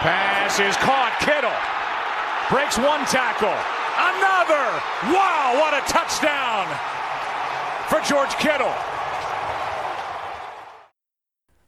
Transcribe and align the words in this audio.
Pass 0.00 0.60
is 0.60 0.76
caught. 0.76 1.18
Kittle 1.18 1.50
breaks 2.48 2.78
one 2.78 3.04
tackle. 3.06 3.50
Another. 3.98 4.66
Wow, 5.12 5.58
what 5.58 5.74
a 5.74 5.82
touchdown 5.90 6.68
for 7.88 8.00
George 8.06 8.30
Kittle. 8.36 8.72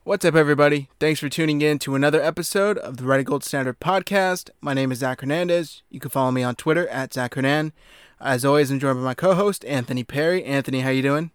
What's 0.04 0.24
up, 0.24 0.36
everybody? 0.36 0.88
Thanks 1.00 1.18
for 1.18 1.28
tuning 1.28 1.60
in 1.60 1.80
to 1.80 1.96
another 1.96 2.22
episode 2.22 2.78
of 2.78 2.98
the 2.98 3.04
Red 3.04 3.18
and 3.18 3.26
Gold 3.26 3.42
Standard 3.42 3.80
podcast. 3.80 4.50
My 4.60 4.74
name 4.74 4.92
is 4.92 4.98
Zach 4.98 5.22
Hernandez. 5.22 5.82
You 5.90 5.98
can 5.98 6.10
follow 6.10 6.30
me 6.30 6.44
on 6.44 6.54
Twitter 6.54 6.86
at 6.86 7.12
Zach 7.12 7.34
Hernan. 7.34 7.72
As 8.20 8.44
always, 8.44 8.70
I'm 8.70 8.78
joined 8.78 8.98
by 8.98 9.04
my 9.04 9.14
co-host 9.14 9.64
Anthony 9.64 10.04
Perry. 10.04 10.44
Anthony, 10.44 10.82
how 10.82 10.90
you 10.90 11.02
doing? 11.02 11.32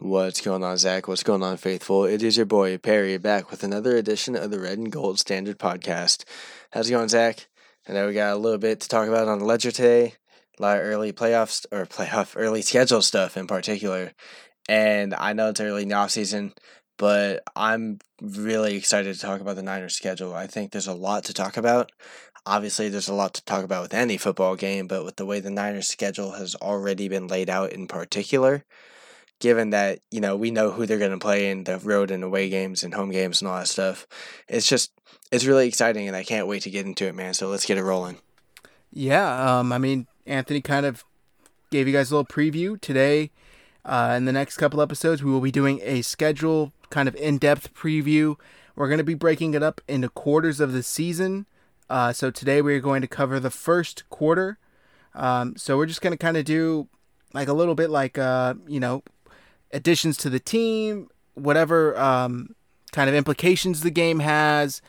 What's 0.00 0.40
going 0.40 0.62
on, 0.62 0.78
Zach? 0.78 1.08
What's 1.08 1.24
going 1.24 1.42
on, 1.42 1.56
faithful? 1.56 2.04
It 2.04 2.22
is 2.22 2.36
your 2.36 2.46
boy 2.46 2.78
Perry 2.78 3.18
back 3.18 3.50
with 3.50 3.64
another 3.64 3.96
edition 3.96 4.36
of 4.36 4.52
the 4.52 4.60
Red 4.60 4.78
and 4.78 4.92
Gold 4.92 5.18
Standard 5.18 5.58
podcast. 5.58 6.22
How's 6.70 6.88
it 6.88 6.92
going, 6.92 7.08
Zach? 7.08 7.48
I 7.88 7.94
know 7.94 8.06
we 8.06 8.14
got 8.14 8.32
a 8.32 8.38
little 8.38 8.60
bit 8.60 8.78
to 8.78 8.88
talk 8.88 9.08
about 9.08 9.26
on 9.26 9.40
the 9.40 9.44
ledger 9.44 9.72
today. 9.72 10.14
A 10.56 10.62
lot 10.62 10.78
of 10.78 10.84
early 10.84 11.12
playoffs 11.12 11.66
or 11.72 11.84
playoff 11.84 12.34
early 12.36 12.62
schedule 12.62 13.02
stuff 13.02 13.36
in 13.36 13.48
particular. 13.48 14.12
And 14.68 15.14
I 15.14 15.32
know 15.32 15.48
it's 15.48 15.60
early 15.60 15.82
in 15.82 15.88
the 15.88 15.96
off 15.96 16.12
season, 16.12 16.52
but 16.96 17.42
I'm 17.56 17.98
really 18.22 18.76
excited 18.76 19.12
to 19.12 19.20
talk 19.20 19.40
about 19.40 19.56
the 19.56 19.64
Niners 19.64 19.96
schedule. 19.96 20.32
I 20.32 20.46
think 20.46 20.70
there's 20.70 20.86
a 20.86 20.94
lot 20.94 21.24
to 21.24 21.34
talk 21.34 21.56
about. 21.56 21.90
Obviously, 22.46 22.88
there's 22.88 23.08
a 23.08 23.14
lot 23.14 23.34
to 23.34 23.44
talk 23.44 23.64
about 23.64 23.82
with 23.82 23.94
any 23.94 24.16
football 24.16 24.54
game, 24.54 24.86
but 24.86 25.04
with 25.04 25.16
the 25.16 25.26
way 25.26 25.40
the 25.40 25.50
Niners 25.50 25.88
schedule 25.88 26.32
has 26.34 26.54
already 26.54 27.08
been 27.08 27.26
laid 27.26 27.50
out 27.50 27.72
in 27.72 27.88
particular, 27.88 28.64
given 29.38 29.70
that, 29.70 30.00
you 30.10 30.20
know, 30.20 30.36
we 30.36 30.50
know 30.50 30.70
who 30.70 30.86
they're 30.86 30.98
going 30.98 31.12
to 31.12 31.18
play 31.18 31.50
in 31.50 31.64
the 31.64 31.78
road 31.78 32.10
and 32.10 32.24
away 32.24 32.48
games 32.48 32.82
and 32.82 32.94
home 32.94 33.10
games 33.10 33.40
and 33.40 33.48
all 33.48 33.58
that 33.58 33.68
stuff, 33.68 34.06
it's 34.48 34.68
just, 34.68 34.92
it's 35.30 35.44
really 35.44 35.68
exciting 35.68 36.08
and 36.08 36.16
I 36.16 36.24
can't 36.24 36.46
wait 36.46 36.62
to 36.62 36.70
get 36.70 36.86
into 36.86 37.06
it, 37.06 37.14
man. 37.14 37.34
So 37.34 37.48
let's 37.48 37.66
get 37.66 37.78
it 37.78 37.84
rolling. 37.84 38.18
Yeah, 38.90 39.58
um, 39.58 39.72
I 39.72 39.78
mean, 39.78 40.06
Anthony 40.26 40.60
kind 40.60 40.86
of 40.86 41.04
gave 41.70 41.86
you 41.86 41.92
guys 41.92 42.10
a 42.10 42.16
little 42.16 42.26
preview 42.26 42.80
today. 42.80 43.30
Uh, 43.84 44.14
in 44.16 44.24
the 44.24 44.32
next 44.32 44.56
couple 44.56 44.80
episodes, 44.80 45.22
we 45.22 45.30
will 45.30 45.40
be 45.40 45.52
doing 45.52 45.80
a 45.82 46.02
schedule 46.02 46.72
kind 46.90 47.08
of 47.08 47.14
in 47.16 47.38
depth 47.38 47.74
preview. 47.74 48.36
We're 48.74 48.88
going 48.88 48.98
to 48.98 49.04
be 49.04 49.14
breaking 49.14 49.54
it 49.54 49.62
up 49.62 49.80
into 49.88 50.08
quarters 50.08 50.60
of 50.60 50.72
the 50.72 50.82
season. 50.82 51.46
Uh, 51.90 52.12
so 52.12 52.30
today 52.30 52.60
we're 52.60 52.80
going 52.80 53.02
to 53.02 53.08
cover 53.08 53.40
the 53.40 53.50
first 53.50 54.08
quarter. 54.10 54.58
Um, 55.14 55.56
so 55.56 55.76
we're 55.76 55.86
just 55.86 56.00
going 56.00 56.12
to 56.12 56.18
kind 56.18 56.36
of 56.36 56.44
do 56.44 56.88
like 57.32 57.48
a 57.48 57.52
little 57.52 57.74
bit 57.74 57.90
like, 57.90 58.18
uh, 58.18 58.54
you 58.66 58.80
know, 58.80 59.02
additions 59.72 60.16
to 60.18 60.30
the 60.30 60.40
team, 60.40 61.08
whatever 61.34 61.98
um, 61.98 62.54
kind 62.92 63.08
of 63.08 63.14
implications 63.14 63.80
the 63.80 63.90
game 63.90 64.20
has, 64.20 64.82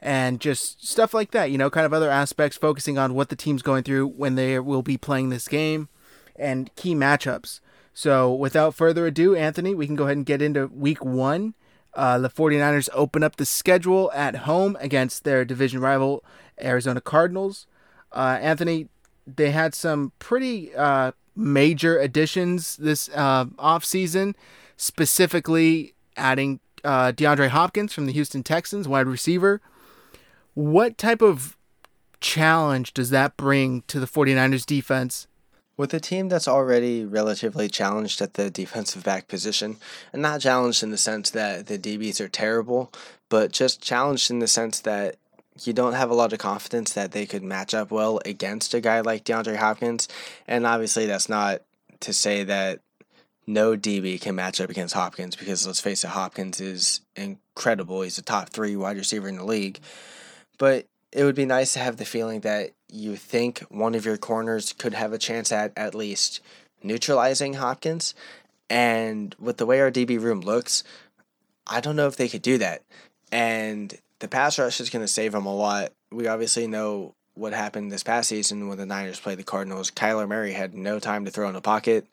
and 0.00 0.40
just 0.40 0.86
stuff 0.86 1.14
like 1.14 1.30
that, 1.30 1.50
you 1.50 1.58
know, 1.58 1.70
kind 1.70 1.86
of 1.86 1.92
other 1.92 2.10
aspects 2.10 2.56
focusing 2.56 2.98
on 2.98 3.14
what 3.14 3.30
the 3.30 3.36
team's 3.36 3.62
going 3.62 3.82
through 3.82 4.06
when 4.08 4.34
they 4.34 4.58
will 4.58 4.82
be 4.82 4.98
playing 4.98 5.30
this 5.30 5.48
game 5.48 5.88
and 6.36 6.74
key 6.76 6.94
matchups. 6.94 7.60
So, 7.94 8.32
without 8.34 8.74
further 8.74 9.06
ado, 9.06 9.36
Anthony, 9.36 9.74
we 9.74 9.86
can 9.86 9.94
go 9.94 10.04
ahead 10.04 10.16
and 10.16 10.26
get 10.26 10.42
into 10.42 10.66
week 10.66 11.04
one. 11.04 11.54
Uh, 11.94 12.18
the 12.18 12.28
49ers 12.28 12.88
open 12.92 13.22
up 13.22 13.36
the 13.36 13.46
schedule 13.46 14.10
at 14.12 14.34
home 14.34 14.76
against 14.80 15.22
their 15.22 15.44
division 15.44 15.80
rival, 15.80 16.24
Arizona 16.60 17.00
Cardinals. 17.00 17.68
Uh, 18.10 18.38
Anthony, 18.40 18.88
they 19.26 19.52
had 19.52 19.74
some 19.74 20.12
pretty 20.18 20.74
uh, 20.74 21.12
major 21.36 21.98
additions 21.98 22.76
this 22.76 23.08
uh, 23.14 23.46
offseason, 23.46 24.34
specifically 24.76 25.94
adding 26.16 26.60
uh, 26.84 27.12
DeAndre 27.12 27.48
Hopkins 27.48 27.92
from 27.92 28.06
the 28.06 28.12
Houston 28.12 28.42
Texans, 28.42 28.86
wide 28.86 29.06
receiver. 29.06 29.60
What 30.54 30.98
type 30.98 31.22
of 31.22 31.56
challenge 32.20 32.94
does 32.94 33.10
that 33.10 33.36
bring 33.36 33.82
to 33.88 33.98
the 33.98 34.06
49ers 34.06 34.64
defense 34.64 35.26
with 35.76 35.92
a 35.92 36.00
team 36.00 36.28
that's 36.28 36.46
already 36.46 37.04
relatively 37.04 37.68
challenged 37.68 38.20
at 38.22 38.34
the 38.34 38.50
defensive 38.50 39.02
back 39.02 39.28
position, 39.28 39.76
and 40.12 40.22
not 40.22 40.40
challenged 40.40 40.82
in 40.82 40.90
the 40.90 40.96
sense 40.96 41.30
that 41.30 41.66
the 41.66 41.78
DBs 41.78 42.20
are 42.20 42.28
terrible, 42.28 42.92
but 43.28 43.52
just 43.52 43.82
challenged 43.82 44.30
in 44.30 44.38
the 44.38 44.46
sense 44.46 44.80
that 44.80 45.16
you 45.62 45.72
don't 45.72 45.92
have 45.92 46.10
a 46.10 46.14
lot 46.14 46.32
of 46.32 46.38
confidence 46.38 46.92
that 46.94 47.12
they 47.12 47.26
could 47.26 47.42
match 47.42 47.74
up 47.74 47.90
well 47.90 48.20
against 48.24 48.74
a 48.74 48.80
guy 48.80 49.00
like 49.00 49.24
DeAndre 49.24 49.56
Hopkins. 49.56 50.08
And 50.48 50.66
obviously, 50.66 51.06
that's 51.06 51.28
not 51.28 51.62
to 52.00 52.12
say 52.12 52.44
that 52.44 52.80
no 53.46 53.76
DB 53.76 54.20
can 54.20 54.34
match 54.34 54.60
up 54.60 54.70
against 54.70 54.94
Hopkins 54.94 55.36
because 55.36 55.66
let's 55.66 55.80
face 55.80 56.02
it, 56.02 56.08
Hopkins 56.08 56.60
is 56.60 57.00
incredible. 57.14 58.02
He's 58.02 58.18
a 58.18 58.22
top 58.22 58.48
three 58.50 58.74
wide 58.74 58.96
receiver 58.96 59.28
in 59.28 59.36
the 59.36 59.44
league. 59.44 59.78
But 60.58 60.86
it 61.12 61.24
would 61.24 61.34
be 61.34 61.46
nice 61.46 61.72
to 61.74 61.78
have 61.78 61.96
the 61.96 62.04
feeling 62.04 62.40
that 62.40 62.70
you 62.90 63.16
think 63.16 63.60
one 63.68 63.94
of 63.94 64.04
your 64.04 64.16
corners 64.16 64.72
could 64.72 64.94
have 64.94 65.12
a 65.12 65.18
chance 65.18 65.52
at 65.52 65.72
at 65.76 65.94
least 65.94 66.40
neutralizing 66.82 67.54
Hopkins. 67.54 68.14
And 68.68 69.34
with 69.38 69.58
the 69.58 69.66
way 69.66 69.80
our 69.80 69.90
DB 69.90 70.20
room 70.20 70.40
looks, 70.40 70.82
I 71.66 71.80
don't 71.80 71.96
know 71.96 72.08
if 72.08 72.16
they 72.16 72.28
could 72.28 72.42
do 72.42 72.58
that. 72.58 72.82
And 73.30 73.94
the 74.20 74.28
pass 74.28 74.58
rush 74.58 74.80
is 74.80 74.90
going 74.90 75.04
to 75.04 75.08
save 75.08 75.34
him 75.34 75.46
a 75.46 75.54
lot. 75.54 75.92
We 76.12 76.28
obviously 76.28 76.66
know 76.66 77.14
what 77.34 77.52
happened 77.52 77.90
this 77.90 78.04
past 78.04 78.28
season 78.28 78.68
when 78.68 78.78
the 78.78 78.86
Niners 78.86 79.20
played 79.20 79.38
the 79.38 79.44
Cardinals. 79.44 79.90
Kyler 79.90 80.28
Murray 80.28 80.52
had 80.52 80.74
no 80.74 80.98
time 80.98 81.24
to 81.24 81.30
throw 81.30 81.48
in 81.48 81.54
the 81.54 81.60
pocket 81.60 82.06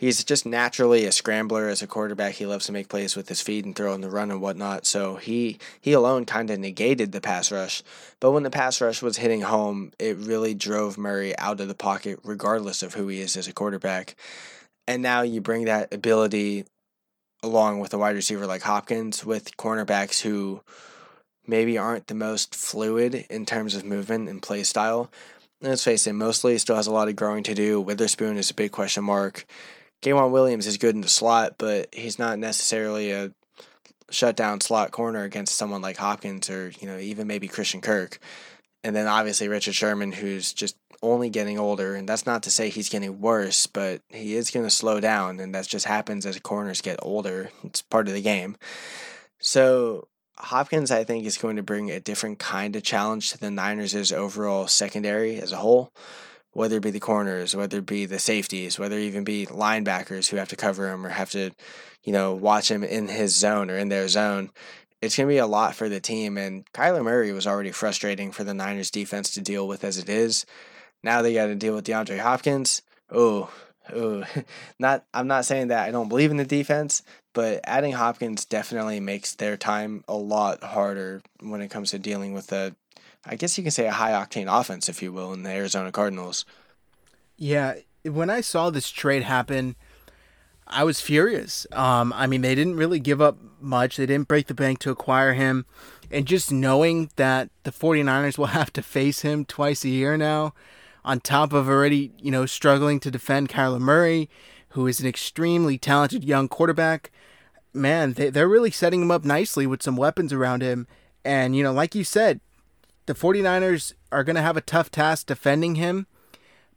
he's 0.00 0.24
just 0.24 0.46
naturally 0.46 1.04
a 1.04 1.12
scrambler 1.12 1.68
as 1.68 1.82
a 1.82 1.86
quarterback. 1.86 2.34
He 2.34 2.46
loves 2.46 2.64
to 2.66 2.72
make 2.72 2.88
plays 2.88 3.14
with 3.14 3.28
his 3.28 3.42
feet 3.42 3.66
and 3.66 3.76
throw 3.76 3.92
in 3.92 4.00
the 4.00 4.08
run 4.08 4.30
and 4.30 4.40
whatnot. 4.40 4.86
So 4.86 5.16
he 5.16 5.58
he 5.80 5.92
alone 5.92 6.24
kind 6.24 6.48
of 6.50 6.58
negated 6.58 7.12
the 7.12 7.20
pass 7.20 7.52
rush. 7.52 7.82
But 8.18 8.32
when 8.32 8.42
the 8.42 8.50
pass 8.50 8.80
rush 8.80 9.02
was 9.02 9.18
hitting 9.18 9.42
home, 9.42 9.92
it 9.98 10.16
really 10.16 10.54
drove 10.54 10.96
Murray 10.96 11.36
out 11.38 11.60
of 11.60 11.68
the 11.68 11.74
pocket, 11.74 12.18
regardless 12.24 12.82
of 12.82 12.94
who 12.94 13.08
he 13.08 13.20
is 13.20 13.36
as 13.36 13.46
a 13.46 13.52
quarterback. 13.52 14.16
And 14.88 15.02
now 15.02 15.20
you 15.20 15.42
bring 15.42 15.66
that 15.66 15.92
ability 15.92 16.64
along 17.42 17.80
with 17.80 17.94
a 17.94 17.98
wide 17.98 18.16
receiver 18.16 18.46
like 18.46 18.62
Hopkins 18.62 19.24
with 19.24 19.56
cornerbacks 19.56 20.22
who 20.22 20.62
maybe 21.50 21.76
aren't 21.76 22.06
the 22.06 22.14
most 22.14 22.54
fluid 22.54 23.26
in 23.28 23.44
terms 23.44 23.74
of 23.74 23.84
movement 23.84 24.28
and 24.28 24.40
play 24.40 24.62
style. 24.62 25.10
Let's 25.60 25.84
face 25.84 26.06
it, 26.06 26.14
Moseley 26.14 26.56
still 26.56 26.76
has 26.76 26.86
a 26.86 26.92
lot 26.92 27.08
of 27.08 27.16
growing 27.16 27.42
to 27.42 27.54
do. 27.54 27.80
Witherspoon 27.80 28.38
is 28.38 28.50
a 28.50 28.54
big 28.54 28.72
question 28.72 29.04
mark. 29.04 29.44
K'Waun 30.00 30.30
Williams 30.30 30.66
is 30.66 30.78
good 30.78 30.94
in 30.94 31.02
the 31.02 31.08
slot, 31.08 31.56
but 31.58 31.94
he's 31.94 32.18
not 32.18 32.38
necessarily 32.38 33.10
a 33.10 33.32
shutdown 34.10 34.60
slot 34.62 34.90
corner 34.90 35.24
against 35.24 35.56
someone 35.56 35.82
like 35.82 35.98
Hopkins 35.98 36.48
or, 36.48 36.72
you 36.80 36.86
know, 36.86 36.98
even 36.98 37.26
maybe 37.26 37.48
Christian 37.48 37.82
Kirk. 37.82 38.18
And 38.82 38.96
then 38.96 39.06
obviously 39.06 39.48
Richard 39.48 39.74
Sherman, 39.74 40.12
who's 40.12 40.54
just 40.54 40.76
only 41.02 41.28
getting 41.28 41.58
older. 41.58 41.94
And 41.94 42.08
that's 42.08 42.24
not 42.24 42.42
to 42.44 42.50
say 42.50 42.70
he's 42.70 42.88
getting 42.88 43.20
worse, 43.20 43.66
but 43.66 44.00
he 44.08 44.34
is 44.36 44.50
going 44.50 44.64
to 44.64 44.70
slow 44.70 45.00
down. 45.00 45.38
And 45.40 45.54
that 45.54 45.66
just 45.66 45.84
happens 45.84 46.24
as 46.24 46.40
corners 46.40 46.80
get 46.80 46.98
older. 47.02 47.50
It's 47.62 47.82
part 47.82 48.08
of 48.08 48.14
the 48.14 48.22
game. 48.22 48.56
So 49.38 50.08
Hopkins, 50.44 50.90
I 50.90 51.04
think, 51.04 51.26
is 51.26 51.38
going 51.38 51.56
to 51.56 51.62
bring 51.62 51.90
a 51.90 52.00
different 52.00 52.38
kind 52.38 52.74
of 52.76 52.82
challenge 52.82 53.30
to 53.30 53.38
the 53.38 53.50
Niners' 53.50 54.12
overall 54.12 54.66
secondary 54.66 55.40
as 55.40 55.52
a 55.52 55.56
whole 55.56 55.92
whether 56.52 56.76
it 56.76 56.82
be 56.82 56.90
the 56.90 57.00
corners, 57.00 57.54
whether 57.54 57.78
it 57.78 57.86
be 57.86 58.06
the 58.06 58.18
safeties, 58.18 58.78
whether 58.78 58.96
it 58.98 59.04
even 59.04 59.24
be 59.24 59.46
linebackers 59.46 60.28
who 60.28 60.36
have 60.36 60.48
to 60.48 60.56
cover 60.56 60.90
him 60.90 61.06
or 61.06 61.10
have 61.10 61.30
to, 61.30 61.50
you 62.02 62.12
know, 62.12 62.34
watch 62.34 62.70
him 62.70 62.82
in 62.82 63.08
his 63.08 63.36
zone 63.36 63.70
or 63.70 63.78
in 63.78 63.88
their 63.88 64.08
zone. 64.08 64.50
It's 65.00 65.16
going 65.16 65.28
to 65.28 65.32
be 65.32 65.38
a 65.38 65.46
lot 65.46 65.74
for 65.74 65.88
the 65.88 66.00
team. 66.00 66.36
And 66.36 66.70
Kyler 66.72 67.04
Murray 67.04 67.32
was 67.32 67.46
already 67.46 67.70
frustrating 67.70 68.32
for 68.32 68.44
the 68.44 68.54
Niners 68.54 68.90
defense 68.90 69.30
to 69.32 69.40
deal 69.40 69.66
with 69.66 69.84
as 69.84 69.96
it 69.98 70.08
is. 70.08 70.44
Now 71.02 71.22
they 71.22 71.34
got 71.34 71.46
to 71.46 71.54
deal 71.54 71.74
with 71.74 71.86
DeAndre 71.86 72.18
Hopkins. 72.18 72.82
Oh, 73.10 73.50
oh, 73.94 74.24
not. 74.78 75.04
I'm 75.12 75.26
not 75.26 75.44
saying 75.44 75.68
that 75.68 75.86
I 75.86 75.90
don't 75.90 76.08
believe 76.08 76.30
in 76.30 76.36
the 76.36 76.44
defense, 76.44 77.02
but 77.32 77.60
adding 77.64 77.92
Hopkins 77.92 78.44
definitely 78.44 79.00
makes 79.00 79.34
their 79.34 79.56
time 79.56 80.04
a 80.08 80.16
lot 80.16 80.62
harder 80.62 81.22
when 81.40 81.60
it 81.60 81.68
comes 81.68 81.90
to 81.90 81.98
dealing 81.98 82.32
with 82.34 82.48
the 82.48 82.74
I 83.24 83.36
guess 83.36 83.58
you 83.58 83.64
can 83.64 83.70
say 83.70 83.86
a 83.86 83.92
high 83.92 84.12
octane 84.12 84.46
offense, 84.48 84.88
if 84.88 85.02
you 85.02 85.12
will, 85.12 85.32
in 85.32 85.42
the 85.42 85.50
Arizona 85.50 85.92
Cardinals. 85.92 86.44
Yeah, 87.36 87.74
when 88.04 88.30
I 88.30 88.40
saw 88.40 88.70
this 88.70 88.90
trade 88.90 89.22
happen, 89.22 89.76
I 90.66 90.84
was 90.84 91.00
furious. 91.00 91.66
Um, 91.72 92.12
I 92.14 92.26
mean, 92.26 92.40
they 92.40 92.54
didn't 92.54 92.76
really 92.76 92.98
give 92.98 93.20
up 93.20 93.38
much. 93.60 93.96
They 93.96 94.06
didn't 94.06 94.28
break 94.28 94.46
the 94.46 94.54
bank 94.54 94.78
to 94.80 94.90
acquire 94.90 95.34
him. 95.34 95.66
And 96.10 96.26
just 96.26 96.50
knowing 96.50 97.10
that 97.16 97.50
the 97.64 97.70
49ers 97.70 98.38
will 98.38 98.46
have 98.58 98.72
to 98.74 98.82
face 98.82 99.20
him 99.20 99.44
twice 99.44 99.84
a 99.84 99.88
year 99.88 100.16
now, 100.16 100.54
on 101.04 101.20
top 101.20 101.52
of 101.52 101.68
already, 101.68 102.12
you 102.18 102.30
know, 102.30 102.46
struggling 102.46 103.00
to 103.00 103.10
defend 103.10 103.48
Kyler 103.48 103.80
Murray, 103.80 104.28
who 104.70 104.86
is 104.86 105.00
an 105.00 105.06
extremely 105.06 105.78
talented 105.78 106.24
young 106.24 106.48
quarterback, 106.48 107.10
man, 107.72 108.14
they, 108.14 108.30
they're 108.30 108.48
really 108.48 108.70
setting 108.70 109.02
him 109.02 109.10
up 109.10 109.24
nicely 109.24 109.66
with 109.66 109.82
some 109.82 109.96
weapons 109.96 110.32
around 110.32 110.62
him. 110.62 110.86
And, 111.24 111.56
you 111.56 111.62
know, 111.62 111.72
like 111.72 111.94
you 111.94 112.04
said, 112.04 112.40
the 113.06 113.14
49ers 113.14 113.94
are 114.12 114.24
going 114.24 114.36
to 114.36 114.42
have 114.42 114.56
a 114.56 114.62
tough 114.62 114.90
task 114.90 115.26
defending 115.26 115.74
him, 115.74 116.06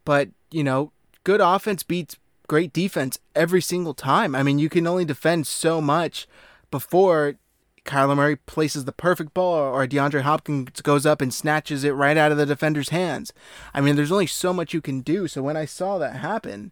but, 0.06 0.30
you 0.52 0.64
know, 0.64 0.92
good 1.24 1.42
offense 1.42 1.84
beats 1.84 2.18
great 2.48 2.74
defense 2.74 3.20
every 3.36 3.62
single 3.62 3.94
time. 3.94 4.36
I 4.36 4.44
mean, 4.44 4.60
you 4.60 4.70
can 4.70 4.88
only 4.88 5.06
defend 5.06 5.48
so 5.48 5.82
much 5.82 6.28
before 6.72 7.36
Kyler 7.86 8.16
Murray 8.16 8.36
places 8.38 8.86
the 8.86 8.92
perfect 8.92 9.34
ball 9.34 9.56
or 9.56 9.86
DeAndre 9.88 10.22
Hopkins 10.22 10.82
goes 10.82 11.06
up 11.06 11.22
and 11.22 11.34
snatches 11.34 11.84
it 11.84 11.92
right 11.92 12.18
out 12.18 12.32
of 12.32 12.38
the 12.38 12.46
defender's 12.46 12.90
hands. 12.90 13.34
I 13.74 13.82
mean, 13.82 13.96
there's 13.96 14.12
only 14.12 14.28
so 14.28 14.54
much 14.54 14.74
you 14.74 14.82
can 14.82 15.02
do. 15.02 15.28
So 15.28 15.42
when 15.42 15.58
I 15.58 15.66
saw 15.66 15.98
that 15.98 16.18
happen, 16.18 16.72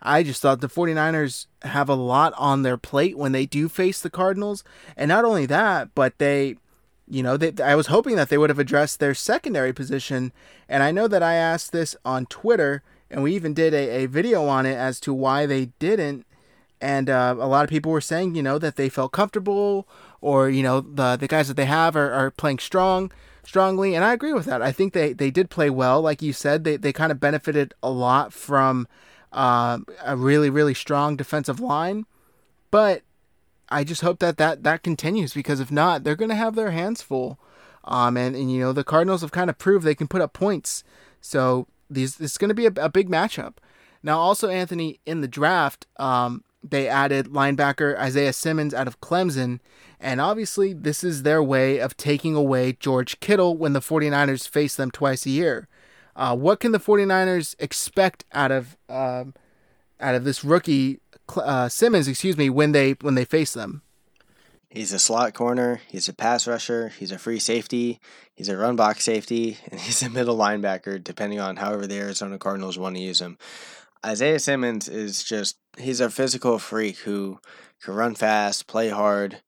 I 0.00 0.22
just 0.22 0.42
thought 0.42 0.60
the 0.60 0.68
49ers 0.68 1.46
have 1.62 1.88
a 1.88 1.94
lot 1.94 2.32
on 2.36 2.62
their 2.62 2.76
plate 2.76 3.16
when 3.16 3.32
they 3.32 3.46
do 3.46 3.68
face 3.68 4.00
the 4.00 4.10
Cardinals. 4.10 4.64
And 4.96 5.08
not 5.08 5.24
only 5.24 5.46
that, 5.46 5.94
but 5.94 6.18
they, 6.18 6.56
you 7.08 7.22
know, 7.22 7.36
they, 7.36 7.62
I 7.62 7.74
was 7.74 7.86
hoping 7.86 8.16
that 8.16 8.28
they 8.28 8.38
would 8.38 8.50
have 8.50 8.58
addressed 8.58 9.00
their 9.00 9.14
secondary 9.14 9.72
position. 9.72 10.32
And 10.68 10.82
I 10.82 10.90
know 10.90 11.08
that 11.08 11.22
I 11.22 11.34
asked 11.34 11.72
this 11.72 11.94
on 12.04 12.26
Twitter, 12.26 12.82
and 13.10 13.22
we 13.22 13.34
even 13.34 13.54
did 13.54 13.74
a, 13.74 14.04
a 14.04 14.06
video 14.06 14.46
on 14.46 14.66
it 14.66 14.74
as 14.74 14.98
to 15.00 15.14
why 15.14 15.46
they 15.46 15.66
didn't. 15.78 16.26
And 16.80 17.08
uh, 17.08 17.36
a 17.38 17.46
lot 17.46 17.62
of 17.62 17.70
people 17.70 17.92
were 17.92 18.00
saying, 18.00 18.34
you 18.34 18.42
know, 18.42 18.58
that 18.58 18.74
they 18.74 18.88
felt 18.88 19.12
comfortable 19.12 19.86
or, 20.22 20.48
you 20.48 20.62
know, 20.62 20.80
the, 20.80 21.16
the 21.16 21.28
guys 21.28 21.48
that 21.48 21.54
they 21.58 21.66
have 21.66 21.94
are, 21.94 22.10
are 22.12 22.30
playing 22.30 22.60
strong 22.60 23.12
strongly. 23.44 23.94
And 23.94 24.04
I 24.04 24.12
agree 24.12 24.32
with 24.32 24.46
that. 24.46 24.62
I 24.62 24.72
think 24.72 24.92
they, 24.92 25.12
they 25.12 25.30
did 25.30 25.50
play 25.50 25.68
well. 25.68 26.00
Like 26.00 26.22
you 26.22 26.32
said, 26.32 26.64
they, 26.64 26.76
they 26.76 26.92
kind 26.92 27.12
of 27.12 27.20
benefited 27.20 27.74
a 27.82 27.90
lot 27.90 28.32
from 28.32 28.88
uh, 29.32 29.80
a 30.04 30.16
really, 30.16 30.48
really 30.48 30.74
strong 30.74 31.16
defensive 31.16 31.60
line. 31.60 32.06
But 32.70 33.02
I 33.68 33.84
just 33.84 34.02
hope 34.02 34.20
that 34.20 34.36
that, 34.38 34.62
that 34.62 34.82
continues 34.82 35.34
because 35.34 35.60
if 35.60 35.70
not, 35.70 36.04
they're 36.04 36.16
going 36.16 36.30
to 36.30 36.34
have 36.34 36.54
their 36.54 36.70
hands 36.70 37.02
full. 37.02 37.38
Um, 37.84 38.16
and, 38.16 38.36
and, 38.36 38.50
you 38.52 38.60
know, 38.60 38.72
the 38.72 38.84
Cardinals 38.84 39.22
have 39.22 39.32
kind 39.32 39.50
of 39.50 39.58
proved 39.58 39.84
they 39.84 39.94
can 39.94 40.08
put 40.08 40.22
up 40.22 40.32
points. 40.32 40.84
So 41.20 41.66
these, 41.90 42.20
is 42.20 42.38
going 42.38 42.48
to 42.48 42.54
be 42.54 42.66
a, 42.66 42.72
a, 42.76 42.88
big 42.88 43.08
matchup. 43.08 43.54
Now, 44.04 44.18
also, 44.18 44.48
Anthony, 44.48 45.00
in 45.04 45.20
the 45.20 45.28
draft, 45.28 45.86
um, 45.96 46.44
they 46.62 46.88
added 46.88 47.28
linebacker 47.28 47.96
Isaiah 47.98 48.32
Simmons 48.32 48.74
out 48.74 48.86
of 48.86 49.00
Clemson. 49.00 49.60
And 50.00 50.20
obviously, 50.20 50.72
this 50.72 51.04
is 51.04 51.22
their 51.22 51.42
way 51.42 51.78
of 51.78 51.96
taking 51.96 52.34
away 52.34 52.72
George 52.72 53.20
Kittle 53.20 53.56
when 53.56 53.72
the 53.72 53.80
49ers 53.80 54.48
face 54.48 54.74
them 54.74 54.90
twice 54.90 55.26
a 55.26 55.30
year. 55.30 55.68
Uh, 56.14 56.36
what 56.36 56.60
can 56.60 56.72
the 56.72 56.80
49ers 56.80 57.54
expect 57.58 58.24
out 58.32 58.50
of 58.50 58.76
um, 58.88 59.34
out 60.00 60.14
of 60.14 60.24
this 60.24 60.44
rookie 60.44 61.00
uh, 61.36 61.68
Simmons, 61.68 62.08
excuse 62.08 62.36
me, 62.36 62.50
when 62.50 62.72
they 62.72 62.92
when 63.00 63.14
they 63.14 63.24
face 63.24 63.54
them? 63.54 63.82
He's 64.68 64.92
a 64.92 64.98
slot 64.98 65.34
corner, 65.34 65.80
he's 65.88 66.08
a 66.08 66.14
pass 66.14 66.46
rusher, 66.46 66.88
he's 66.88 67.12
a 67.12 67.18
free 67.18 67.38
safety, 67.38 68.00
he's 68.34 68.48
a 68.48 68.56
run 68.56 68.74
box 68.74 69.04
safety, 69.04 69.58
and 69.70 69.78
he's 69.78 70.02
a 70.02 70.10
middle 70.10 70.36
linebacker 70.36 71.02
depending 71.02 71.40
on 71.40 71.56
however 71.56 71.86
the 71.86 71.98
Arizona 71.98 72.38
Cardinals 72.38 72.78
want 72.78 72.96
to 72.96 73.02
use 73.02 73.20
him. 73.20 73.38
Isaiah 74.04 74.38
Simmons 74.38 74.88
is 74.88 75.22
just 75.22 75.56
he's 75.78 76.00
a 76.00 76.10
physical 76.10 76.58
freak 76.58 76.98
who 76.98 77.38
can 77.82 77.94
run 77.94 78.14
fast, 78.14 78.66
play 78.66 78.88
hard, 78.88 79.42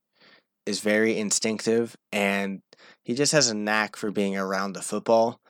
is 0.66 0.80
very 0.80 1.18
instinctive, 1.18 1.96
and 2.12 2.62
he 3.02 3.14
just 3.14 3.32
has 3.32 3.50
a 3.50 3.54
knack 3.54 3.96
for 3.96 4.10
being 4.10 4.36
around 4.36 4.72
the 4.72 4.82
football. 4.82 5.40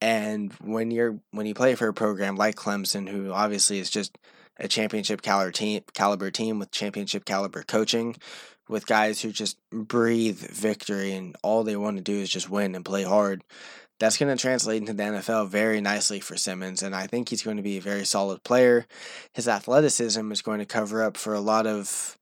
And 0.00 0.52
when 0.54 0.90
you're 0.90 1.18
when 1.30 1.46
you 1.46 1.54
play 1.54 1.74
for 1.74 1.88
a 1.88 1.94
program 1.94 2.36
like 2.36 2.56
Clemson, 2.56 3.08
who 3.08 3.32
obviously 3.32 3.78
is 3.78 3.90
just 3.90 4.18
a 4.58 4.68
championship 4.68 5.22
caliber 5.22 5.52
team, 5.52 5.82
caliber 5.94 6.30
team 6.30 6.58
with 6.58 6.70
championship 6.70 7.24
caliber 7.24 7.62
coaching, 7.62 8.16
with 8.68 8.86
guys 8.86 9.22
who 9.22 9.30
just 9.30 9.58
breathe 9.70 10.38
victory 10.38 11.12
and 11.12 11.36
all 11.42 11.62
they 11.62 11.76
want 11.76 11.96
to 11.96 12.02
do 12.02 12.18
is 12.18 12.30
just 12.30 12.50
win 12.50 12.74
and 12.74 12.84
play 12.84 13.04
hard. 13.04 13.44
That's 14.02 14.16
going 14.16 14.36
to 14.36 14.40
translate 14.40 14.80
into 14.80 14.94
the 14.94 15.02
NFL 15.04 15.46
very 15.46 15.80
nicely 15.80 16.18
for 16.18 16.36
Simmons, 16.36 16.82
and 16.82 16.92
I 16.92 17.06
think 17.06 17.28
he's 17.28 17.44
going 17.44 17.58
to 17.58 17.62
be 17.62 17.76
a 17.76 17.80
very 17.80 18.04
solid 18.04 18.42
player. 18.42 18.84
His 19.32 19.46
athleticism 19.46 20.32
is 20.32 20.42
going 20.42 20.58
to 20.58 20.66
cover 20.66 21.04
up 21.04 21.16
for 21.16 21.34
a 21.34 21.40
lot 21.40 21.68
of 21.68 22.18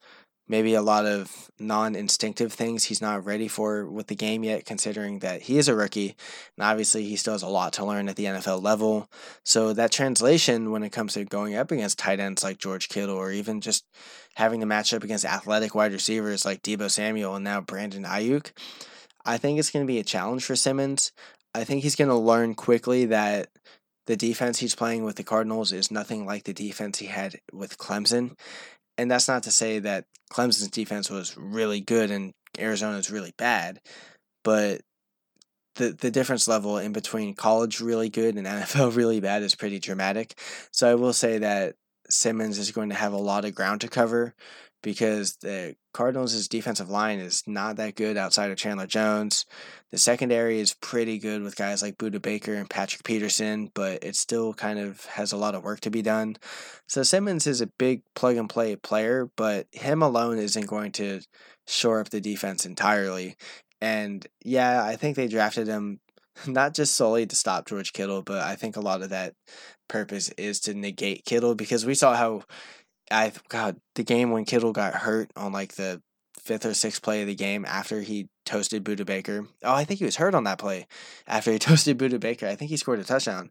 maybe 0.47 0.75
a 0.75 0.83
lot 0.83 1.07
of 1.07 1.51
non 1.59 1.95
instinctive 1.95 2.53
things 2.53 2.85
he's 2.85 3.01
not 3.01 3.25
ready 3.25 3.49
for 3.49 3.87
with 3.87 4.09
the 4.09 4.15
game 4.15 4.45
yet, 4.45 4.67
considering 4.67 5.21
that 5.21 5.41
he 5.41 5.57
is 5.57 5.69
a 5.69 5.75
rookie. 5.75 6.17
And 6.59 6.67
obviously, 6.67 7.05
he 7.05 7.17
still 7.17 7.33
has 7.33 7.43
a 7.43 7.49
lot 7.49 7.73
to 7.73 7.87
learn 7.87 8.11
at 8.11 8.17
the 8.17 8.27
NFL 8.27 8.63
level. 8.63 9.09
So, 9.47 9.73
that 9.73 9.91
translation 9.91 10.73
when 10.73 10.83
it 10.83 10.91
comes 10.91 11.15
to 11.15 11.25
going 11.25 11.55
up 11.55 11.71
against 11.71 11.99
tight 11.99 12.21
ends 12.21 12.45
like 12.45 12.59
George 12.59 12.91
Kittle, 12.91 13.17
or 13.17 13.33
even 13.33 13.63
just 13.63 13.87
having 14.35 14.61
to 14.61 14.67
match 14.67 14.93
up 14.93 15.03
against 15.03 15.25
athletic 15.25 15.75
wide 15.75 15.95
receivers 15.95 16.45
like 16.45 16.61
Deebo 16.61 16.91
Samuel 16.91 17.37
and 17.37 17.45
now 17.45 17.63
Brandon 17.63 18.05
Aiyuk. 18.05 18.53
I 19.25 19.39
think 19.39 19.59
it's 19.59 19.71
going 19.71 19.87
to 19.87 19.91
be 19.91 19.99
a 19.99 20.05
challenge 20.05 20.45
for 20.45 20.57
Simmons. 20.57 21.13
I 21.55 21.65
think 21.65 21.83
he's 21.83 21.97
going 21.97 22.09
to 22.09 22.17
learn 22.17 22.55
quickly 22.55 23.07
that 23.07 23.49
the 24.07 24.17
defense 24.17 24.59
he's 24.59 24.75
playing 24.75 25.05
with 25.05 25.17
the 25.17 25.25
Cardinals 25.25 25.73
is 25.73 25.91
nothing 25.91 26.27
like 26.27 26.45
the 26.45 26.53
defense 26.53 26.99
he 26.99 27.07
had 27.07 27.41
with 27.53 27.79
Clemson 27.79 28.37
and 29.01 29.11
that's 29.11 29.29
not 29.29 29.45
to 29.45 29.51
say 29.51 29.79
that 29.79 30.05
Clemson's 30.31 30.69
defense 30.69 31.09
was 31.09 31.35
really 31.35 31.81
good 31.81 32.11
and 32.11 32.35
Arizona's 32.59 33.11
really 33.11 33.33
bad, 33.39 33.81
but 34.45 34.83
the 35.77 35.93
the 35.93 36.11
difference 36.11 36.47
level 36.47 36.77
in 36.77 36.93
between 36.93 37.33
college 37.33 37.81
really 37.81 38.11
good 38.11 38.37
and 38.37 38.47
NFL 38.47 38.95
really 38.95 39.21
bad 39.21 39.43
is 39.43 39.55
pretty 39.55 39.79
dramatic. 39.79 40.39
So 40.71 40.91
I 40.91 40.97
will 40.97 41.15
say 41.15 41.39
that 41.39 41.77
Simmons 42.11 42.59
is 42.59 42.73
going 42.73 42.91
to 42.91 42.95
have 42.95 43.15
a 43.15 43.19
lot 43.19 43.47
of 43.47 43.55
ground 43.55 43.81
to 43.81 43.89
cover 43.89 44.35
because 44.83 45.37
the 45.37 45.77
Cardinals' 45.93 46.49
defensive 46.49 46.89
line 46.89 47.19
is 47.19 47.43
not 47.47 47.77
that 47.77 47.97
good 47.97 48.17
outside 48.17 48.51
of 48.51 48.57
Chandler 48.57 48.87
Jones. 48.87 49.45
The 49.91 49.99
secondary 49.99 50.61
is 50.61 50.75
pretty 50.75 51.19
good 51.19 51.43
with 51.43 51.57
guys 51.57 51.83
like 51.83 51.99
Budda 51.99 52.23
Baker 52.23 52.55
and 52.55 52.71
Patrick 52.71 53.05
Peterson, 53.05 53.71
but 53.75 54.03
it 54.05 54.17
still 54.17 54.55
kind 54.55 54.79
of 54.79 55.05
has 55.07 55.33
a 55.33 55.37
lot 55.37 55.55
of 55.55 55.65
work 55.65 55.81
to 55.81 55.91
be 55.91 56.03
done. 56.03 56.37
So 56.87 57.03
Simmons 57.03 57.47
is 57.47 57.61
a 57.61 57.67
big 57.67 58.03
plug 58.15 58.37
and 58.37 58.49
play 58.49 58.77
player, 58.77 59.31
but 59.37 59.67
him 59.73 60.03
alone 60.03 60.39
isn't 60.39 60.67
going 60.67 60.93
to 60.93 61.21
shore 61.67 62.01
up 62.01 62.11
the 62.11 62.21
defense 62.21 62.65
entirely. 62.65 63.37
And 63.81 64.27
yeah, 64.45 64.85
I 64.85 64.97
think 64.97 65.17
they 65.17 65.29
drafted 65.29 65.67
him 65.67 66.01
not 66.47 66.75
just 66.75 66.95
solely 66.95 67.27
to 67.27 67.37
stop 67.37 67.67
George 67.67 67.93
Kittle, 67.93 68.23
but 68.23 68.39
I 68.39 68.57
think 68.57 68.77
a 68.77 68.81
lot 68.81 69.03
of 69.03 69.11
that 69.11 69.35
purpose 69.89 70.29
is 70.31 70.61
to 70.61 70.75
negate 70.75 71.25
Kittle 71.25 71.55
because 71.55 71.85
we 71.85 71.95
saw 71.95 72.15
how 72.15 72.43
I 73.11 73.33
God 73.49 73.77
the 73.95 74.05
game 74.05 74.31
when 74.31 74.45
Kittle 74.45 74.73
got 74.73 74.95
hurt 74.95 75.31
on 75.37 75.53
like 75.53 75.75
the 75.75 76.01
fifth 76.39 76.65
or 76.65 76.75
sixth 76.75 77.03
play 77.03 77.21
of 77.21 77.27
the 77.27 77.35
game 77.35 77.65
after 77.65 78.01
he 78.01 78.29
toasted 78.47 78.85
Budda 78.85 79.05
Baker. 79.05 79.47
Oh, 79.63 79.75
I 79.75 79.85
think 79.85 79.99
he 79.99 80.05
was 80.05 80.17
hurt 80.17 80.35
on 80.35 80.45
that 80.45 80.59
play 80.59 80.87
after 81.27 81.53
he 81.53 81.59
toasted 81.61 81.99
Budda 81.99 82.21
Baker. 82.21 82.47
I 82.47 82.57
think 82.57 82.71
he 82.71 82.77
scored 82.77 82.99
a 82.99 83.05
touchdown. 83.05 83.51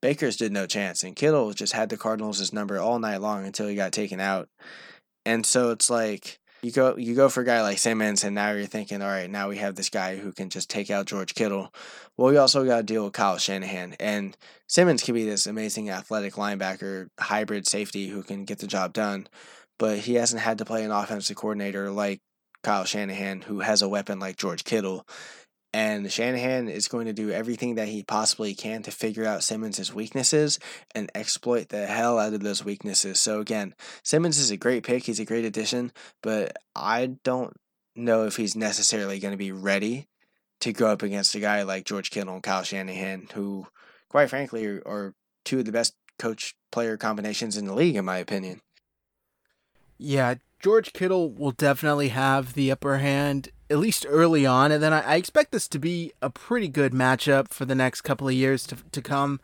Baker 0.00 0.30
stood 0.32 0.52
no 0.52 0.66
chance, 0.66 1.02
and 1.02 1.16
Kittle 1.16 1.52
just 1.54 1.72
had 1.72 1.88
the 1.88 1.96
Cardinals' 1.96 2.52
number 2.52 2.78
all 2.78 2.98
night 2.98 3.22
long 3.22 3.46
until 3.46 3.68
he 3.68 3.74
got 3.74 3.92
taken 3.92 4.20
out. 4.20 4.48
And 5.24 5.46
so 5.46 5.70
it's 5.70 5.88
like 5.88 6.40
you 6.64 6.72
go 6.72 6.96
you 6.96 7.14
go 7.14 7.28
for 7.28 7.42
a 7.42 7.44
guy 7.44 7.60
like 7.60 7.78
Simmons, 7.78 8.24
and 8.24 8.34
now 8.34 8.52
you're 8.52 8.66
thinking, 8.66 9.02
all 9.02 9.08
right, 9.08 9.30
now 9.30 9.48
we 9.48 9.58
have 9.58 9.74
this 9.74 9.90
guy 9.90 10.16
who 10.16 10.32
can 10.32 10.48
just 10.48 10.70
take 10.70 10.90
out 10.90 11.06
George 11.06 11.34
Kittle. 11.34 11.72
Well, 12.16 12.30
we 12.30 12.38
also 12.38 12.64
got 12.64 12.78
to 12.78 12.82
deal 12.82 13.04
with 13.04 13.12
Kyle 13.12 13.36
Shanahan, 13.36 13.96
and 14.00 14.36
Simmons 14.66 15.02
can 15.02 15.14
be 15.14 15.24
this 15.24 15.46
amazing 15.46 15.90
athletic 15.90 16.34
linebacker, 16.34 17.08
hybrid 17.20 17.68
safety 17.68 18.08
who 18.08 18.22
can 18.22 18.46
get 18.46 18.58
the 18.58 18.66
job 18.66 18.94
done, 18.94 19.28
but 19.78 19.98
he 19.98 20.14
hasn't 20.14 20.40
had 20.40 20.58
to 20.58 20.64
play 20.64 20.84
an 20.84 20.90
offensive 20.90 21.36
coordinator 21.36 21.90
like 21.90 22.22
Kyle 22.62 22.84
Shanahan, 22.84 23.42
who 23.42 23.60
has 23.60 23.82
a 23.82 23.88
weapon 23.88 24.18
like 24.18 24.36
George 24.36 24.64
Kittle. 24.64 25.06
And 25.74 26.10
Shanahan 26.10 26.68
is 26.68 26.86
going 26.86 27.06
to 27.06 27.12
do 27.12 27.32
everything 27.32 27.74
that 27.74 27.88
he 27.88 28.04
possibly 28.04 28.54
can 28.54 28.84
to 28.84 28.92
figure 28.92 29.26
out 29.26 29.42
Simmons' 29.42 29.92
weaknesses 29.92 30.60
and 30.94 31.10
exploit 31.16 31.70
the 31.70 31.86
hell 31.86 32.16
out 32.16 32.32
of 32.32 32.44
those 32.44 32.64
weaknesses. 32.64 33.18
So, 33.18 33.40
again, 33.40 33.74
Simmons 34.04 34.38
is 34.38 34.52
a 34.52 34.56
great 34.56 34.84
pick. 34.84 35.02
He's 35.02 35.18
a 35.18 35.24
great 35.24 35.44
addition, 35.44 35.90
but 36.22 36.56
I 36.76 37.16
don't 37.24 37.56
know 37.96 38.24
if 38.24 38.36
he's 38.36 38.54
necessarily 38.54 39.18
going 39.18 39.32
to 39.32 39.36
be 39.36 39.50
ready 39.50 40.06
to 40.60 40.72
go 40.72 40.86
up 40.86 41.02
against 41.02 41.34
a 41.34 41.40
guy 41.40 41.64
like 41.64 41.86
George 41.86 42.12
Kittle 42.12 42.34
and 42.34 42.42
Kyle 42.44 42.62
Shanahan, 42.62 43.26
who, 43.34 43.66
quite 44.08 44.30
frankly, 44.30 44.64
are, 44.66 44.82
are 44.86 45.14
two 45.44 45.58
of 45.58 45.64
the 45.64 45.72
best 45.72 45.96
coach 46.20 46.54
player 46.70 46.96
combinations 46.96 47.56
in 47.56 47.64
the 47.64 47.74
league, 47.74 47.96
in 47.96 48.04
my 48.04 48.18
opinion. 48.18 48.60
Yeah, 49.98 50.36
George 50.62 50.92
Kittle 50.92 51.32
will 51.32 51.50
definitely 51.50 52.10
have 52.10 52.54
the 52.54 52.70
upper 52.70 52.98
hand 52.98 53.48
at 53.70 53.78
least 53.78 54.06
early 54.08 54.44
on, 54.44 54.72
and 54.72 54.82
then 54.82 54.92
I, 54.92 55.00
I, 55.00 55.16
expect 55.16 55.52
this 55.52 55.68
to 55.68 55.78
be 55.78 56.12
a 56.20 56.28
pretty 56.28 56.68
good 56.68 56.92
matchup 56.92 57.48
for 57.48 57.64
the 57.64 57.74
next 57.74 58.02
couple 58.02 58.28
of 58.28 58.34
years 58.34 58.66
to 58.66 58.76
to 58.92 59.02
come. 59.02 59.40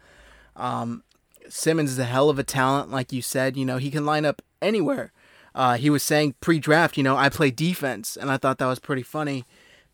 Um, 0.56 1.02
Simmons 1.48 1.90
is 1.90 1.98
a 1.98 2.04
hell 2.04 2.28
of 2.28 2.38
a 2.38 2.44
talent, 2.44 2.90
like 2.90 3.12
you 3.12 3.22
said. 3.22 3.56
You 3.56 3.64
know 3.64 3.78
he 3.78 3.90
can 3.90 4.04
line 4.04 4.24
up 4.24 4.42
anywhere. 4.60 5.12
Uh, 5.54 5.76
he 5.76 5.90
was 5.90 6.02
saying 6.02 6.34
pre-draft, 6.40 6.96
you 6.96 7.02
know, 7.02 7.16
I 7.16 7.28
play 7.28 7.50
defense, 7.50 8.16
and 8.16 8.30
I 8.30 8.36
thought 8.36 8.58
that 8.58 8.66
was 8.66 8.78
pretty 8.78 9.02
funny. 9.02 9.44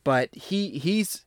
But 0.05 0.35
he 0.35 0.79
he's 0.79 1.25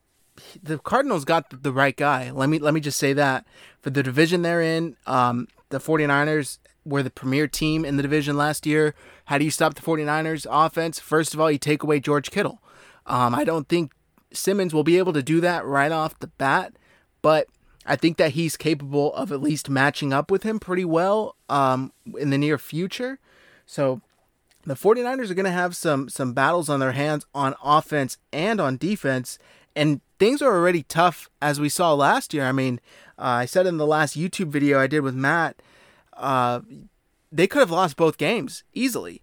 the 0.62 0.78
Cardinals 0.78 1.26
got 1.26 1.64
the 1.64 1.74
right 1.74 1.96
guy. 1.96 2.32
Let 2.32 2.50
me 2.50 2.60
let 2.60 2.74
me 2.74 2.80
just 2.80 3.00
say 3.00 3.14
that 3.14 3.46
for 3.82 3.90
the 3.90 4.04
division 4.04 4.42
they're 4.42 4.62
in, 4.62 4.96
um, 5.06 5.48
the 5.70 5.80
49ers 5.80 6.60
were 6.86 7.04
the 7.04 7.10
premier 7.10 7.48
team 7.48 7.86
in 7.86 7.98
the 7.98 8.04
division 8.04 8.38
last 8.38 8.66
year. 8.66 8.96
How 9.26 9.38
do 9.38 9.46
you 9.46 9.52
stop 9.52 9.76
the 9.76 9.82
49ers 9.82 10.48
offense? 10.50 11.00
First 11.00 11.34
of 11.34 11.40
all, 11.40 11.52
you 11.52 11.58
take 11.58 11.84
away 11.84 12.00
George 12.00 12.32
Kittle. 12.32 12.62
Um, 13.10 13.36
I 13.36 13.44
don't 13.44 13.68
think 13.68 13.92
Simmons 14.32 14.74
will 14.74 14.84
be 14.84 14.98
able 14.98 15.14
to 15.14 15.24
do 15.24 15.42
that 15.42 15.66
right 15.66 15.92
off 15.92 16.20
the 16.20 16.28
bat, 16.28 16.74
but 17.22 17.48
I 17.86 17.96
think 17.96 18.18
that 18.18 18.32
he's 18.32 18.56
capable 18.56 19.14
of 19.16 19.32
at 19.32 19.42
least 19.42 19.70
matching 19.70 20.14
up 20.14 20.30
with 20.30 20.44
him 20.44 20.60
pretty 20.60 20.86
well 20.86 21.36
um, 21.50 21.92
in 22.18 22.30
the 22.30 22.38
near 22.38 22.58
future. 22.58 23.20
So 23.66 24.02
the 24.64 24.76
49ers 24.76 25.32
are 25.32 25.36
going 25.36 25.46
to 25.46 25.52
have 25.52 25.76
some 25.76 26.10
some 26.10 26.34
battles 26.34 26.70
on 26.70 26.80
their 26.80 26.92
hands 26.92 27.26
on 27.34 27.56
offense 27.64 28.18
and 28.32 28.62
on 28.62 28.78
defense 28.78 29.40
and 29.76 30.02
things 30.20 30.42
are 30.42 30.54
already 30.54 30.84
tough 30.84 31.30
as 31.42 31.60
we 31.60 31.70
saw 31.70 31.94
last 31.94 32.34
year. 32.34 32.46
I 32.46 32.52
mean, 32.52 32.80
uh, 33.18 33.24
I 33.42 33.46
said 33.46 33.66
in 33.66 33.78
the 33.78 33.88
last 33.88 34.18
YouTube 34.18 34.50
video 34.50 34.80
I 34.80 34.88
did 34.88 35.02
with 35.02 35.16
Matt, 35.16 35.62
uh, 36.18 36.62
they 37.32 37.48
could 37.48 37.60
have 37.60 37.72
lost 37.72 37.96
both 37.96 38.18
games 38.18 38.64
easily. 38.74 39.22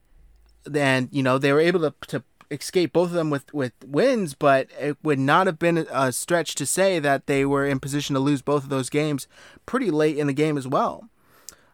And 0.74 1.08
you 1.12 1.22
know 1.22 1.38
they 1.38 1.52
were 1.52 1.60
able 1.60 1.80
to 1.80 1.94
to 2.08 2.24
escape 2.50 2.92
both 2.92 3.08
of 3.08 3.14
them 3.14 3.30
with 3.30 3.52
with 3.52 3.72
wins, 3.86 4.34
but 4.34 4.68
it 4.78 4.96
would 5.02 5.18
not 5.18 5.46
have 5.46 5.58
been 5.58 5.78
a 5.90 6.12
stretch 6.12 6.54
to 6.56 6.66
say 6.66 6.98
that 6.98 7.26
they 7.26 7.44
were 7.44 7.66
in 7.66 7.80
position 7.80 8.14
to 8.14 8.20
lose 8.20 8.42
both 8.42 8.64
of 8.64 8.68
those 8.68 8.90
games 8.90 9.26
pretty 9.64 9.90
late 9.90 10.18
in 10.18 10.26
the 10.26 10.32
game 10.32 10.56
as 10.56 10.66
well. 10.66 11.08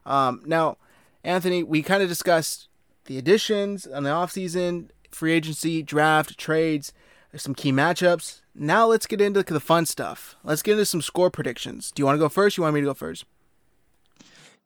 Um, 0.05 0.43
now, 0.47 0.79
Anthony, 1.25 1.62
we 1.62 1.83
kind 1.83 2.02
of 2.02 2.09
discussed 2.09 2.69
the 3.07 3.19
additions 3.19 3.87
on 3.87 4.02
the 4.02 4.11
offseason, 4.11 4.88
free 5.11 5.33
agency, 5.33 5.83
draft, 5.83 6.38
trades, 6.38 6.93
some 7.37 7.55
key 7.55 7.73
matchups. 7.73 8.41
Now 8.55 8.87
let's 8.87 9.07
get 9.07 9.21
into 9.21 9.43
the 9.43 9.61
fun 9.61 9.87
stuff. 9.87 10.37
Let's 10.45 10.62
get 10.62 10.73
into 10.73 10.85
some 10.85 11.02
score 11.02 11.31
predictions. 11.31 11.91
Do 11.91 12.00
you 12.00 12.07
want 12.07 12.17
to 12.17 12.21
go 12.21 12.29
first? 12.29 12.57
you 12.57 12.62
want 12.62 12.75
me 12.75 12.81
to 12.81 12.87
go 12.87 12.95
first? 12.95 13.25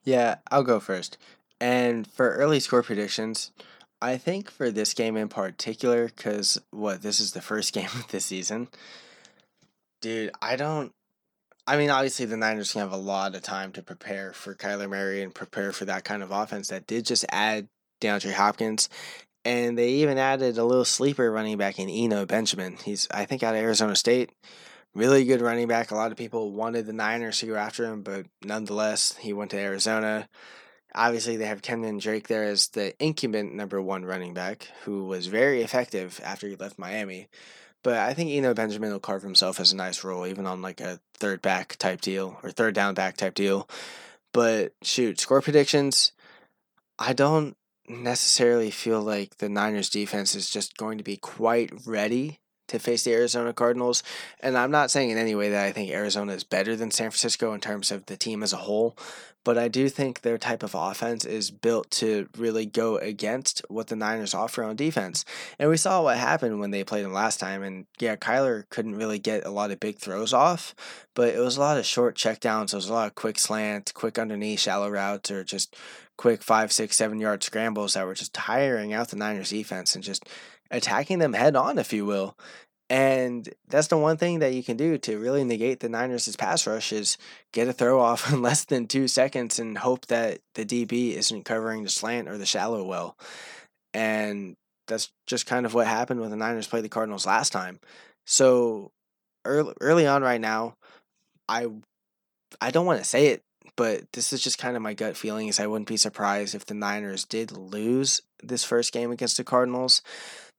Yeah, 0.05 0.37
I'll 0.51 0.63
go 0.63 0.81
first. 0.81 1.19
And 1.61 2.07
for 2.07 2.31
early 2.35 2.61
score 2.61 2.83
predictions, 2.83 3.51
I 4.01 4.19
think 4.19 4.51
for 4.51 4.71
this 4.71 4.95
game 4.95 5.17
in 5.17 5.29
particular, 5.29 6.07
because 6.07 6.61
what 6.71 7.03
this 7.03 7.21
is 7.21 7.33
the 7.33 7.41
first 7.41 7.73
game 7.73 7.89
of 7.95 8.09
the 8.09 8.21
season, 8.21 8.69
dude. 10.03 10.31
I 10.41 10.57
don't. 10.57 10.93
I 11.69 11.77
mean, 11.77 11.91
obviously 11.91 12.27
the 12.27 12.37
Niners 12.37 12.73
can 12.73 12.81
have 12.83 12.93
a 12.93 12.97
lot 12.97 13.35
of 13.35 13.43
time 13.43 13.73
to 13.73 13.83
prepare 13.83 14.33
for 14.33 14.55
Kyler 14.55 14.89
Murray 14.89 15.23
and 15.23 15.35
prepare 15.35 15.73
for 15.73 15.85
that 15.87 16.05
kind 16.05 16.23
of 16.23 16.31
offense 16.31 16.69
that 16.69 16.87
did 16.87 17.05
just 17.05 17.25
add 17.31 17.67
DeAndre 18.01 18.35
Hopkins, 18.35 18.89
and 19.45 19.77
they 19.77 19.89
even 19.91 20.19
added 20.19 20.59
a 20.59 20.65
little 20.65 20.85
sleeper 20.85 21.31
running 21.31 21.57
back 21.59 21.79
in 21.79 21.89
Eno 21.89 22.27
Benjamin. 22.27 22.77
He's 22.85 23.09
I 23.11 23.25
think 23.25 23.43
out 23.43 23.55
of 23.55 23.63
Arizona 23.63 23.97
State. 23.97 24.31
Really 24.95 25.25
good 25.25 25.43
running 25.43 25.69
back. 25.69 25.91
A 25.91 25.95
lot 25.95 26.11
of 26.11 26.17
people 26.17 26.53
wanted 26.53 26.87
the 26.87 26.93
Niners 26.95 27.41
to 27.41 27.47
go 27.47 27.57
after 27.57 27.85
him, 27.85 28.03
but 28.03 28.27
nonetheless, 28.43 29.15
he 29.19 29.35
went 29.35 29.51
to 29.51 29.59
Arizona. 29.59 30.27
Obviously, 30.97 31.37
they 31.37 31.47
have 31.47 31.61
Kenyan 31.61 32.01
Drake 32.01 32.27
there 32.27 32.45
as 32.45 32.69
the 32.69 32.95
incumbent 33.03 33.55
number 33.55 33.81
one 33.83 34.07
running 34.07 34.33
back, 34.33 34.69
who 34.85 35.05
was 35.05 35.27
very 35.27 35.63
effective 35.63 36.21
after 36.25 36.49
he 36.49 36.57
left 36.57 36.79
Miami. 36.79 37.29
But 37.83 37.99
I 37.99 38.15
think 38.15 38.31
Eno 38.31 38.55
Benjamin 38.55 38.91
will 38.91 38.99
carve 38.99 39.23
himself 39.23 39.61
as 39.61 39.73
a 39.73 39.77
nice 39.77 40.03
role, 40.03 40.27
even 40.27 40.47
on 40.47 40.63
like 40.63 40.81
a 40.81 40.99
third 41.15 41.43
back 41.43 41.77
type 41.77 42.01
deal 42.01 42.41
or 42.43 42.51
third 42.51 42.75
down 42.75 42.95
back 42.95 43.17
type 43.17 43.35
deal. 43.35 43.69
But 44.33 44.73
shoot, 44.83 45.21
score 45.21 45.43
predictions. 45.43 46.13
I 46.99 47.13
don't 47.13 47.57
necessarily 47.89 48.71
feel 48.71 49.03
like 49.03 49.37
the 49.37 49.49
Niners 49.49 49.91
defense 49.91 50.35
is 50.35 50.51
just 50.51 50.77
going 50.77 50.99
to 50.99 51.05
be 51.05 51.17
quite 51.17 51.71
ready 51.87 52.41
to 52.69 52.79
face 52.79 53.05
the 53.05 53.13
Arizona 53.13 53.53
Cardinals. 53.53 54.03
And 54.41 54.57
I'm 54.57 54.71
not 54.71 54.91
saying 54.91 55.11
in 55.11 55.19
any 55.19 55.35
way 55.35 55.51
that 55.51 55.65
I 55.65 55.73
think 55.73 55.91
Arizona 55.91 56.33
is 56.33 56.45
better 56.45 56.77
than 56.77 56.91
San 56.91 57.11
Francisco 57.11 57.53
in 57.53 57.61
terms 57.61 57.91
of 57.91 58.07
the 58.07 58.17
team 58.17 58.43
as 58.43 58.53
a 58.53 58.59
whole, 58.59 58.97
but 59.47 59.57
I 59.57 59.69
do 59.69 59.89
think 59.89 60.23
their 60.23 60.39
type 60.39 60.65
of 60.65 60.75
offense 60.75 61.25
is 61.25 61.53
built 61.53 61.89
to 61.93 62.29
really 62.37 62.67
go 62.67 62.97
against 62.97 63.63
what 63.69 63.87
the 63.87 63.95
Niners 63.95 64.35
offer 64.35 64.65
on 64.65 64.75
defense. 64.75 65.25
And 65.57 65.71
we 65.71 65.77
saw 65.77 66.03
what 66.03 66.17
happened 66.17 66.59
when 66.59 66.73
they 66.73 66.83
played 66.83 67.05
them 67.05 67.13
last 67.13 67.39
time. 67.39 67.63
And 67.63 67.87
yeah, 68.01 68.17
Kyler 68.17 68.69
couldn't 68.71 68.97
really 68.97 69.21
get 69.21 69.47
a 69.47 69.51
lot 69.51 69.71
of 69.71 69.79
big 69.79 69.99
throws 69.99 70.33
off, 70.33 70.75
but 71.15 71.33
it 71.33 71.39
was 71.39 71.57
a 71.57 71.61
lot 71.61 71.79
of 71.79 71.87
short 71.87 72.17
checkdowns. 72.17 72.73
It 72.73 72.75
was 72.75 72.89
a 72.89 72.93
lot 72.93 73.07
of 73.07 73.15
quick 73.15 73.39
slant, 73.39 73.95
quick 73.95 74.19
underneath, 74.19 74.59
shallow 74.59 74.91
routes, 74.91 75.31
or 75.31 75.45
just 75.45 75.77
quick 76.17 76.43
five, 76.43 76.73
six, 76.73 76.97
seven 76.97 77.21
yard 77.21 77.45
scrambles 77.45 77.95
that 77.95 78.05
were 78.05 78.15
just 78.15 78.35
tiring 78.35 78.93
out 78.93 79.11
the 79.11 79.17
Niners 79.17 79.51
defense 79.51 79.95
and 79.95 80.03
just 80.03 80.25
attacking 80.71 81.19
them 81.19 81.33
head 81.33 81.57
on, 81.57 81.79
if 81.79 81.93
you 81.93 82.05
will. 82.05 82.37
And 82.89 83.49
that's 83.69 83.89
the 83.89 83.99
one 83.99 84.17
thing 84.17 84.39
that 84.39 84.55
you 84.55 84.63
can 84.63 84.77
do 84.77 84.97
to 84.99 85.19
really 85.19 85.43
negate 85.43 85.81
the 85.81 85.89
Niners' 85.89 86.37
pass 86.37 86.67
rush 86.67 86.93
is 86.93 87.19
get 87.53 87.69
a 87.69 87.73
throw 87.73 88.01
off 88.01 88.33
in 88.33 88.43
less 88.43 88.65
than 88.65 88.87
two 88.87 89.09
seconds 89.09 89.59
and 89.59 89.79
hope 89.79 90.07
that 90.07 90.39
the 90.55 90.65
DB 90.65 91.15
isn't 91.15 91.45
covering 91.45 91.83
the 91.83 91.91
slant 91.91 92.29
or 92.29 92.39
the 92.39 92.47
shallow 92.47 92.85
well. 92.85 93.17
And 93.93 94.57
that's 94.87 95.11
just 95.27 95.47
kind 95.47 95.67
of 95.67 95.75
what 95.75 95.87
happened 95.87 96.21
when 96.21 96.31
the 96.31 96.37
Niners 96.37 96.69
played 96.69 96.85
the 96.85 96.89
Cardinals 96.89 97.27
last 97.27 97.51
time. 97.51 97.81
So 98.25 98.93
early, 99.45 99.75
early 99.81 100.07
on 100.07 100.23
right 100.23 100.41
now, 100.41 100.77
I 101.49 101.67
I 102.61 102.71
don't 102.71 102.87
want 102.87 103.01
to 103.01 103.05
say 103.05 103.29
it, 103.29 103.43
but 103.77 104.13
this 104.13 104.33
is 104.33 104.41
just 104.41 104.59
kind 104.59 104.77
of 104.77 104.83
my 104.83 104.95
gut 104.95 105.17
feeling 105.17 105.49
is 105.49 105.59
I 105.59 105.67
wouldn't 105.67 105.89
be 105.89 105.97
surprised 105.97 106.55
if 106.55 106.67
the 106.67 106.75
Niners 106.75 107.25
did 107.25 107.51
lose 107.53 108.23
this 108.43 108.65
first 108.65 108.93
game 108.93 109.11
against 109.11 109.37
the 109.37 109.45
Cardinals 109.45 110.03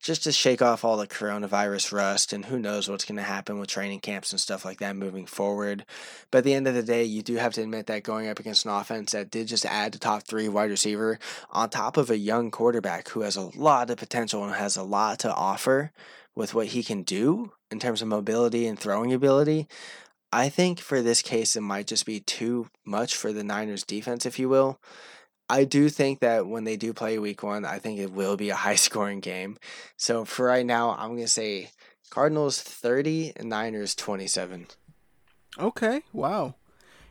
just 0.02 0.24
to 0.24 0.32
shake 0.32 0.62
off 0.62 0.86
all 0.86 0.98
the 0.98 1.08
coronavirus 1.08 1.92
rust 1.92 2.32
and 2.32 2.46
who 2.46 2.60
knows 2.60 2.88
what's 2.88 3.06
going 3.06 3.18
to 3.18 3.24
happen 3.24 3.60
with 3.60 3.70
training 3.70 4.00
camps 4.00 4.32
and 4.32 4.40
stuff 4.40 4.64
like 4.64 4.80
that 4.80 4.96
moving 4.96 5.26
forward. 5.26 5.86
But 6.32 6.40
at 6.40 6.44
the 6.44 6.54
end 6.54 6.68
of 6.68 6.76
the 6.76 6.84
day, 6.84 7.04
you 7.04 7.22
do 7.22 7.36
have 7.36 7.54
to 7.54 7.62
admit 7.62 7.88
that 7.88 8.04
going 8.04 8.28
up 8.28 8.40
against 8.40 8.66
an 8.66 8.72
offense 8.72 9.12
that 9.12 9.32
did 9.32 9.48
just 9.48 9.66
add 9.66 9.92
the 9.92 10.00
top 10.00 10.24
three 10.24 10.48
wide 10.48 10.70
receiver 10.70 11.20
on 11.52 11.70
top 11.70 11.98
of 11.98 12.10
a 12.10 12.18
young 12.18 12.52
quarterback 12.52 13.10
who 13.10 13.22
has 13.22 13.36
a 13.36 13.50
lot 13.58 13.90
of 13.90 13.98
potential 13.98 14.44
and 14.44 14.54
has 14.54 14.78
a 14.78 14.84
lot 14.84 15.20
to 15.20 15.34
offer 15.34 15.92
with 16.36 16.54
what 16.54 16.68
he 16.68 16.84
can 16.84 17.04
do 17.04 17.52
in 17.72 17.80
terms 17.80 18.02
of 18.02 18.08
mobility 18.08 18.68
and 18.68 18.80
throwing 18.80 19.12
ability. 19.12 19.68
I 20.32 20.50
think 20.50 20.80
for 20.80 21.02
this 21.02 21.22
case, 21.22 21.56
it 21.56 21.62
might 21.62 21.88
just 21.88 22.06
be 22.06 22.20
too 22.20 22.70
much 22.86 23.16
for 23.16 23.32
the 23.32 23.44
Niners 23.44 23.84
defense, 23.84 24.26
if 24.26 24.38
you 24.38 24.50
will. 24.50 24.80
I 25.50 25.64
do 25.64 25.90
think 25.90 26.20
that 26.20 26.48
when 26.48 26.66
they 26.66 26.76
do 26.76 26.94
play 26.94 27.20
week 27.20 27.42
one, 27.44 27.64
I 27.64 27.80
think 27.80 28.00
it 28.00 28.12
will 28.12 28.36
be 28.38 28.50
a 28.50 28.56
high 28.56 28.76
scoring 28.88 29.20
game. 29.20 29.58
So 29.96 30.26
for 30.26 30.46
right 30.46 30.66
now, 30.66 30.96
I'm 30.98 31.10
going 31.10 31.22
to 31.22 31.28
say 31.28 31.72
Cardinals 32.10 32.62
30 32.62 33.34
and 33.36 33.50
Niners 33.50 33.96
27. 33.96 34.68
Okay, 35.60 36.02
wow. 36.14 36.56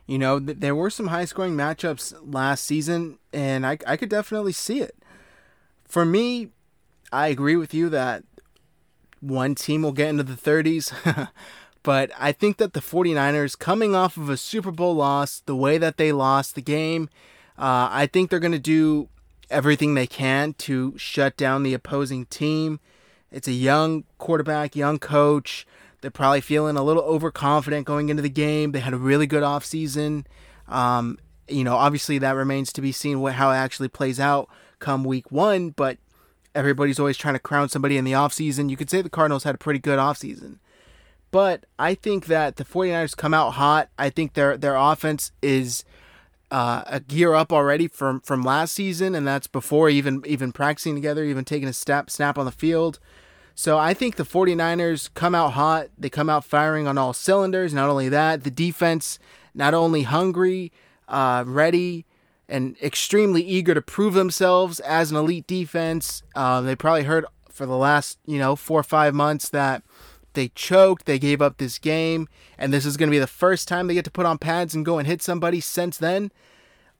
You 0.05 0.17
know, 0.17 0.39
th- 0.39 0.59
there 0.59 0.75
were 0.75 0.89
some 0.89 1.07
high 1.07 1.25
scoring 1.25 1.55
matchups 1.55 2.15
last 2.21 2.63
season, 2.63 3.19
and 3.33 3.65
I, 3.65 3.77
I 3.85 3.97
could 3.97 4.09
definitely 4.09 4.53
see 4.53 4.79
it. 4.79 4.95
For 5.85 6.05
me, 6.05 6.49
I 7.11 7.27
agree 7.27 7.55
with 7.55 7.73
you 7.73 7.89
that 7.89 8.23
one 9.19 9.55
team 9.55 9.81
will 9.81 9.91
get 9.91 10.09
into 10.09 10.23
the 10.23 10.33
30s. 10.33 11.29
but 11.83 12.11
I 12.17 12.31
think 12.31 12.57
that 12.57 12.73
the 12.73 12.79
49ers, 12.79 13.57
coming 13.57 13.95
off 13.95 14.17
of 14.17 14.29
a 14.29 14.37
Super 14.37 14.71
Bowl 14.71 14.95
loss, 14.95 15.41
the 15.45 15.55
way 15.55 15.77
that 15.77 15.97
they 15.97 16.11
lost 16.11 16.55
the 16.55 16.61
game, 16.61 17.09
uh, 17.57 17.89
I 17.91 18.07
think 18.11 18.29
they're 18.29 18.39
going 18.39 18.51
to 18.51 18.59
do 18.59 19.09
everything 19.49 19.93
they 19.93 20.07
can 20.07 20.53
to 20.53 20.97
shut 20.97 21.37
down 21.37 21.63
the 21.63 21.73
opposing 21.73 22.25
team. 22.25 22.79
It's 23.31 23.47
a 23.47 23.53
young 23.53 24.03
quarterback, 24.17 24.75
young 24.75 24.99
coach. 24.99 25.65
They're 26.01 26.11
probably 26.11 26.41
feeling 26.41 26.77
a 26.77 26.83
little 26.83 27.03
overconfident 27.03 27.85
going 27.85 28.09
into 28.09 28.21
the 28.21 28.29
game. 28.29 28.71
They 28.71 28.79
had 28.79 28.93
a 28.93 28.97
really 28.97 29.27
good 29.27 29.43
offseason. 29.43 30.25
Um, 30.67 31.17
you 31.47 31.63
know, 31.63 31.75
obviously 31.75 32.17
that 32.19 32.31
remains 32.31 32.71
to 32.73 32.81
be 32.81 32.91
seen 32.91 33.19
what, 33.19 33.33
how 33.33 33.51
it 33.51 33.55
actually 33.55 33.87
plays 33.87 34.19
out 34.19 34.49
come 34.79 35.03
week 35.03 35.31
one, 35.31 35.69
but 35.69 35.97
everybody's 36.53 36.99
always 36.99 37.17
trying 37.17 37.35
to 37.35 37.39
crown 37.39 37.69
somebody 37.69 37.97
in 37.97 38.05
the 38.05 38.11
offseason. 38.11 38.69
You 38.69 38.77
could 38.77 38.89
say 38.89 39.01
the 39.01 39.09
Cardinals 39.09 39.43
had 39.43 39.55
a 39.55 39.59
pretty 39.59 39.79
good 39.79 39.99
offseason. 39.99 40.57
But 41.31 41.65
I 41.77 41.93
think 41.93 42.27
that 42.27 42.55
the 42.55 42.65
49ers 42.65 43.15
come 43.15 43.33
out 43.33 43.51
hot. 43.51 43.89
I 43.97 44.09
think 44.09 44.33
their 44.33 44.57
their 44.57 44.75
offense 44.75 45.31
is 45.41 45.83
uh, 46.51 46.83
a 46.87 46.99
gear 46.99 47.33
up 47.33 47.51
already 47.51 47.87
from 47.87 48.21
from 48.21 48.43
last 48.43 48.73
season, 48.73 49.15
and 49.15 49.27
that's 49.27 49.47
before 49.47 49.89
even 49.89 50.23
even 50.25 50.51
practicing 50.51 50.95
together, 50.95 51.23
even 51.23 51.45
taking 51.45 51.67
a 51.67 51.73
step 51.73 52.09
snap 52.09 52.37
on 52.37 52.45
the 52.45 52.51
field. 52.51 52.99
So 53.55 53.79
I 53.79 53.95
think 53.95 54.17
the 54.17 54.23
49ers 54.23 55.09
come 55.15 55.33
out 55.33 55.53
hot. 55.53 55.87
They 55.97 56.09
come 56.09 56.29
out 56.29 56.45
firing 56.45 56.87
on 56.87 56.97
all 56.97 57.11
cylinders. 57.11 57.73
Not 57.73 57.89
only 57.89 58.07
that, 58.09 58.43
the 58.43 58.51
defense 58.51 59.17
not 59.55 59.73
only 59.73 60.03
hungry, 60.03 60.71
uh, 61.07 61.43
ready, 61.47 62.05
and 62.47 62.77
extremely 62.83 63.41
eager 63.41 63.73
to 63.73 63.81
prove 63.81 64.13
themselves 64.13 64.79
as 64.81 65.09
an 65.09 65.17
elite 65.17 65.47
defense. 65.47 66.21
Uh, 66.35 66.61
they 66.61 66.75
probably 66.75 67.03
heard 67.03 67.25
for 67.49 67.65
the 67.65 67.75
last 67.75 68.19
you 68.25 68.37
know 68.37 68.55
four 68.55 68.79
or 68.79 68.83
five 68.83 69.13
months 69.13 69.49
that 69.49 69.83
they 70.37 70.49
choked, 70.49 71.07
they 71.07 71.17
gave 71.17 71.41
up 71.41 71.57
this 71.57 71.79
game, 71.79 72.29
and 72.59 72.71
this 72.71 72.85
is 72.85 72.95
going 72.95 73.09
to 73.09 73.15
be 73.15 73.19
the 73.19 73.25
first 73.25 73.67
time 73.67 73.87
they 73.87 73.95
get 73.95 74.05
to 74.05 74.11
put 74.11 74.27
on 74.27 74.37
pads 74.37 74.75
and 74.75 74.85
go 74.85 74.99
and 74.99 75.07
hit 75.07 75.23
somebody 75.23 75.59
since 75.59 75.97
then. 75.97 76.31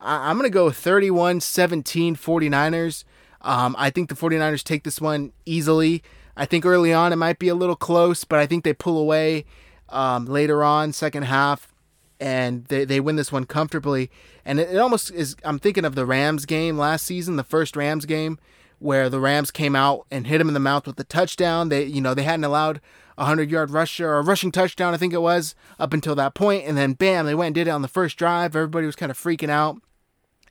I- 0.01 0.31
am 0.31 0.37
going 0.37 0.49
to 0.49 0.53
go 0.53 0.71
31 0.71 1.41
17 1.41 2.15
49ers. 2.15 3.03
Um, 3.43 3.75
I 3.77 3.91
think 3.91 4.09
the 4.09 4.15
49ers 4.15 4.63
take 4.63 4.83
this 4.83 4.99
one 4.99 5.33
easily. 5.45 6.01
I 6.35 6.45
think 6.45 6.65
early 6.65 6.91
on 6.91 7.13
it 7.13 7.17
might 7.17 7.37
be 7.37 7.47
a 7.47 7.55
little 7.55 7.75
close, 7.75 8.23
but 8.23 8.39
I 8.39 8.47
think 8.47 8.63
they 8.63 8.73
pull 8.73 8.97
away 8.97 9.45
um, 9.89 10.25
later 10.25 10.63
on, 10.63 10.91
second 10.91 11.23
half, 11.23 11.71
and 12.19 12.65
they, 12.65 12.85
they 12.85 12.99
win 12.99 13.17
this 13.17 13.31
one 13.31 13.45
comfortably. 13.45 14.09
And 14.45 14.59
it, 14.59 14.71
it 14.71 14.77
almost 14.77 15.11
is, 15.11 15.35
I'm 15.43 15.59
thinking 15.59 15.85
of 15.85 15.93
the 15.93 16.07
Rams 16.07 16.47
game 16.47 16.75
last 16.75 17.05
season, 17.05 17.35
the 17.35 17.43
first 17.43 17.75
Rams 17.75 18.05
game, 18.05 18.39
where 18.79 19.09
the 19.09 19.19
Rams 19.19 19.51
came 19.51 19.75
out 19.75 20.07
and 20.09 20.25
hit 20.25 20.41
him 20.41 20.47
in 20.47 20.55
the 20.55 20.59
mouth 20.59 20.87
with 20.87 20.95
the 20.95 21.03
touchdown. 21.03 21.69
They, 21.69 21.83
you 21.83 22.01
know, 22.01 22.15
they 22.15 22.23
hadn't 22.23 22.43
allowed 22.43 22.81
a 23.17 23.23
100 23.23 23.49
yard 23.49 23.71
rusher 23.71 24.09
or 24.09 24.19
a 24.19 24.23
rushing 24.23 24.51
touchdown, 24.51 24.93
I 24.93 24.97
think 24.97 25.13
it 25.13 25.21
was, 25.21 25.55
up 25.79 25.93
until 25.93 26.15
that 26.15 26.35
point. 26.35 26.65
And 26.65 26.77
then, 26.77 26.93
bam, 26.93 27.25
they 27.25 27.35
went 27.35 27.47
and 27.47 27.55
did 27.55 27.67
it 27.67 27.71
on 27.71 27.81
the 27.81 27.87
first 27.87 28.17
drive. 28.17 28.55
Everybody 28.55 28.85
was 28.85 28.95
kind 28.95 29.11
of 29.11 29.17
freaking 29.17 29.49
out. 29.49 29.81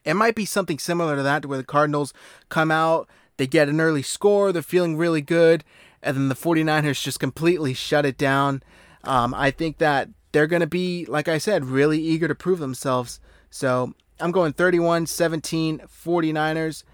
It 0.05 0.15
might 0.15 0.35
be 0.35 0.45
something 0.45 0.79
similar 0.79 1.17
to 1.17 1.23
that, 1.23 1.43
to 1.43 1.49
where 1.49 1.59
the 1.59 1.65
Cardinals 1.65 2.13
come 2.49 2.71
out, 2.71 3.09
they 3.39 3.47
get 3.47 3.69
an 3.69 3.81
early 3.81 4.03
score, 4.03 4.53
they're 4.53 4.63
feeling 4.63 4.97
really 4.97 5.21
good, 5.21 5.65
and 6.03 6.17
then 6.17 6.29
the 6.29 6.37
49ers 6.37 7.03
just 7.03 7.19
completely 7.19 7.75
shut 7.75 8.07
it 8.07 8.17
down. 8.17 8.63
Um, 9.03 9.35
I 9.35 9.51
think 9.51 9.79
that 9.79 10.09
they're 10.33 10.47
going 10.47 10.61
to 10.61 10.67
be, 10.67 11.07
like 11.07 11.29
I 11.29 11.39
said, 11.39 11.65
really 11.65 12.01
eager 12.01 12.29
to 12.29 12.35
prove 12.35 12.61
themselves. 12.61 13.21
So 13.51 13.95
I'm 14.21 14.31
going 14.31 14.53
31 14.53 15.07
17 15.07 15.81
49ers. 15.81 16.85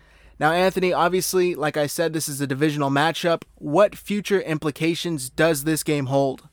Now, 0.43 0.51
Anthony, 0.51 0.93
obviously, 0.93 1.55
like 1.55 1.77
I 1.77 1.87
said, 1.87 2.13
this 2.13 2.29
is 2.29 2.41
a 2.41 2.49
divisional 2.49 2.91
matchup. 2.91 3.45
What 3.59 3.95
future 3.95 4.41
implications 4.41 5.31
does 5.31 5.63
this 5.63 5.85
game 5.85 6.07
hold? 6.07 6.49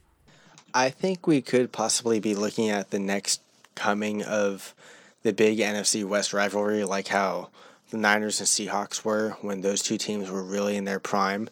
I 0.76 0.92
think 0.92 1.26
we 1.26 1.42
could 1.42 1.72
possibly 1.72 2.20
be 2.20 2.36
looking 2.36 2.70
at 2.70 2.92
the 2.92 3.00
next 3.00 3.42
coming 3.74 4.22
of 4.22 4.76
the 5.24 5.34
big 5.34 5.58
NFC 5.58 6.06
West 6.06 6.34
rivalry, 6.34 6.84
like 6.84 7.08
how 7.08 7.50
the 7.90 7.98
Niners 7.98 8.40
and 8.40 8.48
Seahawks 8.48 9.04
were 9.04 9.32
when 9.42 9.62
those 9.62 9.82
two 9.82 9.98
teams 9.98 10.30
were 10.30 10.44
really 10.44 10.78
in 10.78 10.86
their 10.86 11.00
prime. 11.00 11.50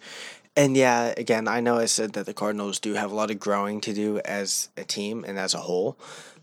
And 0.56 0.78
yeah, 0.78 1.16
again, 1.18 1.48
I 1.48 1.60
know 1.60 1.78
I 1.78 1.86
said 1.86 2.14
that 2.14 2.28
the 2.28 2.36
Cardinals 2.36 2.78
do 2.78 2.94
have 2.94 3.12
a 3.12 3.16
lot 3.16 3.32
of 3.32 3.40
growing 3.40 3.82
to 3.82 3.94
do 3.96 4.20
as 4.20 4.70
a 4.78 4.84
team 4.84 5.26
and 5.28 5.40
as 5.40 5.56
a 5.56 5.62
whole, 5.62 5.98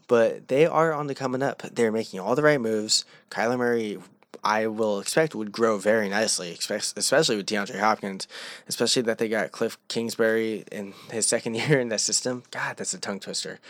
but 0.08 0.48
they 0.48 0.66
are 0.66 0.92
on 0.92 1.06
the 1.06 1.14
coming 1.14 1.40
up. 1.40 1.62
They're 1.62 1.92
making 1.92 2.18
all 2.18 2.34
the 2.34 2.42
right 2.42 2.60
moves. 2.60 3.04
Kyler 3.30 3.58
Murray, 3.58 3.98
I 4.42 4.66
will 4.66 5.00
expect, 5.00 5.34
would 5.34 5.52
grow 5.52 5.78
very 5.78 6.08
nicely, 6.08 6.52
especially 6.52 7.36
with 7.36 7.46
DeAndre 7.46 7.78
Hopkins, 7.78 8.26
especially 8.68 9.02
that 9.02 9.18
they 9.18 9.28
got 9.28 9.52
Cliff 9.52 9.78
Kingsbury 9.88 10.64
in 10.72 10.94
his 11.10 11.26
second 11.26 11.54
year 11.54 11.80
in 11.80 11.88
that 11.90 12.00
system. 12.00 12.42
God, 12.50 12.76
that's 12.76 12.94
a 12.94 12.98
tongue 12.98 13.20
twister. 13.20 13.60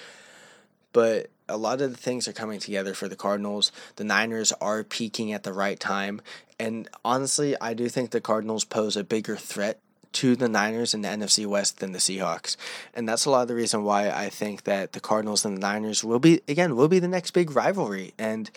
But 0.93 1.31
a 1.49 1.57
lot 1.57 1.81
of 1.81 1.91
the 1.91 1.97
things 1.97 2.29
are 2.29 2.33
coming 2.33 2.61
together 2.61 2.95
for 2.95 3.09
the 3.09 3.17
Cardinals. 3.17 3.73
The 3.97 4.05
Niners 4.05 4.53
are 4.61 4.85
peaking 4.85 5.33
at 5.33 5.43
the 5.43 5.53
right 5.53 5.79
time. 5.79 6.23
And 6.59 6.89
honestly, 7.05 7.57
I 7.61 7.75
do 7.75 7.89
think 7.89 8.11
the 8.11 8.21
Cardinals 8.21 8.65
pose 8.65 8.97
a 8.97 9.05
bigger 9.05 9.37
threat 9.37 9.81
to 10.15 10.37
the 10.37 10.49
Niners 10.49 10.95
in 10.95 11.03
the 11.03 11.09
NFC 11.09 11.45
West 11.45 11.81
than 11.81 11.93
the 11.93 11.99
Seahawks. 11.99 12.57
And 12.95 13.09
that's 13.09 13.25
a 13.25 13.31
lot 13.31 13.43
of 13.43 13.49
the 13.49 13.55
reason 13.55 13.83
why 13.83 14.11
I 14.11 14.29
think 14.29 14.63
that 14.63 14.93
the 14.93 15.01
Cardinals 15.01 15.45
and 15.45 15.57
the 15.57 15.61
Niners 15.61 16.05
will 16.05 16.21
be 16.21 16.41
again 16.47 16.77
will 16.77 16.89
be 16.89 17.01
the 17.01 17.09
next 17.09 17.33
big 17.33 17.55
rivalry. 17.55 18.15
And 18.17 18.51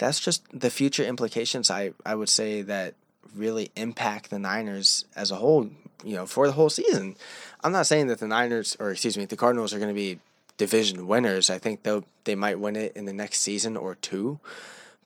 that's 0.00 0.18
just 0.18 0.42
the 0.58 0.70
future 0.70 1.04
implications 1.04 1.70
I, 1.70 1.92
I 2.06 2.14
would 2.14 2.30
say 2.30 2.62
that 2.62 2.94
really 3.36 3.70
impact 3.76 4.30
the 4.30 4.38
Niners 4.38 5.04
as 5.14 5.30
a 5.30 5.36
whole, 5.36 5.68
you 6.02 6.16
know, 6.16 6.24
for 6.24 6.46
the 6.46 6.54
whole 6.54 6.70
season. 6.70 7.16
I'm 7.62 7.72
not 7.72 7.86
saying 7.86 8.06
that 8.06 8.18
the 8.18 8.26
Niners 8.26 8.76
or 8.80 8.90
excuse 8.90 9.18
me, 9.18 9.26
the 9.26 9.36
Cardinals 9.36 9.74
are 9.74 9.78
going 9.78 9.90
to 9.90 9.94
be 9.94 10.18
division 10.56 11.06
winners. 11.06 11.50
I 11.50 11.58
think 11.58 11.82
they 11.82 12.00
they 12.24 12.34
might 12.34 12.58
win 12.58 12.76
it 12.76 12.96
in 12.96 13.04
the 13.04 13.12
next 13.12 13.40
season 13.40 13.76
or 13.76 13.94
two. 13.94 14.40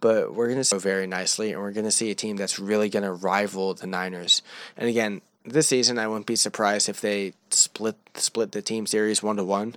But 0.00 0.32
we're 0.32 0.46
going 0.46 0.58
to 0.58 0.64
see 0.64 0.78
very 0.78 1.06
nicely, 1.06 1.52
and 1.52 1.60
we're 1.60 1.72
going 1.72 1.86
to 1.86 1.90
see 1.90 2.10
a 2.10 2.14
team 2.14 2.36
that's 2.36 2.58
really 2.58 2.88
going 2.88 3.04
to 3.04 3.12
rival 3.12 3.74
the 3.74 3.86
Niners. 3.86 4.42
And 4.76 4.88
again, 4.88 5.22
this 5.44 5.68
season, 5.68 5.98
I 5.98 6.06
wouldn't 6.06 6.26
be 6.26 6.36
surprised 6.36 6.88
if 6.88 7.00
they 7.00 7.32
split 7.50 7.96
split 8.14 8.52
the 8.52 8.62
team 8.62 8.86
series 8.86 9.22
one 9.22 9.36
to 9.36 9.44
one. 9.44 9.74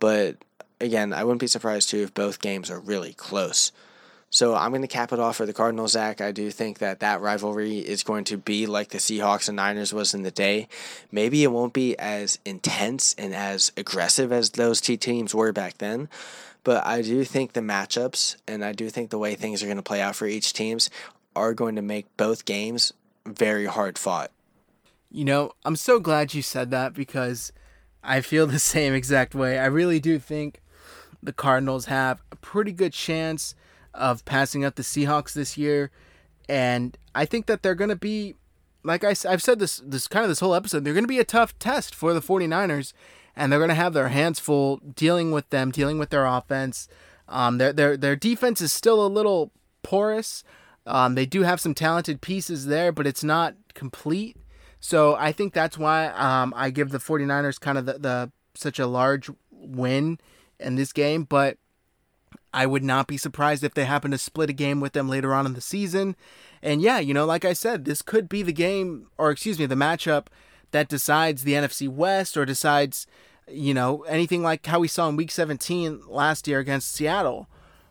But 0.00 0.36
again, 0.80 1.14
I 1.14 1.24
wouldn't 1.24 1.40
be 1.40 1.46
surprised 1.46 1.88
too 1.88 2.02
if 2.02 2.12
both 2.12 2.40
games 2.42 2.70
are 2.70 2.80
really 2.80 3.14
close. 3.14 3.72
So 4.32 4.54
I'm 4.54 4.70
going 4.70 4.82
to 4.82 4.88
cap 4.88 5.12
it 5.12 5.18
off 5.18 5.36
for 5.36 5.44
the 5.44 5.52
Cardinals, 5.52 5.92
Zach. 5.92 6.20
I 6.20 6.30
do 6.30 6.52
think 6.52 6.78
that 6.78 7.00
that 7.00 7.20
rivalry 7.20 7.78
is 7.78 8.04
going 8.04 8.22
to 8.24 8.36
be 8.36 8.64
like 8.64 8.90
the 8.90 8.98
Seahawks 8.98 9.48
and 9.48 9.56
Niners 9.56 9.92
was 9.92 10.14
in 10.14 10.22
the 10.22 10.30
day. 10.30 10.68
Maybe 11.10 11.42
it 11.42 11.50
won't 11.50 11.72
be 11.72 11.98
as 11.98 12.38
intense 12.44 13.12
and 13.18 13.34
as 13.34 13.72
aggressive 13.76 14.32
as 14.32 14.50
those 14.50 14.80
two 14.80 14.96
teams 14.96 15.34
were 15.34 15.52
back 15.52 15.78
then. 15.78 16.08
But 16.62 16.86
I 16.86 17.02
do 17.02 17.24
think 17.24 17.54
the 17.54 17.60
matchups 17.60 18.36
and 18.46 18.64
I 18.64 18.72
do 18.72 18.88
think 18.88 19.10
the 19.10 19.18
way 19.18 19.34
things 19.34 19.62
are 19.62 19.66
going 19.66 19.78
to 19.78 19.82
play 19.82 20.00
out 20.00 20.14
for 20.14 20.26
each 20.26 20.52
teams 20.52 20.90
are 21.34 21.52
going 21.52 21.74
to 21.74 21.82
make 21.82 22.16
both 22.16 22.44
games 22.44 22.92
very 23.26 23.66
hard 23.66 23.98
fought. 23.98 24.30
You 25.10 25.24
know, 25.24 25.52
I'm 25.64 25.76
so 25.76 25.98
glad 25.98 26.34
you 26.34 26.42
said 26.42 26.70
that 26.70 26.94
because 26.94 27.52
I 28.04 28.20
feel 28.20 28.46
the 28.46 28.58
same 28.60 28.94
exact 28.94 29.34
way. 29.34 29.58
I 29.58 29.66
really 29.66 29.98
do 29.98 30.20
think 30.20 30.60
the 31.20 31.32
Cardinals 31.32 31.86
have 31.86 32.22
a 32.30 32.36
pretty 32.36 32.72
good 32.72 32.92
chance 32.92 33.56
of 33.94 34.24
passing 34.24 34.64
up 34.64 34.76
the 34.76 34.82
Seahawks 34.82 35.32
this 35.32 35.58
year, 35.58 35.90
and 36.48 36.96
I 37.14 37.24
think 37.26 37.46
that 37.46 37.62
they're 37.62 37.74
going 37.74 37.90
to 37.90 37.96
be, 37.96 38.34
like 38.82 39.04
I, 39.04 39.14
I've 39.28 39.42
said 39.42 39.58
this 39.58 39.80
this 39.84 40.08
kind 40.08 40.24
of 40.24 40.28
this 40.28 40.40
whole 40.40 40.54
episode, 40.54 40.84
they're 40.84 40.94
going 40.94 41.04
to 41.04 41.08
be 41.08 41.18
a 41.18 41.24
tough 41.24 41.58
test 41.58 41.94
for 41.94 42.12
the 42.12 42.20
49ers, 42.20 42.92
and 43.36 43.50
they're 43.50 43.58
going 43.58 43.68
to 43.68 43.74
have 43.74 43.92
their 43.92 44.08
hands 44.08 44.38
full 44.38 44.78
dealing 44.78 45.30
with 45.32 45.48
them, 45.50 45.70
dealing 45.70 45.98
with 45.98 46.10
their 46.10 46.26
offense. 46.26 46.88
Um, 47.28 47.58
their 47.58 47.72
their 47.72 47.96
their 47.96 48.16
defense 48.16 48.60
is 48.60 48.72
still 48.72 49.04
a 49.04 49.08
little 49.08 49.52
porous. 49.82 50.42
Um, 50.86 51.14
they 51.14 51.26
do 51.26 51.42
have 51.42 51.60
some 51.60 51.74
talented 51.74 52.20
pieces 52.20 52.66
there, 52.66 52.90
but 52.90 53.06
it's 53.06 53.22
not 53.22 53.54
complete. 53.74 54.36
So 54.80 55.14
I 55.14 55.30
think 55.30 55.52
that's 55.52 55.78
why 55.78 56.06
um, 56.08 56.52
I 56.56 56.70
give 56.70 56.90
the 56.90 56.98
49ers 56.98 57.60
kind 57.60 57.78
of 57.78 57.86
the, 57.86 57.98
the 57.98 58.32
such 58.54 58.78
a 58.78 58.86
large 58.86 59.30
win 59.50 60.18
in 60.58 60.74
this 60.74 60.92
game. 60.92 61.24
But 61.24 61.58
I 62.52 62.66
would 62.66 62.82
not 62.82 63.06
be 63.06 63.16
surprised 63.16 63.62
if 63.62 63.74
they 63.74 63.84
happen 63.84 64.10
to 64.10 64.18
split 64.18 64.50
a 64.50 64.54
game 64.54 64.80
with 64.80 64.92
them 64.92 65.08
later 65.08 65.32
on 65.32 65.46
in 65.46 65.54
the 65.54 65.60
season. 65.60 66.16
And 66.62 66.82
yeah, 66.82 66.98
you 66.98 67.14
know, 67.14 67.24
like 67.24 67.44
I 67.44 67.52
said, 67.52 67.84
this 67.84 68.02
could 68.02 68.28
be 68.28 68.42
the 68.42 68.52
game, 68.52 69.06
or 69.18 69.30
excuse 69.30 69.58
me, 69.58 69.66
the 69.66 69.74
matchup 69.74 70.26
that 70.72 70.88
decides 70.88 71.42
the 71.42 71.54
NFC 71.54 71.88
West 71.88 72.36
or 72.36 72.44
decides, 72.44 73.06
you 73.48 73.72
know, 73.72 74.02
anything 74.02 74.42
like 74.42 74.66
how 74.66 74.80
we 74.80 74.88
saw 74.88 75.08
in 75.08 75.16
Week 75.16 75.30
17 75.30 76.02
last 76.08 76.46
year 76.48 76.58
against 76.58 76.92
Seattle. 76.92 77.48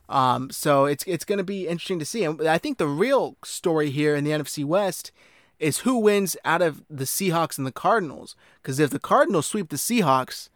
Um, 0.08 0.50
so 0.50 0.86
it's 0.86 1.04
it's 1.06 1.26
going 1.26 1.38
to 1.38 1.44
be 1.44 1.68
interesting 1.68 2.00
to 2.00 2.06
see. 2.06 2.24
And 2.24 2.42
I 2.48 2.58
think 2.58 2.78
the 2.78 2.88
real 2.88 3.38
story 3.44 3.92
here 3.92 4.16
in 4.16 4.24
the 4.24 4.32
NFC 4.32 4.66
West 4.66 5.12
is 5.60 5.80
who 5.80 5.98
wins 5.98 6.36
out 6.44 6.62
of 6.62 6.84
the 6.90 7.04
Seahawks 7.04 7.58
and 7.58 7.68
the 7.68 7.72
Cardinals. 7.72 8.36
Because 8.62 8.80
if 8.80 8.90
the 8.90 9.00
Cardinals 9.00 9.46
sweep 9.46 9.70
the 9.70 9.76
Seahawks, 9.76 10.50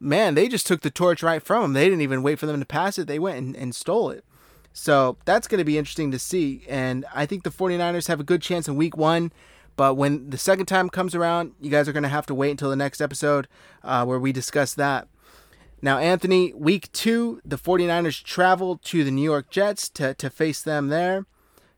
man, 0.00 0.34
they 0.34 0.48
just 0.48 0.66
took 0.66 0.82
the 0.82 0.90
torch 0.90 1.22
right 1.22 1.42
from 1.42 1.62
them. 1.62 1.72
They 1.72 1.84
didn't 1.84 2.02
even 2.02 2.22
wait 2.22 2.38
for 2.38 2.46
them 2.46 2.60
to 2.60 2.66
pass 2.66 2.98
it. 2.98 3.06
They 3.06 3.18
went 3.18 3.38
and, 3.38 3.56
and 3.56 3.74
stole 3.74 4.10
it. 4.10 4.24
So 4.72 5.16
that's 5.24 5.48
going 5.48 5.58
to 5.58 5.64
be 5.64 5.78
interesting 5.78 6.10
to 6.10 6.18
see. 6.18 6.64
And 6.68 7.06
I 7.14 7.24
think 7.24 7.44
the 7.44 7.50
49ers 7.50 8.08
have 8.08 8.20
a 8.20 8.24
good 8.24 8.42
chance 8.42 8.68
in 8.68 8.76
week 8.76 8.96
one. 8.96 9.32
But 9.74 9.94
when 9.94 10.30
the 10.30 10.38
second 10.38 10.66
time 10.66 10.88
comes 10.88 11.14
around, 11.14 11.52
you 11.60 11.70
guys 11.70 11.88
are 11.88 11.92
going 11.92 12.02
to 12.02 12.08
have 12.08 12.26
to 12.26 12.34
wait 12.34 12.50
until 12.50 12.70
the 12.70 12.76
next 12.76 13.00
episode 13.00 13.48
uh, 13.82 14.04
where 14.04 14.18
we 14.18 14.32
discuss 14.32 14.74
that. 14.74 15.08
Now, 15.82 15.98
Anthony, 15.98 16.52
week 16.54 16.90
two, 16.92 17.40
the 17.44 17.58
49ers 17.58 18.22
traveled 18.22 18.82
to 18.84 19.04
the 19.04 19.10
New 19.10 19.22
York 19.22 19.50
Jets 19.50 19.88
to, 19.90 20.14
to 20.14 20.30
face 20.30 20.62
them 20.62 20.88
there. 20.88 21.26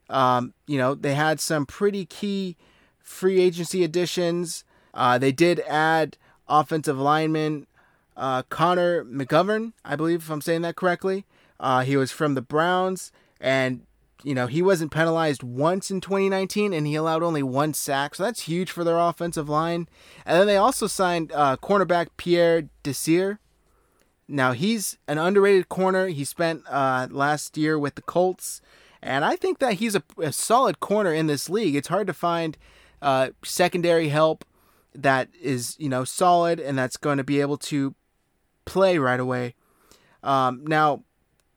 Um, 0.09 0.55
you 0.67 0.79
know, 0.79 0.95
they 0.95 1.15
had 1.15 1.41
some 1.41 1.67
pretty 1.67 2.07
key 2.07 2.57
free 3.01 3.41
agency 3.41 3.85
additions. 3.85 4.65
Uh, 4.95 5.19
they 5.19 5.33
did 5.33 5.61
add 5.69 6.17
offensive 6.49 6.99
lineman 6.99 7.67
uh, 8.19 8.43
Connor 8.51 9.05
McGovern, 9.05 9.73
I 9.85 9.97
believe, 9.97 10.23
if 10.23 10.31
I'm 10.31 10.41
saying 10.41 10.63
that 10.63 10.77
correctly. 10.77 11.25
Uh, 11.61 11.83
he 11.83 11.97
was 11.97 12.13
from 12.13 12.35
the 12.35 12.43
Browns, 12.43 13.13
and 13.41 13.83
you 14.23 14.35
know 14.35 14.47
he 14.47 14.61
wasn't 14.61 14.93
penalized 14.93 15.43
once 15.43 15.91
in 15.91 16.01
2019, 16.01 16.73
and 16.73 16.87
he 16.87 16.95
allowed 16.95 17.23
only 17.23 17.43
one 17.43 17.73
sack, 17.73 18.15
so 18.15 18.25
that's 18.25 18.43
huge 18.43 18.71
for 18.71 18.85
their 18.85 18.99
offensive 18.99 19.49
line. 19.49 19.89
And 20.27 20.39
then 20.39 20.47
they 20.47 20.57
also 20.57 20.87
signed 20.87 21.33
uh, 21.33 21.57
cornerback 21.57 22.09
Pierre 22.17 22.69
Desir. 22.83 23.39
Now 24.27 24.53
he's 24.53 24.99
an 25.09 25.19
underrated 25.19 25.69
corner. 25.69 26.09
He 26.09 26.25
spent 26.25 26.63
uh, 26.69 27.09
last 27.11 27.57
year 27.57 27.79
with 27.79 27.95
the 27.95 28.03
Colts, 28.03 28.61
and 29.01 29.25
I 29.25 29.37
think 29.37 29.59
that 29.61 29.75
he's 29.75 29.95
a, 29.95 30.03
a 30.19 30.33
solid 30.33 30.81
corner 30.81 31.13
in 31.13 31.29
this 31.29 31.49
league. 31.49 31.75
It's 31.75 31.89
hard 31.89 32.09
to 32.09 32.15
find 32.15 32.59
uh, 33.01 33.31
secondary 33.45 34.09
help 34.09 34.45
that 34.95 35.29
is 35.41 35.77
you 35.79 35.89
know 35.89 36.03
solid 36.03 36.59
and 36.59 36.77
that's 36.77 36.97
going 36.97 37.19
to 37.19 37.25
be 37.25 37.41
able 37.41 37.57
to 37.57 37.95
play 38.69 38.99
right 38.99 39.21
away. 39.21 39.55
Um, 40.23 40.65
now, 40.67 41.05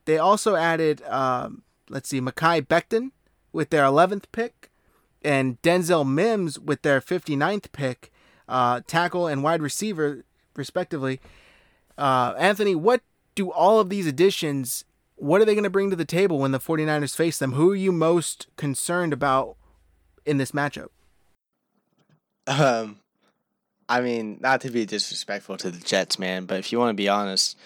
they 0.04 0.18
also 0.18 0.56
added, 0.56 1.02
um, 1.04 1.62
let's 1.88 2.08
see, 2.08 2.20
Mekhi 2.20 2.66
Becton 2.66 3.10
with 3.52 3.70
their 3.70 3.84
11th 3.84 4.24
pick 4.32 4.70
and 5.22 5.60
Denzel 5.62 6.08
Mims 6.08 6.58
with 6.58 6.82
their 6.82 7.00
59th 7.00 7.70
pick, 7.72 8.10
uh, 8.48 8.80
tackle 8.86 9.26
and 9.26 9.42
wide 9.42 9.62
receiver, 9.62 10.24
respectively. 10.56 11.20
Uh, 11.96 12.34
Anthony, 12.38 12.74
what 12.74 13.02
do 13.34 13.50
all 13.50 13.78
of 13.78 13.88
these 13.88 14.06
additions, 14.06 14.84
what 15.16 15.40
are 15.40 15.44
they 15.44 15.54
going 15.54 15.64
to 15.64 15.70
bring 15.70 15.90
to 15.90 15.96
the 15.96 16.04
table 16.04 16.38
when 16.38 16.52
the 16.52 16.58
49ers 16.58 17.14
face 17.16 17.38
them? 17.38 17.52
Who 17.52 17.72
are 17.72 17.76
you 17.76 17.92
most 17.92 18.48
concerned 18.56 19.12
about 19.12 19.56
in 20.24 20.38
this 20.38 20.52
matchup? 20.52 20.88
Um, 22.46 23.01
I 23.88 24.00
mean, 24.00 24.38
not 24.40 24.60
to 24.62 24.70
be 24.70 24.86
disrespectful 24.86 25.56
to 25.58 25.70
the 25.70 25.84
Jets, 25.84 26.18
man, 26.18 26.46
but 26.46 26.58
if 26.58 26.72
you 26.72 26.78
want 26.78 26.90
to 26.90 27.00
be 27.00 27.08
honest, 27.08 27.58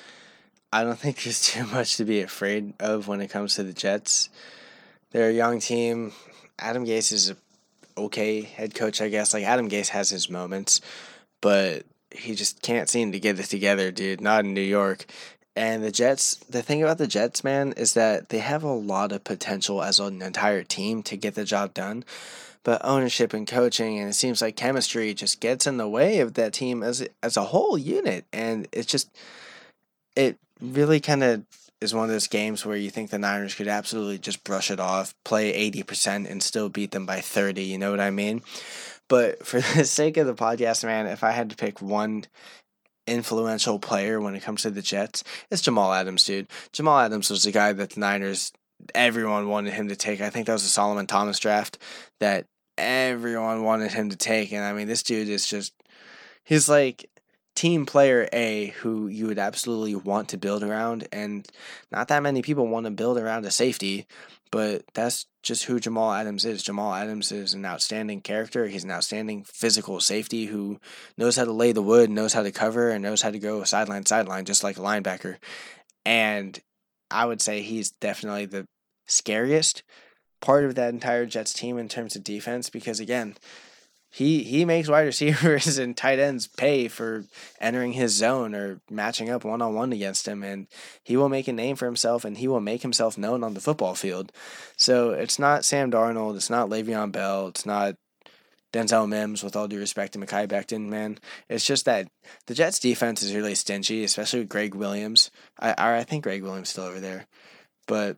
I 0.73 0.85
don't 0.85 0.99
think 0.99 1.23
there's 1.23 1.43
too 1.43 1.67
much 1.67 1.97
to 1.97 2.05
be 2.05 2.21
afraid 2.21 2.75
of 2.81 3.09
when 3.09 3.21
it 3.21 3.31
comes 3.31 3.55
to 3.55 3.63
the 3.63 3.73
Jets. 3.73 4.29
They're 5.11 5.31
a 5.31 5.35
young 5.35 5.61
team. 5.61 6.13
Adam 6.59 6.85
Gase 6.85 7.13
is 7.13 7.31
a 7.31 7.37
okay 7.99 8.43
head 8.43 8.75
coach, 8.75 9.01
I 9.01 9.09
guess. 9.09 9.33
Like 9.33 9.45
Adam 9.45 9.69
Gase 9.69 9.89
has 9.89 10.11
his 10.11 10.29
moments, 10.29 10.81
but 11.41 11.85
he 12.11 12.35
just 12.35 12.63
can't 12.63 12.89
seem 12.89 13.13
to 13.13 13.21
get 13.21 13.39
it 13.39 13.45
together, 13.47 13.91
dude. 13.91 14.21
Not 14.21 14.45
in 14.45 14.55
New 14.55 14.61
York. 14.61 15.07
And 15.55 15.83
the 15.83 15.91
Jets, 15.91 16.37
the 16.51 16.63
thing 16.63 16.83
about 16.83 16.99
the 16.99 17.07
Jets, 17.07 17.43
man, 17.43 17.73
is 17.73 17.95
that 17.95 18.29
they 18.29 18.41
have 18.41 18.63
a 18.63 18.73
lot 18.73 19.11
of 19.11 19.25
potential 19.25 19.83
as 19.83 19.99
an 19.99 20.21
entire 20.21 20.63
team 20.63 21.03
to 21.05 21.17
get 21.17 21.35
the 21.35 21.45
job 21.45 21.73
done. 21.73 22.05
But 22.67 22.85
ownership 22.85 23.33
and 23.33 23.47
coaching, 23.47 24.01
and 24.01 24.09
it 24.09 24.15
seems 24.15 24.43
like 24.43 24.57
chemistry 24.57 25.15
just 25.15 25.39
gets 25.39 25.69
in 25.69 25.77
the 25.77 25.89
way 25.89 26.19
of 26.19 26.35
that 26.35 26.53
team 26.53 26.83
as 26.83 27.07
as 27.23 27.37
a 27.37 27.45
whole 27.45 27.79
unit, 27.79 28.25
and 28.33 28.67
it's 28.73 28.91
just 28.91 29.09
it 30.17 30.37
really 30.61 30.99
kind 30.99 31.23
of 31.23 31.45
is 31.81 31.95
one 31.95 32.03
of 32.03 32.11
those 32.11 32.27
games 32.27 32.67
where 32.67 32.77
you 32.77 32.91
think 32.91 33.11
the 33.11 33.21
Niners 33.21 33.55
could 33.55 33.69
absolutely 33.69 34.19
just 34.19 34.43
brush 34.43 34.73
it 34.73 34.81
off, 34.81 35.15
play 35.25 35.71
80% 35.71 36.29
and 36.29 36.43
still 36.43 36.69
beat 36.69 36.91
them 36.91 37.05
by 37.07 37.21
30, 37.21 37.63
you 37.63 37.77
know 37.77 37.91
what 37.91 38.01
I 38.01 38.11
mean? 38.11 38.41
But 39.09 39.47
for 39.47 39.61
the 39.77 39.85
sake 39.85 40.17
of 40.17 40.27
the 40.27 40.35
podcast, 40.35 40.85
man, 40.85 41.07
if 41.07 41.23
I 41.23 41.33
had 41.33 41.51
to 41.51 41.57
pick 41.57 41.81
one 41.81 42.25
influential 43.07 43.79
player 43.79 44.21
when 44.21 44.35
it 44.35 44.43
comes 44.43 44.63
to 44.63 44.71
the 44.71 44.83
Jets, 44.83 45.23
it's 45.51 45.63
Jamal 45.63 45.93
Adams, 45.93 46.25
dude. 46.25 46.49
Jamal 46.73 46.99
Adams 46.99 47.31
was 47.31 47.45
the 47.45 47.53
guy 47.53 47.73
that 47.75 47.91
the 47.91 48.01
Niners 48.01 48.53
everyone 48.95 49.49
wanted 49.49 49.75
him 49.75 49.89
to 49.89 49.97
take. 49.97 50.21
I 50.21 50.31
think 50.31 50.47
that 50.47 50.55
was 50.55 50.65
a 50.65 50.69
Solomon 50.69 51.07
Thomas 51.07 51.39
draft 51.39 51.79
that 52.21 52.47
everyone 52.79 53.63
wanted 53.63 53.93
him 53.93 54.11
to 54.11 54.17
take. 54.17 54.53
And 54.53 54.65
I 54.65 54.73
mean, 54.73 54.89
this 54.89 55.03
dude 55.03 55.29
is 55.29 55.47
just, 55.47 55.73
he's 56.45 56.69
like 56.69 57.11
team 57.55 57.87
player 57.87 58.29
A 58.33 58.69
who 58.79 59.09
you 59.09 59.27
would 59.27 59.39
absolutely 59.39 59.95
want 59.95 60.29
to 60.29 60.37
build 60.37 60.63
around. 60.63 61.09
And 61.11 61.49
not 61.91 62.09
that 62.09 62.23
many 62.23 62.43
people 62.43 62.67
want 62.67 62.85
to 62.87 62.91
build 62.91 63.19
around 63.19 63.45
a 63.45 63.51
safety, 63.51 64.07
but 64.53 64.85
that's 64.95 65.27
just 65.43 65.65
who 65.65 65.81
Jamal 65.81 66.13
Adams 66.13 66.45
is. 66.45 66.63
Jamal 66.63 66.95
Adams 66.95 67.33
is 67.33 67.55
an 67.55 67.65
outstanding 67.65 68.21
character. 68.21 68.67
He's 68.67 68.85
an 68.85 68.91
outstanding 68.91 69.45
physical 69.45 70.01
safety 70.01 70.47
who 70.47 70.79
knows 71.17 71.37
how 71.37 71.45
to 71.45 71.53
lay 71.53 71.73
the 71.73 71.83
wood, 71.83 72.11
knows 72.11 72.33
how 72.33 72.43
to 72.43 72.53
cover, 72.53 72.91
and 72.91 73.03
knows 73.03 73.23
how 73.23 73.31
to 73.31 73.39
go 73.39 73.65
sideline 73.65 74.07
sideline, 74.07 74.45
just 74.45 74.63
like 74.63 74.79
a 74.79 74.83
linebacker. 74.83 75.37
And 76.05 76.59
I 77.11 77.25
would 77.25 77.41
say 77.41 77.63
he's 77.63 77.91
definitely 77.91 78.47
the 78.47 78.67
scariest 79.07 79.83
part 80.41 80.65
of 80.65 80.75
that 80.75 80.93
entire 80.93 81.27
Jets 81.27 81.53
team 81.53 81.79
in 81.79 81.89
terms 81.89 82.17
of 82.17 82.25
defense 82.25 82.71
because 82.71 83.01
again, 83.01 83.37
he 84.11 84.45
he 84.45 84.65
makes 84.65 84.89
wide 84.89 85.03
receivers 85.07 85.79
and 85.79 85.97
tight 85.97 86.19
ends 86.19 86.47
pay 86.47 86.89
for 86.89 87.25
entering 87.61 87.93
his 87.93 88.15
zone 88.15 88.55
or 88.55 88.81
matching 88.91 89.29
up 89.29 89.45
one 89.45 89.61
on 89.61 89.75
one 89.75 89.93
against 89.93 90.27
him, 90.27 90.43
and 90.43 90.69
he 91.03 91.17
will 91.17 91.29
make 91.29 91.49
a 91.49 91.53
name 91.53 91.77
for 91.77 91.87
himself 91.87 92.25
and 92.25 92.39
he 92.39 92.49
will 92.49 92.61
make 92.61 92.83
himself 92.83 93.19
known 93.19 93.45
on 93.45 93.55
the 93.55 93.61
football 93.61 93.95
field. 93.95 94.33
So 94.77 95.11
it's 95.11 95.39
not 95.39 95.65
Sam 95.65 95.91
Darnold, 95.91 96.37
it's 96.37 96.51
not 96.51 96.71
Le'Veon 96.71 97.13
Bell, 97.13 97.49
it's 97.49 97.67
not 97.67 97.97
Denzel 98.73 99.09
Mims, 99.09 99.43
with 99.43 99.57
all 99.57 99.69
due 99.69 99.79
respect 99.79 100.15
to 100.15 100.19
Mekhi 100.19 100.47
Becton, 100.47 100.87
man. 100.87 101.19
It's 101.49 101.67
just 101.67 101.85
that 101.85 102.09
the 102.47 102.55
Jets 102.55 102.79
defense 102.79 103.23
is 103.23 103.35
really 103.35 103.55
stingy, 103.55 104.05
especially 104.05 104.41
with 104.41 104.49
Gregg 104.49 104.75
Williams. 104.75 105.31
I 105.59 105.75
I 105.99 106.05
think 106.05 106.25
Gregg 106.25 106.43
Williams 106.43 106.71
still 106.71 106.85
over 106.85 107.01
there. 107.01 107.27
But 107.87 108.17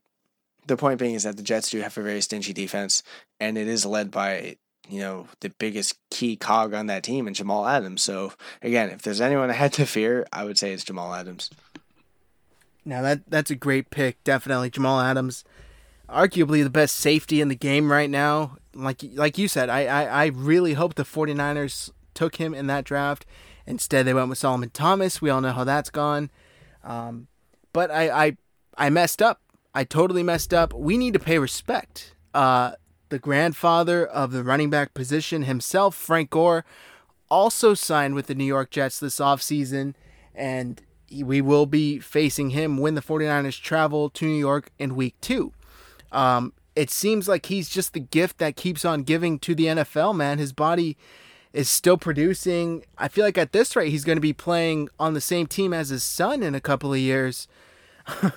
the 0.69 0.77
point 0.77 0.99
being 0.99 1.15
is 1.15 1.25
that 1.25 1.37
the 1.37 1.43
Jets 1.43 1.71
do 1.71 1.81
have 1.81 1.97
a 1.97 2.03
very 2.03 2.21
stingy 2.21 2.53
defense, 2.53 3.03
and 3.41 3.59
it 3.59 3.67
is 3.67 3.85
led 3.85 4.11
by 4.11 4.57
you 4.89 5.01
know 5.01 5.27
the 5.41 5.51
biggest 5.51 5.99
key 6.11 6.37
cog 6.37 6.73
on 6.73 6.87
that 6.87 7.03
team 7.03 7.27
and 7.27 7.35
Jamal 7.35 7.67
Adams. 7.67 8.03
So 8.03 8.33
again, 8.63 8.91
if 8.91 9.03
there's 9.03 9.21
anyone 9.21 9.51
I 9.51 9.55
had 9.55 9.73
to 9.75 9.87
fear, 9.87 10.27
I 10.33 10.45
would 10.45 10.59
say 10.59 10.73
it's 10.73 10.85
Jamal 10.85 11.15
Adams. 11.15 11.51
Now 12.85 13.03
that 13.03 13.29
that's 13.29 13.51
a 13.51 13.57
great 13.57 13.91
pick, 13.91 14.23
definitely 14.25 14.71
Jamal 14.71 15.01
Adams, 15.01 15.45
arguably 16.09 16.63
the 16.63 16.71
best 16.71 16.97
safety 16.97 17.41
in 17.41 17.49
the 17.49 17.57
game 17.57 17.91
right 17.91 18.11
now. 18.11 18.57
Like 18.75 19.03
like 19.15 19.39
you 19.39 19.49
said, 19.49 19.69
I 19.69 19.87
I, 19.87 20.05
I 20.05 20.27
really 20.27 20.75
hope 20.75 20.95
the 20.95 21.05
49ers 21.05 21.91
took 22.15 22.37
him 22.37 22.55
in 22.55 22.67
that 22.69 22.85
draft. 22.85 23.27
Instead, 23.67 24.07
they 24.07 24.15
went 24.15 24.31
with 24.31 24.39
Solomon 24.39 24.71
Thomas. 24.71 25.21
We 25.21 25.29
all 25.29 25.43
know 25.43 25.53
how 25.53 25.65
that's 25.65 25.91
gone. 25.91 26.31
Um, 26.83 27.29
but 27.75 27.91
I, 27.91 28.27
I 28.27 28.37
I 28.79 28.91
messed 28.91 29.21
up 29.21 29.43
I 29.75 29.85
totally 29.85 30.23
messed 30.23 30.55
up. 30.55 30.73
We 30.73 30.97
need 30.97 31.13
to 31.13 31.19
pay 31.19 31.39
respect. 31.39 32.15
Uh, 32.35 32.73
the 33.09 33.19
grandfather 33.19 34.07
of 34.07 34.33
the 34.33 34.45
running 34.45 34.71
back 34.71 34.95
position 34.95 35.43
himself, 35.43 35.95
Frank 35.95 36.31
Gore, 36.31 36.65
also 37.31 37.75
signed 37.75 38.15
with 38.15 38.27
the 38.27 38.35
New 38.35 38.45
York 38.45 38.71
Jets 38.71 39.01
this 39.01 39.19
offseason, 39.19 39.95
and 40.35 40.83
we 41.23 41.41
will 41.41 41.67
be 41.67 41.99
facing 41.99 42.51
him 42.51 42.79
when 42.79 42.95
the 42.95 43.01
49ers 43.01 43.61
travel 43.61 44.11
to 44.11 44.27
New 44.27 44.39
York 44.39 44.71
in 44.79 44.95
week 44.95 45.15
two. 45.21 45.53
Um, 46.13 46.53
it 46.77 46.91
seems 46.91 47.29
like 47.29 47.47
he's 47.47 47.69
just 47.69 47.93
the 47.93 48.01
gift 48.01 48.39
that 48.39 48.57
keeps 48.57 48.85
on 48.85 49.03
giving 49.03 49.39
to 49.41 49.55
the 49.55 49.67
NFL, 49.67 50.15
man. 50.15 50.39
His 50.39 50.53
body 50.53 50.97
is 51.53 51.69
still 51.69 51.97
producing. 51.97 52.85
I 52.97 53.09
feel 53.09 53.25
like 53.25 53.39
at 53.39 53.53
this 53.53 53.75
rate, 53.75 53.91
he's 53.91 54.05
going 54.05 54.17
to 54.17 54.23
be 54.23 54.33
playing 54.33 54.89
on 54.99 55.15
the 55.15 55.21
same 55.21 55.47
team 55.47 55.73
as 55.73 55.89
his 55.89 56.05
son 56.05 56.43
in 56.43 56.55
a 56.55 56.61
couple 56.61 56.93
of 56.93 56.99
years. 56.99 57.49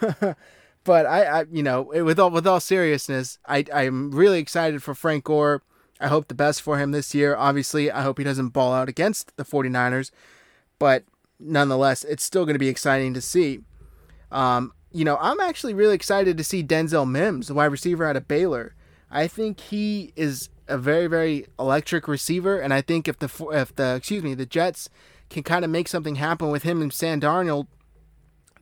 but 0.84 1.06
I, 1.06 1.24
I, 1.24 1.46
you 1.52 1.64
know, 1.64 1.82
with 1.82 2.20
all 2.20 2.32
with 2.32 2.48
all 2.48 2.60
seriousness, 2.60 3.38
I 3.46 3.66
I'm 3.74 4.12
really 4.12 4.40
excited 4.40 4.82
for 4.82 4.96
Frank 4.96 5.26
Gore. 5.26 5.62
I 6.00 6.08
hope 6.08 6.28
the 6.28 6.34
best 6.34 6.62
for 6.62 6.80
him 6.80 6.92
this 6.92 7.14
year. 7.14 7.36
Obviously, 7.36 7.92
I 7.92 8.02
hope 8.02 8.18
he 8.18 8.24
doesn't 8.24 8.50
ball 8.50 8.74
out 8.74 8.90
against 8.90 9.38
the 9.38 9.46
49ers, 9.46 10.10
but 10.80 11.04
nonetheless, 11.40 12.04
it's 12.04 12.24
still 12.24 12.46
going 12.46 12.56
to 12.56 12.60
be 12.60 12.70
exciting 12.70 13.14
to 13.14 13.22
see. 13.22 13.60
Um, 14.32 14.74
you 14.92 15.06
know, 15.06 15.18
I'm 15.22 15.40
actually 15.40 15.76
really 15.76 15.94
excited 15.94 16.38
to 16.38 16.44
see 16.44 16.64
Denzel 16.64 17.10
Mims, 17.10 17.48
the 17.48 17.54
wide 17.54 17.66
receiver 17.66 18.06
out 18.06 18.18
of 18.18 18.28
Baylor. 18.28 18.74
I 19.12 19.28
think 19.28 19.60
he 19.60 20.12
is 20.16 20.50
a 20.68 20.78
very 20.78 21.08
very 21.08 21.46
electric 21.60 22.08
receiver, 22.08 22.60
and 22.60 22.74
I 22.74 22.82
think 22.82 23.08
if 23.08 23.20
the 23.20 23.30
if 23.52 23.76
the 23.76 23.96
excuse 23.96 24.24
me 24.24 24.34
the 24.34 24.46
Jets 24.46 24.90
can 25.30 25.44
kind 25.44 25.64
of 25.64 25.70
make 25.70 25.88
something 25.88 26.16
happen 26.16 26.50
with 26.50 26.64
him 26.64 26.82
and 26.82 26.92
Sam 26.92 27.22
Darnold, 27.22 27.68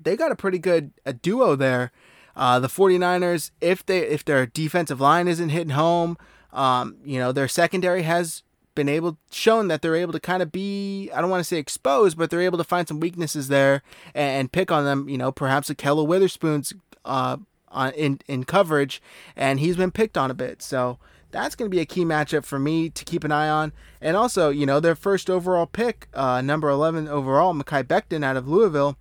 they 0.02 0.18
got 0.18 0.32
a 0.32 0.36
pretty 0.36 0.60
good 0.60 0.92
a 1.06 1.14
duo 1.14 1.56
there 1.56 1.92
uh, 2.40 2.58
the 2.58 2.70
49ers, 2.70 3.52
if 3.60 3.86
they 3.86 4.00
if 4.00 4.24
their 4.24 4.46
defensive 4.46 5.02
line 5.02 5.28
isn't 5.28 5.50
hitting 5.50 5.72
home, 5.72 6.18
um, 6.54 6.96
you 7.04 7.20
know, 7.20 7.34
their 7.34 7.50
secondary 7.50 8.04
has 8.04 8.44
been 8.76 8.88
able 8.88 9.18
shown 9.30 9.68
that 9.68 9.82
they're 9.82 9.98
able 9.98 10.14
to 10.14 10.22
kind 10.22 10.42
of 10.42 10.50
be 10.50 11.12
I 11.14 11.20
don't 11.20 11.30
want 11.30 11.42
to 11.42 11.44
say 11.44 11.58
exposed, 11.58 12.18
but 12.18 12.30
they're 12.30 12.40
able 12.40 12.58
to 12.58 12.64
find 12.64 12.88
some 12.88 13.02
weaknesses 13.02 13.50
there 13.50 13.84
and, 14.16 14.40
and 14.40 14.52
pick 14.54 14.72
on 14.72 14.86
them. 14.86 15.10
You 15.10 15.18
know, 15.18 15.34
perhaps 15.34 15.70
Ahkello 15.70 16.08
Witherspoon's 16.08 16.72
uh, 17.04 17.36
on 17.68 17.92
in 17.92 18.22
in 18.30 18.46
coverage, 18.46 19.02
and 19.36 19.60
he's 19.60 19.76
been 19.76 19.92
picked 19.92 20.18
on 20.18 20.32
a 20.32 20.34
bit. 20.34 20.62
So 20.62 20.98
that's 21.32 21.56
going 21.56 21.70
to 21.70 21.76
be 21.76 21.82
a 21.82 21.86
key 21.86 22.06
matchup 22.06 22.46
for 22.46 22.58
me 22.58 22.90
to 22.90 23.04
keep 23.04 23.26
an 23.26 23.34
eye 23.34 23.50
on. 23.50 23.74
And 24.00 24.16
also, 24.16 24.50
you 24.50 24.66
know, 24.66 24.80
their 24.80 24.96
first 24.96 25.30
overall 25.30 25.66
pick, 25.66 26.08
uh, 26.14 26.40
number 26.40 26.70
11 26.70 27.10
overall, 27.10 27.54
Mekhi 27.54 27.84
Becton 27.84 28.24
out 28.24 28.38
of 28.38 28.48
Louisville, 28.48 28.98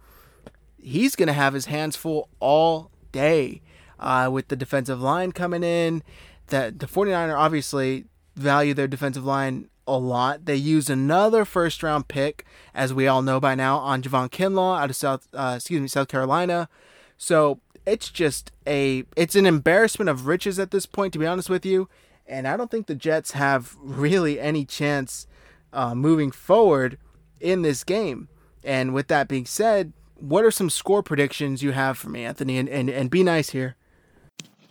he's 0.77 1.15
going 1.15 1.29
to 1.29 1.33
have 1.33 1.55
his 1.55 1.67
hands 1.67 1.95
full 1.95 2.29
all 2.41 2.91
day 3.19 3.61
uh, 3.99 4.29
with 4.33 4.49
the 4.49 4.57
defensive 4.57 5.01
line 5.01 5.33
coming 5.33 5.65
in. 5.65 6.03
That 6.49 6.79
the 6.79 6.87
49er 6.87 7.37
obviously 7.37 8.05
value 8.37 8.75
their 8.75 8.89
defensive 8.89 9.25
line 9.25 9.69
a 9.87 9.99
lot. 9.99 10.45
They 10.45 10.57
used 10.57 10.89
another 10.91 11.45
first 11.45 11.83
round 11.83 12.09
pick, 12.09 12.45
as 12.75 12.95
we 12.95 13.09
all 13.09 13.23
know 13.23 13.41
by 13.41 13.55
now, 13.55 13.79
on 13.79 14.03
Javon 14.03 14.31
Kinlaw 14.31 14.81
out 14.81 14.91
of 14.91 14.97
South 14.97 15.27
uh, 15.35 15.55
excuse 15.57 15.81
me 15.81 15.89
South 15.89 16.09
Carolina. 16.09 16.69
So 17.17 17.61
it's 17.87 18.11
just 18.11 18.53
a 18.67 19.05
it's 19.17 19.35
an 19.35 19.47
embarrassment 19.47 20.09
of 20.09 20.27
riches 20.27 20.59
at 20.59 20.71
this 20.71 20.87
point, 20.87 21.13
to 21.15 21.19
be 21.19 21.27
honest 21.27 21.51
with 21.51 21.67
you. 21.67 21.89
And 22.27 22.47
I 22.47 22.57
don't 22.57 22.71
think 22.71 22.87
the 22.87 22.95
Jets 22.95 23.33
have 23.33 23.77
really 23.81 24.39
any 24.39 24.65
chance 24.65 25.27
uh, 25.73 25.95
moving 25.95 26.31
forward 26.31 26.99
in 27.41 27.63
this 27.63 27.83
game. 27.85 28.29
And 28.63 28.93
with 28.93 29.09
that 29.09 29.29
being 29.29 29.47
said, 29.47 29.93
what 30.19 30.45
are 30.45 30.51
some 30.51 30.71
score 30.71 31.03
predictions 31.03 31.63
you 31.63 31.73
have 31.73 31.99
for 31.99 32.09
me, 32.09 32.25
Anthony? 32.25 32.59
And, 32.59 32.69
and, 32.69 32.89
and 32.91 33.11
be 33.11 33.23
nice 33.23 33.51
here. 33.51 33.77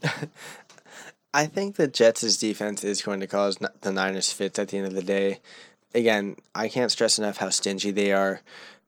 I 1.34 1.46
think 1.46 1.76
the 1.76 1.88
Jets' 1.88 2.38
defense 2.38 2.84
is 2.84 3.02
going 3.02 3.20
to 3.20 3.28
cause 3.28 3.58
the 3.82 3.92
Niners 3.92 4.32
fits 4.32 4.58
at 4.60 4.70
the 4.70 4.78
end 4.78 4.88
of 4.88 4.94
the 4.94 5.04
day. 5.04 5.40
Again, 5.94 6.36
I 6.56 6.68
can't 6.68 6.92
stress 6.92 7.20
enough 7.20 7.38
how 7.38 7.50
stingy 7.50 7.92
they 7.92 8.12
are. 8.12 8.42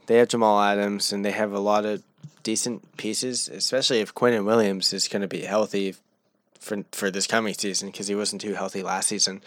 They 0.07 0.17
have 0.17 0.29
Jamal 0.29 0.59
Adams, 0.59 1.13
and 1.13 1.23
they 1.23 1.31
have 1.31 1.53
a 1.53 1.59
lot 1.59 1.85
of 1.85 2.03
decent 2.43 2.97
pieces, 2.97 3.47
especially 3.47 3.99
if 3.99 4.15
Quinnen 4.15 4.45
Williams 4.45 4.93
is 4.93 5.07
going 5.07 5.21
to 5.21 5.27
be 5.27 5.41
healthy 5.41 5.95
for 6.59 6.83
for 6.91 7.09
this 7.09 7.25
coming 7.25 7.53
season 7.53 7.89
because 7.89 8.07
he 8.07 8.15
wasn't 8.15 8.41
too 8.41 8.53
healthy 8.53 8.83
last 8.83 9.07
season. 9.07 9.41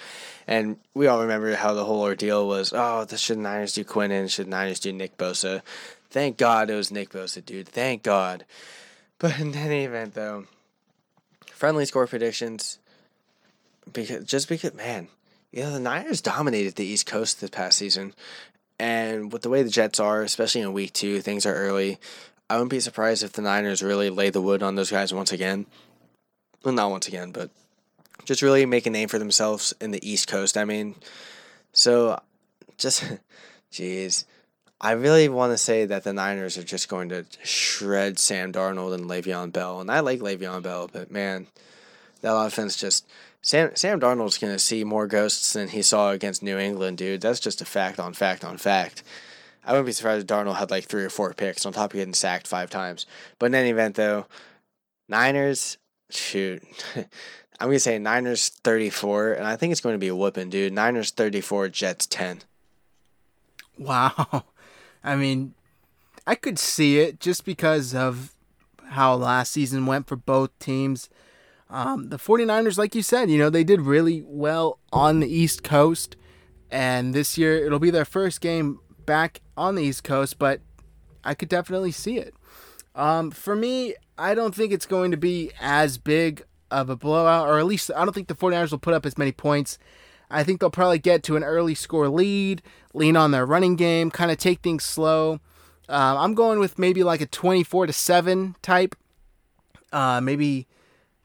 And 0.47 0.79
we 0.95 1.07
all 1.07 1.21
remember 1.21 1.55
how 1.55 1.75
the 1.75 1.85
whole 1.85 2.03
ordeal 2.03 2.47
was. 2.49 2.73
Oh, 2.75 3.05
the 3.05 3.19
should 3.19 3.39
Niners 3.39 3.75
do 3.75 3.85
Quinn 3.85 4.11
Quinnen? 4.11 4.31
Should 4.31 4.49
Niners 4.49 4.81
do 4.81 4.93
Nick 4.93 5.17
Bosa? 5.17 5.63
Thank 6.13 6.37
God 6.37 6.69
it 6.69 6.75
was 6.75 6.91
Nick 6.91 7.09
Bosa, 7.09 7.43
dude. 7.43 7.67
Thank 7.67 8.03
God. 8.03 8.45
But 9.19 9.41
in 9.41 9.55
any 9.55 9.85
event, 9.85 10.13
though, 10.13 10.45
friendly 11.47 11.87
score 11.87 12.07
predictions. 12.07 12.79
Because 13.91 14.27
just 14.27 14.47
because, 14.47 14.75
man, 14.75 15.09
you 15.53 15.63
know 15.63 15.73
the 15.73 15.81
Niners 15.81 16.21
dominated 16.21 16.75
the 16.75 16.85
East 16.85 17.07
Coast 17.07 17.41
this 17.41 17.49
past 17.49 17.79
season, 17.79 18.13
and 18.79 19.33
with 19.33 19.41
the 19.41 19.49
way 19.49 19.63
the 19.63 19.71
Jets 19.71 19.99
are, 20.01 20.23
especially 20.23 20.61
in 20.61 20.75
Week 20.75 20.93
Two, 20.93 21.23
things 21.23 21.47
are 21.47 21.55
early. 21.55 21.99
I 22.51 22.57
wouldn't 22.57 22.71
be 22.71 22.81
surprised 22.81 23.23
if 23.23 23.33
the 23.33 23.41
Niners 23.41 23.83
really 23.83 24.11
lay 24.11 24.29
the 24.29 24.43
wood 24.43 24.63
on 24.63 24.75
those 24.75 24.91
guys 24.91 25.15
once 25.15 25.33
again. 25.33 25.65
Well, 26.63 26.75
not 26.75 26.91
once 26.91 27.09
again, 27.09 27.33
but 27.33 27.49
just 28.27 28.43
really 28.43 28.67
make 28.67 28.85
a 28.85 28.91
name 28.91 29.09
for 29.09 29.19
themselves 29.19 29.73
in 29.81 29.93
the 29.93 30.07
East 30.07 30.29
Coast. 30.29 30.59
I 30.59 30.67
mean, 30.67 30.95
so 31.73 32.21
just, 32.77 33.03
jeez. 33.73 34.27
I 34.83 34.93
really 34.93 35.29
want 35.29 35.53
to 35.53 35.59
say 35.59 35.87
that 35.87 36.03
the 36.03 36.13
Niners 36.13 36.59
are 36.59 36.65
just 36.65 36.89
going 36.89 37.09
to 37.11 37.25
shred 37.45 38.19
Sam 38.19 38.53
Darnold 38.53 38.95
and 38.95 39.05
Le'Veon 39.05 39.53
Bell, 39.53 39.81
and 39.81 39.91
I 39.91 40.01
like 40.01 40.19
Le'Veon 40.19 40.63
Bell, 40.63 40.91
but 40.93 41.11
man, 41.11 41.47
that 42.21 42.35
offense 42.35 42.77
just 42.77 43.07
Sam 43.43 43.75
Sam 43.75 44.01
Darnold's 44.01 44.39
gonna 44.39 44.59
see 44.59 44.85
more 44.85 45.07
ghosts 45.07 45.53
than 45.53 45.69
he 45.69 45.83
saw 45.83 46.11
against 46.11 46.43
New 46.43 46.59
England, 46.59 46.99
dude. 46.99 47.21
That's 47.21 47.41
just 47.41 47.61
a 47.61 47.65
fact 47.65 47.99
on 47.99 48.13
fact 48.13 48.45
on 48.45 48.57
fact. 48.57 49.03
I 49.65 49.73
wouldn't 49.73 49.87
be 49.87 49.93
surprised 49.93 50.23
if 50.23 50.37
Darnold 50.37 50.57
had 50.57 50.71
like 50.71 50.85
three 50.85 51.05
or 51.05 51.11
four 51.11 51.33
picks 51.35 51.65
on 51.65 51.73
top 51.73 51.93
of 51.93 51.97
getting 51.99 52.15
sacked 52.15 52.47
five 52.49 52.71
times. 52.71 53.07
But 53.39 53.47
in 53.47 53.55
any 53.55 53.71
event, 53.71 53.95
though, 53.95 54.27
Niners, 55.09 55.79
shoot, 56.11 56.63
I'm 56.97 57.69
gonna 57.69 57.79
say 57.79 57.99
Niners 57.99 58.49
34, 58.49 59.35
and 59.35 59.47
I 59.47 59.55
think 59.57 59.71
it's 59.71 59.81
going 59.81 59.95
to 59.95 59.99
be 59.99 60.09
a 60.09 60.17
whooping, 60.17 60.51
dude. 60.51 60.73
Niners 60.73 61.11
34, 61.13 61.69
Jets 61.69 62.07
10. 62.07 62.41
Wow, 63.79 64.45
I 65.05 65.17
mean, 65.17 65.55
I 66.27 66.35
could 66.35 66.59
see 66.59 66.99
it 66.99 67.21
just 67.21 67.45
because 67.45 67.95
of 67.95 68.35
how 68.85 69.15
last 69.15 69.53
season 69.53 69.87
went 69.87 70.07
for 70.07 70.17
both 70.17 70.57
teams. 70.59 71.09
Um, 71.71 72.11
the 72.11 72.19
49ers, 72.19 72.77
like 72.77 72.95
you 72.95 73.03
said, 73.03 73.31
you 73.31 73.39
know, 73.39 73.51
they 73.51 73.65
did 73.65 73.81
really 73.81 74.23
well 74.27 74.79
on 74.93 75.21
the 75.21 75.29
East 75.29 75.63
Coast. 75.63 76.17
And 76.71 77.15
this 77.15 77.37
year, 77.37 77.65
it'll 77.65 77.79
be 77.79 77.91
their 77.91 78.05
first 78.05 78.41
game 78.41 78.81
back 79.05 79.41
on 79.57 79.75
the 79.75 79.83
East 79.83 80.05
Coast, 80.05 80.39
but 80.39 80.61
I 81.25 81.35
could 81.35 81.49
definitely 81.49 81.93
see 81.93 82.19
it. 82.19 82.35
Um, 82.95 83.31
for 83.31 83.57
me, 83.57 83.95
I 84.19 84.35
don't 84.35 84.55
think 84.55 84.73
it's 84.73 84.87
going 84.87 85.11
to 85.11 85.17
be 85.17 85.51
as 85.61 85.99
big 85.99 86.45
of 86.71 86.91
a 86.91 86.97
blowout, 86.97 87.49
or 87.49 87.59
at 87.59 87.67
least 87.67 87.91
I 87.95 88.05
don't 88.05 88.15
think 88.15 88.29
the 88.29 88.35
49ers 88.35 88.71
will 88.71 88.79
put 88.79 88.95
up 88.95 89.07
as 89.07 89.19
many 89.19 89.33
points. 89.33 89.79
I 90.33 90.43
think 90.45 90.61
they'll 90.61 90.71
probably 90.71 90.99
get 90.99 91.23
to 91.25 91.37
an 91.37 91.45
early 91.45 91.75
score 91.75 92.09
lead, 92.09 92.63
lean 92.95 93.17
on 93.17 93.31
their 93.31 93.47
running 93.47 93.77
game, 93.77 94.11
kind 94.11 94.31
of 94.31 94.39
take 94.39 94.61
things 94.61 94.85
slow. 94.85 95.41
Uh, 95.89 96.17
I'm 96.19 96.35
going 96.35 96.59
with 96.59 96.79
maybe 96.79 97.05
like 97.05 97.21
a 97.21 97.27
24 97.27 97.87
to 97.87 97.93
7 97.93 98.57
type, 98.63 98.97
uh, 99.93 100.21
maybe 100.21 100.67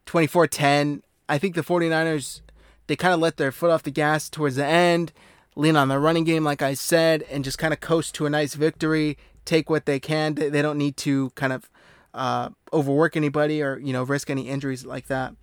24 0.05 0.47
10. 0.47 1.03
I 1.29 1.37
think 1.37 1.55
the 1.55 1.61
49ers, 1.61 2.41
they 2.87 2.95
kind 2.95 3.13
of 3.13 3.19
let 3.19 3.37
their 3.37 3.51
foot 3.51 3.69
off 3.69 3.83
the 3.83 3.91
gas 3.91 4.29
towards 4.29 4.55
the 4.57 4.65
end, 4.65 5.13
lean 5.55 5.75
on 5.75 5.87
their 5.87 5.99
running 5.99 6.23
game, 6.23 6.43
like 6.43 6.61
I 6.61 6.73
said, 6.73 7.23
and 7.23 7.43
just 7.43 7.57
kind 7.57 7.73
of 7.73 7.79
coast 7.79 8.13
to 8.15 8.25
a 8.25 8.29
nice 8.29 8.55
victory, 8.55 9.17
take 9.45 9.69
what 9.69 9.85
they 9.85 9.99
can. 9.99 10.35
They 10.35 10.61
don't 10.61 10.77
need 10.77 10.97
to 10.97 11.29
kind 11.31 11.53
of 11.53 11.69
uh, 12.13 12.49
overwork 12.73 13.15
anybody 13.15 13.61
or, 13.61 13.77
you 13.79 13.93
know, 13.93 14.03
risk 14.03 14.29
any 14.29 14.49
injuries 14.49 14.85
like 14.85 15.07
that. 15.07 15.33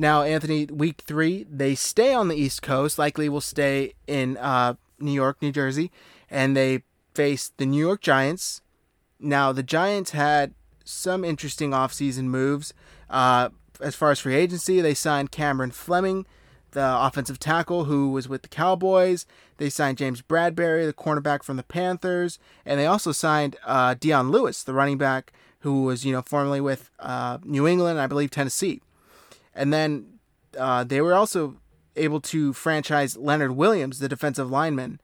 Now, 0.00 0.22
Anthony, 0.22 0.66
week 0.66 1.02
three, 1.04 1.44
they 1.50 1.74
stay 1.74 2.14
on 2.14 2.28
the 2.28 2.36
East 2.36 2.62
Coast, 2.62 3.00
likely 3.00 3.28
will 3.28 3.40
stay 3.40 3.94
in 4.06 4.36
uh, 4.36 4.74
New 5.00 5.10
York, 5.10 5.42
New 5.42 5.50
Jersey, 5.50 5.90
and 6.30 6.56
they 6.56 6.84
face 7.14 7.50
the 7.56 7.66
New 7.66 7.84
York 7.84 8.00
Giants. 8.00 8.62
Now, 9.18 9.50
the 9.50 9.64
Giants 9.64 10.12
had 10.12 10.54
some 10.84 11.24
interesting 11.24 11.72
offseason 11.72 12.24
moves. 12.26 12.72
Uh, 13.10 13.48
as 13.80 13.96
far 13.96 14.12
as 14.12 14.20
free 14.20 14.36
agency, 14.36 14.80
they 14.80 14.94
signed 14.94 15.32
Cameron 15.32 15.72
Fleming, 15.72 16.26
the 16.70 16.96
offensive 16.96 17.40
tackle 17.40 17.86
who 17.86 18.12
was 18.12 18.28
with 18.28 18.42
the 18.42 18.48
Cowboys. 18.48 19.26
They 19.56 19.68
signed 19.68 19.98
James 19.98 20.22
Bradberry, 20.22 20.86
the 20.86 20.92
cornerback 20.92 21.42
from 21.42 21.56
the 21.56 21.64
Panthers, 21.64 22.38
and 22.64 22.78
they 22.78 22.86
also 22.86 23.10
signed 23.10 23.56
uh, 23.66 23.94
Dion 23.98 24.30
Lewis, 24.30 24.62
the 24.62 24.74
running 24.74 24.98
back 24.98 25.32
who 25.60 25.82
was 25.82 26.04
you 26.04 26.12
know 26.12 26.22
formerly 26.22 26.60
with 26.60 26.90
uh, 27.00 27.38
New 27.42 27.66
England, 27.66 28.00
I 28.00 28.06
believe 28.06 28.30
Tennessee. 28.30 28.80
And 29.54 29.72
then 29.72 30.18
uh, 30.56 30.84
they 30.84 31.00
were 31.00 31.14
also 31.14 31.56
able 31.96 32.20
to 32.20 32.52
franchise 32.52 33.16
Leonard 33.16 33.52
Williams, 33.52 33.98
the 33.98 34.08
defensive 34.08 34.50
lineman. 34.50 35.00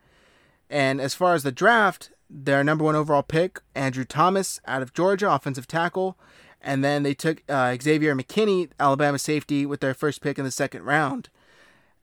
And 0.71 1.01
as 1.01 1.15
far 1.15 1.35
as 1.35 1.43
the 1.43 1.53
draft, 1.53 2.11
their 2.31 2.65
number 2.65 2.85
one 2.85 2.97
overall 2.97 3.23
pick, 3.23 3.61
Andrew 3.75 4.05
Thomas 4.05 4.61
out 4.67 4.83
of 4.83 4.93
Georgia, 4.93 5.33
offensive 5.33 5.67
tackle. 5.67 6.19
And 6.61 6.83
then 6.83 7.03
they 7.03 7.15
took 7.15 7.43
uh, 7.49 7.77
Xavier 7.81 8.15
McKinney, 8.15 8.71
Alabama 8.81 9.19
safety, 9.19 9.67
with 9.67 9.81
their 9.81 9.93
first 9.93 10.23
pick 10.23 10.39
in 10.39 10.45
the 10.45 10.51
second 10.51 10.83
round. 10.85 11.29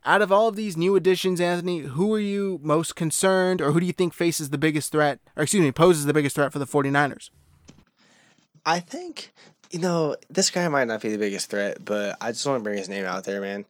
Out 0.06 0.22
of 0.22 0.32
all 0.32 0.48
of 0.48 0.56
these 0.56 0.78
new 0.78 0.96
additions, 0.96 1.40
Anthony, 1.40 1.80
who 1.80 2.14
are 2.14 2.20
you 2.20 2.60
most 2.64 2.96
concerned, 2.96 3.62
or 3.62 3.72
who 3.72 3.80
do 3.80 3.86
you 3.86 3.94
think 3.94 4.14
faces 4.14 4.50
the 4.50 4.58
biggest 4.58 4.92
threat, 4.92 5.20
or 5.36 5.44
excuse 5.44 5.64
me, 5.64 5.72
poses 5.72 6.06
the 6.06 6.14
biggest 6.14 6.36
threat 6.36 6.52
for 6.52 6.60
the 6.60 6.66
49ers? 6.66 7.30
I 8.66 8.80
think, 8.80 9.34
you 9.72 9.80
know, 9.80 10.16
this 10.30 10.50
guy 10.50 10.68
might 10.68 10.88
not 10.88 11.02
be 11.02 11.10
the 11.10 11.18
biggest 11.18 11.50
threat, 11.50 11.84
but 11.84 12.18
I 12.22 12.32
just 12.32 12.46
want 12.46 12.60
to 12.60 12.64
bring 12.64 12.78
his 12.78 12.90
name 12.90 13.06
out 13.06 13.24
there, 13.24 13.42
man. 13.42 13.66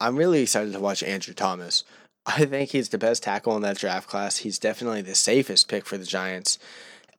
I'm 0.00 0.16
really 0.16 0.42
excited 0.42 0.72
to 0.72 0.80
watch 0.80 1.02
Andrew 1.02 1.34
Thomas. 1.34 1.84
I 2.26 2.44
think 2.44 2.70
he's 2.70 2.90
the 2.90 2.98
best 2.98 3.22
tackle 3.22 3.56
in 3.56 3.62
that 3.62 3.78
draft 3.78 4.08
class. 4.08 4.38
He's 4.38 4.58
definitely 4.58 5.02
the 5.02 5.14
safest 5.14 5.68
pick 5.68 5.86
for 5.86 5.96
the 5.96 6.04
Giants. 6.04 6.58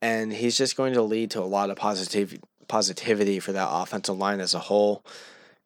And 0.02 0.32
he's 0.32 0.58
just 0.58 0.78
going 0.78 0.94
to 0.94 1.02
lead 1.02 1.32
to 1.32 1.42
a 1.42 1.46
lot 1.46 1.70
of 1.70 1.78
positive 1.78 2.40
positivity 2.68 3.40
for 3.40 3.52
that 3.54 3.70
offensive 3.72 4.18
line 4.18 4.40
as 4.40 4.54
a 4.54 4.60
whole. 4.60 5.04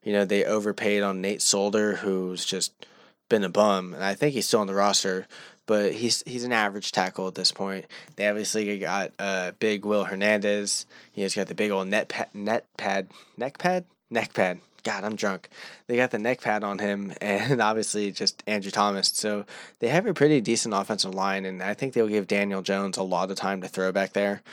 You 0.04 0.14
know, 0.14 0.26
they 0.26 0.46
overpaid 0.46 1.04
on 1.04 1.22
Nate 1.22 1.42
Solder, 1.42 1.98
who's 1.98 2.46
just 2.46 2.86
been 3.30 3.44
a 3.44 3.50
bum, 3.50 3.94
and 3.94 4.04
I 4.04 4.14
think 4.14 4.34
he's 4.34 4.48
still 4.48 4.62
on 4.62 4.68
the 4.68 4.74
roster, 4.74 5.28
but 5.72 5.94
he's 5.94 6.22
he's 6.28 6.44
an 6.44 6.52
average 6.52 6.92
tackle 6.92 7.30
at 7.30 7.36
this 7.36 7.54
point. 7.54 7.86
They 8.18 8.28
obviously 8.28 8.78
got 8.78 9.14
uh, 9.18 9.54
big 9.58 9.86
Will 9.86 10.04
Hernandez. 10.04 10.86
He's 11.14 11.34
got 11.34 11.48
the 11.48 11.56
big 11.56 11.72
old 11.72 11.88
net 11.88 12.10
pad, 12.10 12.28
net 12.34 12.66
pad, 12.76 13.08
neck 13.38 13.58
pad, 13.58 13.86
neck 14.10 14.34
pad. 14.34 14.60
God, 14.84 15.06
I'm 15.06 15.16
drunk. 15.16 15.48
They 15.88 15.96
got 15.96 16.12
the 16.12 16.20
neck 16.20 16.42
pad 16.42 16.66
on 16.66 16.80
him, 16.80 17.14
and 17.22 17.62
obviously 17.62 18.12
just 18.12 18.44
Andrew 18.46 18.70
Thomas. 18.70 19.14
So 19.14 19.46
they 19.80 19.88
have 19.88 20.06
a 20.06 20.14
pretty 20.14 20.42
decent 20.42 20.74
offensive 20.74 21.16
line, 21.16 21.46
and 21.46 21.64
I 21.64 21.74
think 21.74 21.94
they'll 21.94 22.10
give 22.10 22.28
Daniel 22.28 22.62
Jones 22.62 22.98
a 22.98 23.04
lot 23.04 23.32
of 23.32 23.38
time 23.38 23.62
to 23.62 23.70
throw 23.70 23.94
back 23.94 24.12
there 24.12 24.44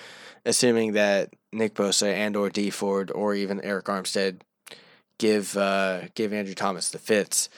assuming 0.44 0.92
that 0.92 1.34
Nick 1.52 1.74
Bosa 1.74 2.06
and 2.06 2.36
or 2.36 2.48
Dee 2.48 2.70
Ford 2.70 3.10
or 3.12 3.34
even 3.34 3.60
Arik 3.60 3.82
Armstead 3.82 4.40
give 5.18 5.56
uh, 5.56 6.02
give 6.14 6.32
Andrew 6.32 6.54
Thomas 6.54 6.90
the 6.90 6.98
fits. 6.98 7.48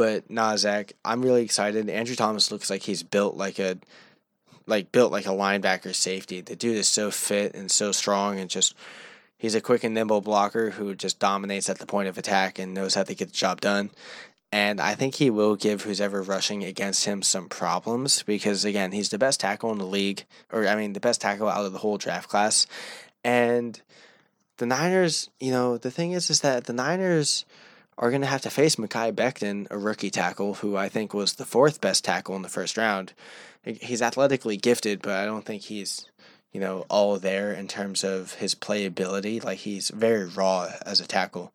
But 0.00 0.30
nah, 0.30 0.56
Zach, 0.56 0.94
I'm 1.04 1.20
really 1.20 1.42
excited. 1.42 1.90
Andrew 1.90 2.16
Thomas 2.16 2.50
looks 2.50 2.70
like 2.70 2.84
he's 2.84 3.02
built 3.02 3.36
like 3.36 3.58
a 3.58 3.76
like 4.66 4.92
built 4.92 5.12
like 5.12 5.26
a 5.26 5.28
linebacker 5.28 5.94
safety. 5.94 6.40
The 6.40 6.56
dude 6.56 6.78
is 6.78 6.88
so 6.88 7.10
fit 7.10 7.54
and 7.54 7.70
so 7.70 7.92
strong 7.92 8.40
and 8.40 8.48
just 8.48 8.74
he's 9.36 9.54
a 9.54 9.60
quick 9.60 9.84
and 9.84 9.92
nimble 9.92 10.22
blocker 10.22 10.70
who 10.70 10.94
just 10.94 11.18
dominates 11.18 11.68
at 11.68 11.80
the 11.80 11.84
point 11.84 12.08
of 12.08 12.16
attack 12.16 12.58
and 12.58 12.72
knows 12.72 12.94
how 12.94 13.02
to 13.02 13.14
get 13.14 13.26
the 13.28 13.34
job 13.34 13.60
done. 13.60 13.90
And 14.50 14.80
I 14.80 14.94
think 14.94 15.16
he 15.16 15.28
will 15.28 15.54
give 15.54 15.82
who's 15.82 16.00
ever 16.00 16.22
rushing 16.22 16.64
against 16.64 17.04
him 17.04 17.20
some 17.20 17.50
problems 17.50 18.22
because, 18.22 18.64
again, 18.64 18.92
he's 18.92 19.10
the 19.10 19.18
best 19.18 19.40
tackle 19.40 19.70
in 19.70 19.76
the 19.76 19.84
league, 19.84 20.24
or 20.50 20.66
I 20.66 20.76
mean, 20.76 20.94
the 20.94 21.00
best 21.00 21.20
tackle 21.20 21.46
out 21.46 21.66
of 21.66 21.74
the 21.74 21.78
whole 21.78 21.98
draft 21.98 22.30
class. 22.30 22.66
And 23.22 23.78
the 24.56 24.64
Niners, 24.64 25.28
you 25.40 25.50
know, 25.50 25.76
the 25.76 25.90
thing 25.90 26.12
is, 26.12 26.30
is 26.30 26.40
that 26.40 26.64
the 26.64 26.72
Niners 26.72 27.44
are 28.00 28.10
going 28.10 28.22
to 28.22 28.26
have 28.26 28.42
to 28.42 28.50
face 28.50 28.74
Mekhi 28.74 29.12
Becton, 29.12 29.68
a 29.70 29.78
rookie 29.78 30.10
tackle, 30.10 30.54
who 30.54 30.76
I 30.76 30.88
think 30.88 31.14
was 31.14 31.34
the 31.34 31.44
fourth 31.44 31.80
best 31.80 32.04
tackle 32.04 32.34
in 32.34 32.42
the 32.42 32.48
first 32.48 32.76
round. 32.76 33.12
He's 33.62 34.02
athletically 34.02 34.56
gifted, 34.56 35.02
but 35.02 35.12
I 35.12 35.26
don't 35.26 35.44
think 35.44 35.62
he's, 35.62 36.10
you 36.50 36.60
know, 36.60 36.86
all 36.88 37.18
there 37.18 37.52
in 37.52 37.68
terms 37.68 38.02
of 38.02 38.34
his 38.34 38.56
playability. 38.56 39.44
Like, 39.44 39.58
he's 39.58 39.90
very 39.90 40.24
raw 40.24 40.70
as 40.84 41.00
a 41.00 41.06
tackle 41.06 41.52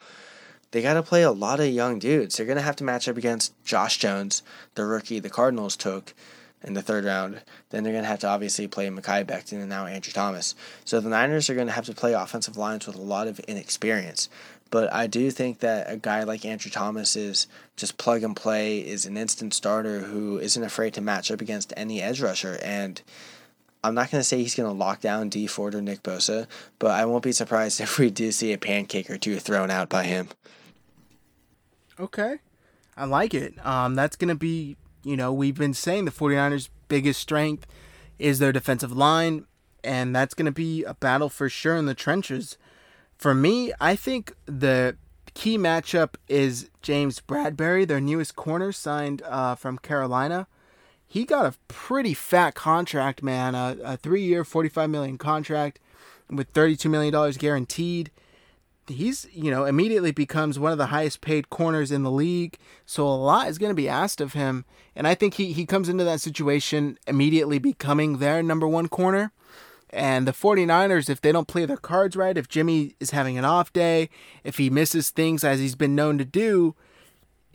they 0.75 0.81
got 0.81 0.95
to 0.95 1.03
play 1.03 1.23
a 1.23 1.31
lot 1.31 1.61
of 1.61 1.67
young 1.67 1.99
dudes. 1.99 2.35
They're 2.35 2.45
going 2.45 2.57
to 2.57 2.61
have 2.61 2.75
to 2.75 2.83
match 2.83 3.07
up 3.07 3.15
against 3.15 3.53
Josh 3.63 3.97
Jones, 3.97 4.43
the 4.73 4.85
rookie 4.85 5.19
the 5.19 5.29
Cardinals 5.29 5.77
took 5.77 6.13
in 6.65 6.73
the 6.73 6.81
third 6.81 7.05
round. 7.05 7.41
Then 7.69 7.83
they're 7.83 7.93
going 7.93 8.03
to 8.03 8.09
have 8.09 8.19
to 8.19 8.27
obviously 8.27 8.67
play 8.67 8.89
Mekhi 8.89 9.23
Becton 9.23 9.61
and 9.61 9.69
now 9.69 9.85
Andrew 9.85 10.11
Thomas. 10.11 10.53
So 10.83 10.99
the 10.99 11.07
Niners 11.07 11.49
are 11.49 11.55
going 11.55 11.67
to 11.67 11.73
have 11.73 11.85
to 11.85 11.93
play 11.93 12.11
offensive 12.11 12.57
lines 12.57 12.87
with 12.87 12.97
a 12.97 13.01
lot 13.01 13.27
of 13.27 13.39
inexperience. 13.39 14.27
But 14.75 14.91
I 14.91 15.07
do 15.07 15.31
think 15.31 15.59
that 15.59 15.89
a 15.89 15.95
guy 15.95 16.23
like 16.23 16.43
Andrew 16.43 16.69
Thomas 16.69 17.15
is 17.15 17.47
just 17.77 17.97
plug 17.97 18.23
and 18.23 18.35
play, 18.35 18.79
is 18.79 19.05
an 19.05 19.15
instant 19.15 19.53
starter 19.53 19.99
who 19.99 20.37
isn't 20.37 20.61
afraid 20.61 20.93
to 20.95 21.01
match 21.01 21.31
up 21.31 21.39
against 21.39 21.71
any 21.77 22.01
edge 22.01 22.19
rusher. 22.19 22.59
And 22.61 23.01
I'm 23.85 23.95
not 23.95 24.11
going 24.11 24.19
to 24.19 24.25
say 24.25 24.39
he's 24.39 24.53
going 24.53 24.69
to 24.69 24.77
lock 24.77 24.99
down 24.99 25.29
Dee 25.29 25.47
Ford 25.47 25.75
or 25.75 25.81
Nick 25.81 26.03
Bosa, 26.03 26.45
but 26.77 26.91
I 26.91 27.05
won't 27.05 27.23
be 27.23 27.31
surprised 27.31 27.79
if 27.79 27.97
we 27.97 28.09
do 28.09 28.33
see 28.33 28.51
a 28.51 28.57
pancake 28.57 29.09
or 29.09 29.17
two 29.17 29.39
thrown 29.39 29.71
out 29.71 29.87
by 29.87 30.03
him. 30.03 30.27
Okay. 31.97 32.39
I 32.97 33.05
like 33.05 33.33
it. 33.33 33.65
Um, 33.65 33.95
that's 33.95 34.17
going 34.17 34.27
to 34.27 34.35
be, 34.35 34.75
you 35.05 35.15
know, 35.15 35.31
we've 35.31 35.57
been 35.57 35.73
saying 35.73 36.03
the 36.03 36.11
49ers' 36.11 36.67
biggest 36.89 37.21
strength 37.21 37.65
is 38.19 38.39
their 38.39 38.51
defensive 38.51 38.91
line, 38.91 39.45
and 39.85 40.13
that's 40.13 40.33
going 40.33 40.47
to 40.47 40.51
be 40.51 40.83
a 40.83 40.95
battle 40.95 41.29
for 41.29 41.47
sure 41.47 41.77
in 41.77 41.85
the 41.85 41.95
trenches. 41.95 42.57
For 43.17 43.33
me, 43.33 43.71
I 43.79 43.95
think 43.95 44.35
the 44.45 44.97
key 45.33 45.57
matchup 45.57 46.15
is 46.27 46.69
James 46.81 47.21
Bradberry, 47.21 47.87
their 47.87 48.01
newest 48.01 48.35
corner 48.35 48.71
signed 48.71 49.21
uh, 49.23 49.55
from 49.55 49.77
Carolina. 49.77 50.47
He 51.07 51.25
got 51.25 51.45
a 51.45 51.57
pretty 51.67 52.13
fat 52.13 52.55
contract, 52.55 53.23
man, 53.23 53.55
a, 53.55 53.77
a 53.83 53.97
three 53.97 54.23
year, 54.23 54.43
45 54.43 54.89
million 54.89 55.17
contract 55.17 55.79
with 56.29 56.51
$32 56.53 56.89
million 56.89 57.31
guaranteed 57.33 58.11
he's 58.87 59.27
you 59.31 59.49
know 59.49 59.65
immediately 59.65 60.11
becomes 60.11 60.59
one 60.59 60.71
of 60.71 60.77
the 60.77 60.87
highest 60.87 61.21
paid 61.21 61.49
corners 61.49 61.91
in 61.91 62.03
the 62.03 62.11
league 62.11 62.57
so 62.85 63.07
a 63.07 63.09
lot 63.09 63.47
is 63.47 63.57
going 63.57 63.71
to 63.71 63.75
be 63.75 63.89
asked 63.89 64.21
of 64.21 64.33
him 64.33 64.63
and 64.95 65.07
i 65.07 65.15
think 65.15 65.35
he, 65.35 65.53
he 65.53 65.65
comes 65.65 65.89
into 65.89 66.03
that 66.03 66.21
situation 66.21 66.97
immediately 67.07 67.57
becoming 67.57 68.17
their 68.17 68.43
number 68.43 68.67
one 68.67 68.87
corner 68.87 69.31
and 69.95 70.27
the 70.27 70.33
49ers 70.33 71.09
if 71.09 71.21
they 71.21 71.31
don't 71.31 71.47
play 71.47 71.65
their 71.65 71.77
cards 71.77 72.15
right 72.15 72.37
if 72.37 72.49
jimmy 72.49 72.95
is 72.99 73.11
having 73.11 73.37
an 73.37 73.45
off 73.45 73.71
day 73.71 74.09
if 74.43 74.57
he 74.57 74.69
misses 74.69 75.09
things 75.09 75.43
as 75.43 75.59
he's 75.59 75.75
been 75.75 75.95
known 75.95 76.17
to 76.17 76.25
do 76.25 76.75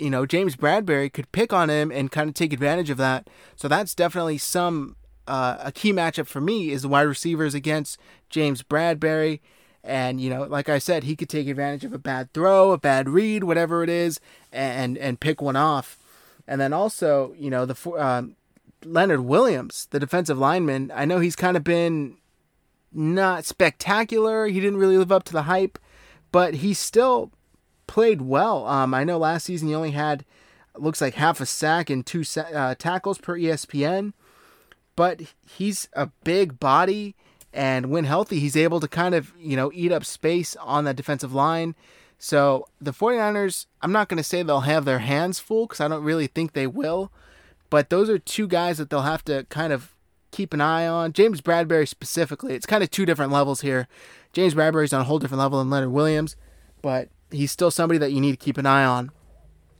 you 0.00 0.10
know, 0.10 0.24
James 0.24 0.56
Bradberry 0.56 1.12
could 1.12 1.30
pick 1.30 1.52
on 1.52 1.68
him 1.68 1.92
and 1.92 2.10
kind 2.10 2.28
of 2.28 2.34
take 2.34 2.52
advantage 2.52 2.90
of 2.90 2.96
that. 2.96 3.28
So 3.54 3.68
that's 3.68 3.94
definitely 3.94 4.38
some 4.38 4.96
uh, 5.28 5.58
a 5.60 5.70
key 5.70 5.92
matchup 5.92 6.26
for 6.26 6.40
me 6.40 6.70
is 6.70 6.82
the 6.82 6.88
wide 6.88 7.02
receivers 7.02 7.54
against 7.54 7.98
James 8.30 8.62
Bradberry. 8.62 9.40
And 9.84 10.20
you 10.20 10.30
know, 10.30 10.44
like 10.44 10.68
I 10.68 10.78
said, 10.78 11.04
he 11.04 11.16
could 11.16 11.28
take 11.28 11.46
advantage 11.46 11.84
of 11.84 11.92
a 11.92 11.98
bad 11.98 12.32
throw, 12.32 12.72
a 12.72 12.78
bad 12.78 13.08
read, 13.08 13.44
whatever 13.44 13.82
it 13.82 13.88
is, 13.88 14.20
and 14.52 14.98
and 14.98 15.20
pick 15.20 15.40
one 15.40 15.56
off. 15.56 15.98
And 16.46 16.60
then 16.60 16.72
also, 16.72 17.34
you 17.38 17.48
know, 17.48 17.64
the 17.64 17.90
um, 17.92 18.36
Leonard 18.84 19.20
Williams, 19.20 19.86
the 19.90 20.00
defensive 20.00 20.38
lineman. 20.38 20.90
I 20.94 21.04
know 21.04 21.20
he's 21.20 21.36
kind 21.36 21.56
of 21.56 21.64
been 21.64 22.16
not 22.92 23.44
spectacular. 23.44 24.46
He 24.46 24.60
didn't 24.60 24.78
really 24.78 24.98
live 24.98 25.12
up 25.12 25.24
to 25.24 25.32
the 25.32 25.42
hype, 25.42 25.78
but 26.32 26.54
he 26.54 26.74
still 26.74 27.30
played 27.86 28.22
well. 28.22 28.66
Um, 28.66 28.94
I 28.94 29.04
know 29.04 29.18
last 29.18 29.44
season 29.44 29.68
he 29.68 29.74
only 29.74 29.92
had 29.92 30.24
looks 30.76 31.00
like 31.00 31.14
half 31.14 31.40
a 31.40 31.46
sack 31.46 31.90
and 31.90 32.06
two 32.06 32.24
uh, 32.36 32.74
tackles 32.76 33.18
per 33.18 33.36
ESPN, 33.36 34.12
but 34.96 35.20
he's 35.46 35.88
a 35.92 36.06
big 36.24 36.60
body 36.60 37.14
and 37.52 37.86
when 37.86 38.04
healthy 38.04 38.38
he's 38.38 38.56
able 38.56 38.80
to 38.80 38.88
kind 38.88 39.14
of 39.14 39.32
you 39.38 39.56
know 39.56 39.70
eat 39.74 39.92
up 39.92 40.04
space 40.04 40.56
on 40.56 40.84
that 40.84 40.96
defensive 40.96 41.32
line 41.32 41.74
so 42.18 42.66
the 42.80 42.92
49ers 42.92 43.66
i'm 43.82 43.92
not 43.92 44.08
going 44.08 44.18
to 44.18 44.22
say 44.22 44.42
they'll 44.42 44.60
have 44.60 44.84
their 44.84 45.00
hands 45.00 45.38
full 45.38 45.66
because 45.66 45.80
i 45.80 45.88
don't 45.88 46.04
really 46.04 46.26
think 46.26 46.52
they 46.52 46.66
will 46.66 47.10
but 47.68 47.90
those 47.90 48.08
are 48.08 48.18
two 48.18 48.46
guys 48.46 48.78
that 48.78 48.90
they'll 48.90 49.02
have 49.02 49.24
to 49.24 49.44
kind 49.48 49.72
of 49.72 49.94
keep 50.30 50.52
an 50.54 50.60
eye 50.60 50.86
on. 50.86 51.12
James 51.12 51.40
Bradberry 51.40 51.86
specifically 51.86 52.54
it's 52.54 52.66
kind 52.66 52.82
of 52.82 52.90
two 52.90 53.06
different 53.06 53.32
levels 53.32 53.60
here. 53.60 53.88
James 54.32 54.54
bradberry's 54.54 54.92
on 54.92 55.00
a 55.00 55.04
whole 55.04 55.18
different 55.18 55.40
level 55.40 55.58
than 55.58 55.70
leonard 55.70 55.90
williams 55.90 56.36
but 56.82 57.08
he's 57.30 57.50
still 57.50 57.70
somebody 57.70 57.98
that 57.98 58.12
you 58.12 58.20
need 58.20 58.32
to 58.32 58.36
keep 58.36 58.58
an 58.58 58.66
eye 58.66 58.84
on. 58.84 59.10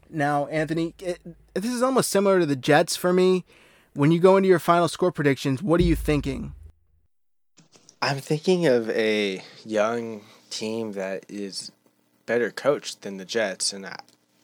Now 0.09 0.47
anthony 0.47 0.95
it, 0.99 1.21
this 1.55 1.73
is 1.73 1.83
almost 1.83 2.11
similar 2.11 2.41
to 2.41 2.47
the 2.47 2.57
jets 2.57 2.97
for 2.97 3.13
me. 3.13 3.45
When 3.95 4.13
you 4.13 4.21
go 4.21 4.37
into 4.37 4.49
your 4.49 4.59
final 4.59 4.89
score 4.89 5.13
predictions 5.13 5.63
what 5.63 5.81
are 5.81 5.85
you 5.85 5.97
thinking? 5.97 6.55
I'm 8.03 8.19
thinking 8.19 8.67
of 8.67 8.89
a 8.91 9.43
young 9.65 10.23
team 10.49 10.93
that 10.93 11.27
is 11.29 11.71
better 12.25 12.51
coached 12.51 13.03
than 13.03 13.19
the 13.19 13.25
Jets, 13.25 13.73
and 13.73 13.85
I, 13.85 13.97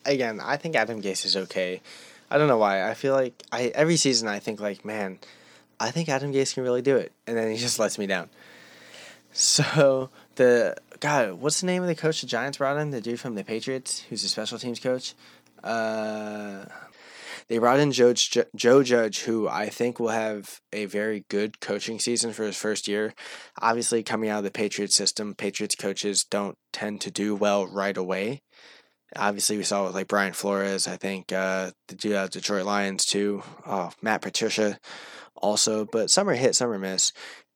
again, 0.04 0.40
I 0.42 0.56
think 0.56 0.76
Adam 0.76 1.00
Gase 1.00 1.24
is 1.24 1.36
okay. 1.36 1.80
I 2.30 2.36
don't 2.36 2.48
know 2.48 2.58
why. 2.58 2.86
I 2.86 2.94
feel 2.94 3.14
like 3.14 3.42
I 3.52 3.66
every 3.74 3.96
season 3.96 4.28
I 4.28 4.40
think 4.40 4.60
like, 4.60 4.84
man, 4.84 5.18
I 5.78 5.90
think 5.90 6.08
Adam 6.08 6.32
Gase 6.32 6.54
can 6.54 6.62
really 6.62 6.82
do 6.82 6.96
it, 6.96 7.12
and 7.26 7.36
then 7.36 7.50
he 7.50 7.56
just 7.56 7.78
lets 7.78 7.98
me 7.98 8.06
down. 8.06 8.28
So 9.32 10.10
the 10.36 10.76
God, 11.00 11.34
what's 11.34 11.60
the 11.60 11.66
name 11.66 11.82
of 11.82 11.88
the 11.88 11.94
coach 11.94 12.22
the 12.22 12.26
Giants 12.26 12.58
brought 12.58 12.78
in? 12.78 12.90
The 12.90 13.00
dude 13.02 13.20
from 13.20 13.34
the 13.34 13.44
Patriots, 13.44 14.00
who's 14.08 14.24
a 14.24 14.28
special 14.28 14.58
teams 14.58 14.80
coach. 14.80 15.14
Uh, 15.62 16.64
they 17.48 17.58
brought 17.58 17.78
in 17.78 17.92
Joe, 17.92 18.12
Joe 18.56 18.82
Judge, 18.82 19.20
who 19.20 19.46
I 19.46 19.68
think 19.68 20.00
will 20.00 20.08
have 20.08 20.60
a 20.72 20.86
very 20.86 21.24
good 21.28 21.60
coaching 21.60 22.00
season 22.00 22.32
for 22.32 22.44
his 22.44 22.56
first 22.56 22.88
year. 22.88 23.14
Obviously, 23.60 24.02
coming 24.02 24.30
out 24.30 24.38
of 24.38 24.44
the 24.44 24.50
Patriots 24.50 24.96
system, 24.96 25.34
Patriots 25.34 25.76
coaches 25.76 26.24
don't 26.24 26.56
tend 26.72 27.00
to 27.02 27.10
do 27.10 27.34
well 27.36 27.66
right 27.66 27.96
away. 27.96 28.42
Obviously, 29.14 29.56
we 29.56 29.62
saw 29.62 29.84
with 29.84 29.94
like 29.94 30.08
Brian 30.08 30.32
Flores, 30.32 30.88
I 30.88 30.96
think 30.96 31.32
uh, 31.32 31.70
the 31.86 31.94
dude 31.94 32.14
out 32.14 32.24
of 32.24 32.30
Detroit 32.30 32.64
Lions 32.64 33.04
too. 33.04 33.42
Oh, 33.64 33.92
Matt 34.02 34.22
Patricia 34.22 34.78
also, 35.38 35.84
but 35.84 36.10
some 36.10 36.28
are 36.28 36.34
hit, 36.34 36.54
some 36.54 36.70
are 36.70 36.78
miss. 36.78 37.12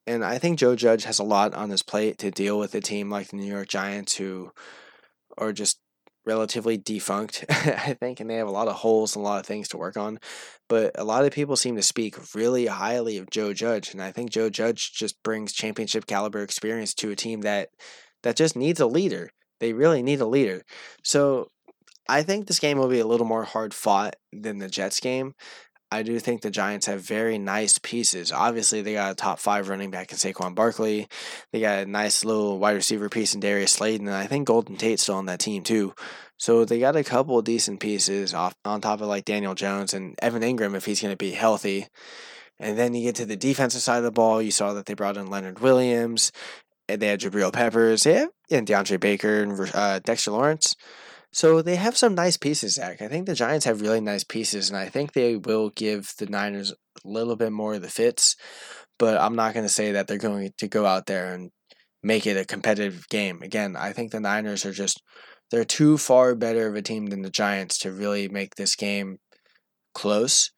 And 0.07 0.25
I 0.25 0.39
think 0.39 0.59
Joe 0.59 0.77
Judge 0.77 1.05
has 1.05 1.19
a 1.19 1.25
lot 1.25 1.55
on 1.55 1.71
his 1.71 1.83
plate 1.83 2.19
to 2.19 2.31
deal 2.31 2.59
with 2.59 2.75
a 2.75 2.81
team 2.81 3.11
like 3.11 3.29
the 3.29 3.37
New 3.37 3.51
York 3.51 3.69
Giants 3.69 4.17
who 4.17 4.51
are 5.39 5.53
just 5.53 5.79
relatively 6.27 6.77
defunct, 6.77 7.45
I 7.51 7.97
think, 7.99 8.21
and 8.21 8.29
they 8.29 8.37
have 8.37 8.49
a 8.49 8.53
lot 8.53 8.69
of 8.69 8.77
holes 8.77 9.17
and 9.17 9.25
a 9.25 9.29
lot 9.29 9.41
of 9.41 9.47
things 9.47 9.69
to 9.69 9.79
work 9.79 9.97
on. 9.97 10.19
But 10.69 10.93
a 10.99 11.05
lot 11.05 11.25
of 11.25 11.33
people 11.33 11.57
seem 11.57 11.77
to 11.77 11.83
speak 11.83 12.35
really 12.35 12.67
highly 12.67 13.19
of 13.19 13.31
Joe 13.31 13.53
Judge, 13.53 13.93
and 13.93 14.03
I 14.03 14.13
think 14.13 14.31
Joe 14.31 14.51
Judge 14.51 14.93
just 14.93 15.23
brings 15.23 15.53
championship 15.53 16.07
caliber 16.07 16.43
experience 16.43 16.95
to 16.95 17.11
a 17.11 17.17
team 17.17 17.43
that 17.43 17.69
that 18.23 18.37
just 18.37 18.57
needs 18.57 18.81
a 18.81 18.87
leader. 18.87 19.31
They 19.61 19.73
really 19.73 20.03
need 20.03 20.21
a 20.21 20.27
leader. 20.27 20.63
So 21.03 21.51
I 22.09 22.23
think 22.23 22.47
this 22.47 22.59
game 22.59 22.79
will 22.79 22.89
be 22.89 23.01
a 23.01 23.07
little 23.07 23.27
more 23.27 23.45
hard 23.45 23.73
fought 23.73 24.17
than 24.33 24.59
the 24.59 24.69
Jets 24.69 25.01
game. 25.01 25.35
I 25.93 26.03
do 26.03 26.19
think 26.21 26.43
the 26.43 26.51
Giants 26.51 26.87
have 26.87 27.01
very 27.01 27.37
nice 27.39 27.79
pieces. 27.79 28.31
Obviously, 28.31 28.81
they 28.81 28.95
got 28.95 29.13
a 29.13 29.15
top 29.15 29.41
five 29.41 29.69
running 29.69 29.91
back 29.91 30.13
in 30.13 30.19
Saquon 30.19 30.55
Barkley. 30.55 31.09
They 31.53 31.61
got 31.61 31.81
a 31.81 31.87
nice 31.87 32.25
little 32.25 32.59
wide 32.59 32.77
receiver 32.77 33.09
piece 33.09 33.35
in 33.35 33.41
Darius 33.41 33.73
Slayton, 33.73 34.07
and 34.07 34.17
I 34.17 34.27
think 34.27 34.47
Golden 34.47 34.77
Tate's 34.77 35.03
still 35.03 35.17
on 35.17 35.27
that 35.27 35.41
team 35.41 35.65
too. 35.65 35.95
So 36.37 36.65
they 36.65 36.79
got 36.79 36.97
a 36.97 37.05
couple 37.05 37.43
decent 37.43 37.81
pieces 37.81 38.33
off 38.33 38.55
on 38.65 38.81
top 38.81 39.01
of 39.01 39.09
like 39.09 39.25
Daniel 39.25 39.55
Jones 39.55 39.93
and 39.93 40.15
Evan 40.23 40.43
Engram 40.43 40.75
if 40.75 40.87
he's 40.87 41.03
going 41.03 41.13
to 41.13 41.17
be 41.17 41.33
healthy. 41.33 41.89
And 42.59 42.79
then 42.79 42.95
you 42.95 43.03
get 43.03 43.17
to 43.17 43.27
the 43.27 43.37
defensive 43.37 43.83
side 43.83 43.99
of 43.99 44.05
the 44.05 44.11
ball. 44.11 44.41
You 44.41 44.51
saw 44.51 44.75
that 44.75 44.87
they 44.87 44.95
brought 44.95 45.17
in 45.17 45.29
Leonard 45.29 45.61
Williams, 45.61 46.31
and 46.89 47.01
they 47.01 47.09
had 47.09 47.21
Jabril 47.21 47.53
Peppers, 47.53 48.07
yeah, 48.07 48.27
and 48.51 48.67
DeAndre 48.67 49.01
Baker 49.01 49.43
and 49.43 49.71
uh, 49.75 49.99
Dexter 49.99 50.31
Lawrence. 50.31 50.77
So 51.33 51.63
they 51.63 51.77
have 51.77 51.97
some 51.97 52.15
nice 52.15 52.37
pieces, 52.37 52.75
Zach. 52.75 53.01
I 53.01 53.09
think 53.09 53.27
the 53.27 53.35
Giants 53.35 53.65
have 53.65 53.83
really 53.83 54.01
nice 54.01 54.25
pieces, 54.25 54.69
and 54.69 54.77
I 54.77 54.89
think 54.89 55.13
they 55.13 55.37
will 55.37 55.71
give 55.71 56.13
the 56.19 56.27
Niners 56.27 56.73
a 56.73 57.09
little 57.09 57.37
bit 57.37 57.53
more 57.53 57.75
of 57.75 57.83
the 57.83 57.89
fits. 57.89 58.37
But 58.99 59.21
I'm 59.21 59.37
not 59.37 59.55
going 59.55 59.65
to 59.65 59.73
say 59.73 59.93
that 59.93 60.09
they're 60.09 60.19
going 60.19 60.51
to 60.59 60.69
go 60.69 60.87
out 60.87 61.07
there 61.07 61.33
and 61.33 61.51
make 62.03 62.27
it 62.27 62.37
a 62.37 62.45
competitive 62.45 63.09
game. 63.09 63.43
Again, 63.43 63.77
I 63.77 63.93
think 63.93 64.11
the 64.11 64.21
Niners 64.21 64.67
are 64.67 64.73
just 64.73 65.03
they're 65.51 65.65
too 65.65 65.99
far 65.99 66.35
better 66.35 66.67
of 66.69 66.75
a 66.75 66.83
team 66.83 67.07
than 67.07 67.23
the 67.23 67.31
Giants 67.31 67.79
to 67.79 67.93
really 67.93 68.29
make 68.29 68.55
this 68.55 68.75
game 68.75 69.19
close. 69.95 70.51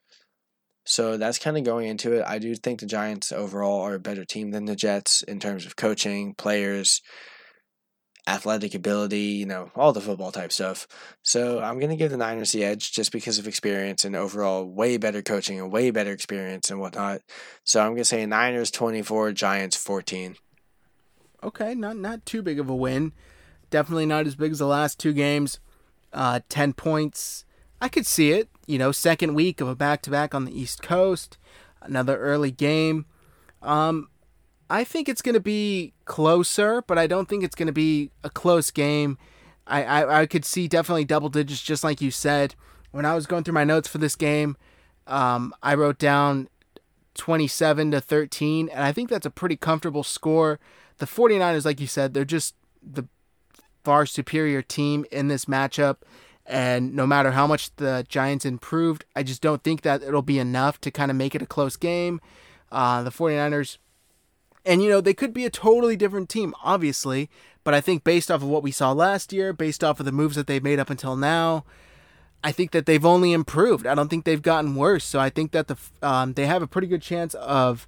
So 0.85 1.17
that's 1.17 1.39
kind 1.39 1.57
of 1.57 1.65
going 1.65 1.89
into 1.89 2.13
it. 2.13 2.25
I 2.27 2.39
do 2.39 2.55
think 2.55 2.81
the 2.81 2.87
Giants 2.87 3.31
overall 3.31 3.83
are 3.83 3.95
a 3.95 4.01
better 4.01 4.25
team 4.25 4.51
than 4.51 4.65
the 4.65 4.77
Jets 4.77 5.23
in 5.23 5.39
terms 5.39 5.65
of 5.65 5.77
coaching, 5.77 6.35
players, 6.35 7.01
athletic 8.27 8.75
ability, 8.75 9.19
you 9.19 9.47
know, 9.47 9.71
all 9.75 9.93
the 9.93 10.01
football 10.01 10.31
type 10.31 10.53
stuff. 10.53 10.87
So 11.23 11.61
I'm 11.61 11.79
going 11.79 11.91
to 11.91 11.97
give 11.97 12.11
the 12.11 12.17
Niners 12.17 12.53
the 12.53 12.65
edge 12.65 12.93
just 12.93 13.11
because 13.11 13.39
of 13.39 13.49
experience 13.49 14.05
and 14.05 14.15
overall 14.15 14.65
way 14.65 14.97
better 14.97 15.23
coaching 15.23 15.59
and 15.59 15.73
way 15.73 15.91
better 15.91 16.13
experience 16.13 16.71
and 16.71 16.81
whatnot. 16.81 17.23
So 17.65 17.81
I'm 17.81 17.89
going 17.89 17.99
to 17.99 18.05
say 18.05 18.25
Niners 18.27 18.71
24, 18.71 19.33
Giants 19.33 19.77
14. 19.77 20.37
Okay, 21.45 21.75
not 21.75 21.97
not 21.97 22.25
too 22.25 22.41
big 22.41 22.61
of 22.61 22.69
a 22.69 22.75
win. 22.75 23.13
Definitely 23.71 24.07
not 24.07 24.27
as 24.27 24.37
big 24.37 24.53
as 24.53 24.61
the 24.61 24.67
last 24.67 25.01
two 25.01 25.13
games. 25.13 25.59
Uh, 26.13 26.41
10 26.49 26.75
points. 26.75 27.45
I 27.81 27.89
could 27.89 28.07
see 28.07 28.31
it. 28.31 28.49
You 28.67 28.79
know, 28.79 28.93
second 28.93 29.35
week 29.35 29.61
of 29.61 29.67
a 29.67 29.75
back 29.75 30.03
to 30.03 30.11
back 30.11 30.35
on 30.35 30.45
the 30.45 30.57
East 30.57 30.83
Coast. 30.83 31.39
Another 31.81 32.17
early 32.17 32.53
game. 32.53 33.07
Um, 33.61 34.09
I 34.73 34.85
think 34.85 35.07
it's 35.07 35.21
going 35.21 35.35
to 35.35 35.41
be 35.41 35.93
closer, 36.07 36.81
but 36.81 36.99
I 36.99 37.07
don't 37.07 37.29
think 37.29 37.45
it's 37.45 37.55
going 37.55 37.67
to 37.67 37.75
be 37.75 38.11
a 38.25 38.31
close 38.31 38.71
game. 38.71 39.19
I, 39.67 39.85
I, 39.85 40.21
I 40.23 40.27
could 40.27 40.47
see 40.47 40.67
definitely 40.67 41.05
double 41.05 41.29
digits, 41.29 41.61
just 41.61 41.85
like 41.85 42.01
you 42.01 42.11
said. 42.11 42.55
When 42.91 43.05
I 43.05 43.15
was 43.15 43.27
going 43.27 43.45
through 43.45 43.53
my 43.53 43.65
notes 43.65 43.87
for 43.87 43.99
this 43.99 44.17
game, 44.17 44.57
um, 45.07 45.53
I 45.63 45.75
wrote 45.75 45.99
down 45.99 46.49
27 47.17 47.91
to 47.91 48.01
13, 48.01 48.71
and 48.71 48.83
I 48.83 48.93
think 48.93 49.11
that's 49.11 49.27
a 49.27 49.31
pretty 49.31 49.57
comfortable 49.57 50.03
score. 50.03 50.59
The 50.97 51.07
49ers, 51.07 51.67
like 51.67 51.79
you 51.79 51.87
said, 51.87 52.15
they're 52.15 52.25
just 52.25 52.55
the 52.83 53.07
far 53.85 54.07
superior 54.07 54.63
team 54.63 55.05
in 55.13 55.29
this 55.29 55.45
matchup. 55.45 55.97
And 56.47 56.95
no 56.97 57.07
matter 57.07 57.33
how 57.33 57.47
much 57.47 57.77
the 57.77 58.07
Giants 58.09 58.47
improved, 58.47 59.05
I 59.15 59.23
just 59.23 59.43
don't 59.43 59.63
think 59.63 59.83
that 59.83 60.03
it'll 60.03 60.23
be 60.23 60.39
enough 60.39 60.81
to 60.81 60.91
kind 60.91 61.11
of 61.11 61.17
make 61.19 61.35
it 61.35 61.43
a 61.43 61.47
close 61.47 61.77
game. 61.77 62.23
Uh, 62.71 63.03
the 63.03 63.11
49ers 63.11 63.77
and, 64.65 64.83
you 64.83 64.89
know, 64.89 65.01
they 65.01 65.15
could 65.15 65.33
be 65.33 65.45
a 65.45 65.51
totally 65.51 65.97
different 65.97 66.29
team, 66.29 66.55
obviously, 66.63 67.29
but 67.65 67.75
I 67.75 67.81
think 67.81 68.05
based 68.05 68.31
off 68.31 68.43
of 68.43 68.49
what 68.49 68.63
we 68.63 68.71
saw 68.71 68.93
last 68.93 69.33
year, 69.33 69.53
based 69.53 69.83
off 69.83 70.01
of 70.01 70.07
the 70.07 70.13
moves 70.13 70.37
that 70.37 70.47
they've 70.47 70.63
made 70.63 70.79
up 70.79 70.91
until 70.91 71.17
now, 71.17 71.65
I 72.45 72.53
think 72.53 72.73
that 72.73 72.87
they've 72.87 73.05
only 73.05 73.33
improved. 73.33 73.87
I 73.87 73.95
don't 73.95 74.09
think 74.09 74.25
they've 74.25 74.43
gotten 74.43 74.75
worse. 74.75 75.05
So 75.05 75.21
I 75.21 75.31
think 75.31 75.53
that 75.53 75.69
the 75.69 75.77
um, 76.03 76.33
they 76.35 76.47
have 76.47 76.63
a 76.63 76.67
pretty 76.67 76.89
good 76.89 77.03
chance 77.03 77.35
of 77.35 77.87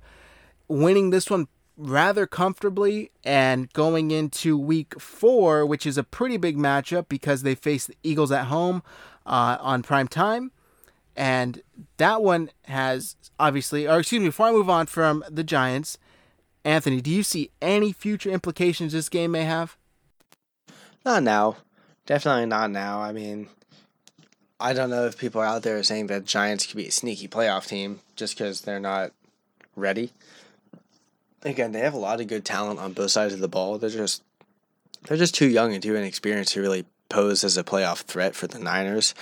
winning 0.68 1.10
this 1.10 1.28
one 1.28 1.48
rather 1.76 2.26
comfortably 2.26 3.10
and 3.24 3.72
going 3.72 4.12
into 4.12 4.56
week 4.56 5.00
four, 5.00 5.66
which 5.66 5.86
is 5.86 5.98
a 5.98 6.04
pretty 6.04 6.36
big 6.36 6.56
matchup 6.56 7.08
because 7.08 7.42
they 7.42 7.54
face 7.54 7.86
the 7.86 7.96
Eagles 8.04 8.30
at 8.30 8.44
home 8.44 8.82
uh, 9.26 9.58
on 9.60 9.82
prime 9.82 10.06
time. 10.06 10.52
And 11.16 11.62
that 11.96 12.22
one 12.22 12.50
has 12.64 13.16
obviously, 13.40 13.88
or 13.88 13.98
excuse 13.98 14.20
me, 14.20 14.28
before 14.28 14.46
I 14.46 14.52
move 14.52 14.70
on 14.70 14.86
from 14.86 15.24
the 15.28 15.44
Giants, 15.44 15.98
Anthony, 16.64 17.00
do 17.00 17.10
you 17.10 17.22
see 17.22 17.50
any 17.60 17.92
future 17.92 18.30
implications 18.30 18.92
this 18.92 19.08
game 19.08 19.32
may 19.32 19.44
have? 19.44 19.76
Not 21.04 21.22
now. 21.22 21.58
Definitely 22.06 22.46
not 22.46 22.70
now. 22.70 23.00
I 23.00 23.12
mean, 23.12 23.48
I 24.58 24.72
don't 24.72 24.90
know 24.90 25.06
if 25.06 25.18
people 25.18 25.40
out 25.40 25.62
there 25.62 25.78
are 25.78 25.82
saying 25.82 26.06
that 26.08 26.24
Giants 26.24 26.66
could 26.66 26.76
be 26.76 26.86
a 26.86 26.92
sneaky 26.92 27.28
playoff 27.28 27.66
team 27.66 28.00
just 28.16 28.36
because 28.36 28.62
they're 28.62 28.80
not 28.80 29.12
ready. 29.76 30.12
Again, 31.42 31.72
they 31.72 31.80
have 31.80 31.94
a 31.94 31.98
lot 31.98 32.20
of 32.20 32.28
good 32.28 32.44
talent 32.44 32.80
on 32.80 32.94
both 32.94 33.10
sides 33.10 33.34
of 33.34 33.40
the 33.40 33.48
ball. 33.48 33.76
They're 33.76 33.90
just 33.90 34.22
they're 35.06 35.18
just 35.18 35.34
too 35.34 35.48
young 35.48 35.74
and 35.74 35.82
too 35.82 35.94
inexperienced 35.94 36.54
to 36.54 36.62
really 36.62 36.86
pose 37.10 37.44
as 37.44 37.58
a 37.58 37.64
playoff 37.64 38.02
threat 38.02 38.34
for 38.34 38.46
the 38.46 38.58
Niners. 38.58 39.14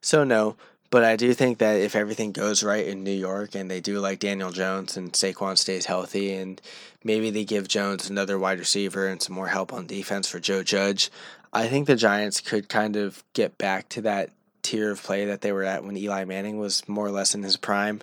So, 0.00 0.24
no. 0.24 0.56
But 0.90 1.04
I 1.04 1.16
do 1.16 1.34
think 1.34 1.58
that 1.58 1.80
if 1.80 1.96
everything 1.96 2.32
goes 2.32 2.62
right 2.62 2.86
in 2.86 3.02
New 3.02 3.10
York 3.10 3.54
and 3.54 3.70
they 3.70 3.80
do 3.80 3.98
like 3.98 4.20
Daniel 4.20 4.52
Jones 4.52 4.96
and 4.96 5.12
Saquon 5.12 5.58
stays 5.58 5.86
healthy 5.86 6.32
and 6.34 6.60
maybe 7.02 7.30
they 7.30 7.44
give 7.44 7.66
Jones 7.66 8.08
another 8.08 8.38
wide 8.38 8.58
receiver 8.58 9.06
and 9.06 9.20
some 9.20 9.34
more 9.34 9.48
help 9.48 9.72
on 9.72 9.86
defense 9.86 10.28
for 10.28 10.38
Joe 10.38 10.62
Judge, 10.62 11.10
I 11.52 11.68
think 11.68 11.86
the 11.86 11.96
Giants 11.96 12.40
could 12.40 12.68
kind 12.68 12.96
of 12.96 13.24
get 13.32 13.58
back 13.58 13.88
to 13.90 14.02
that 14.02 14.30
tier 14.62 14.90
of 14.90 15.02
play 15.02 15.24
that 15.26 15.40
they 15.40 15.52
were 15.52 15.64
at 15.64 15.84
when 15.84 15.96
Eli 15.96 16.24
Manning 16.24 16.58
was 16.58 16.86
more 16.88 17.06
or 17.06 17.10
less 17.10 17.34
in 17.34 17.42
his 17.42 17.56
prime. 17.56 18.00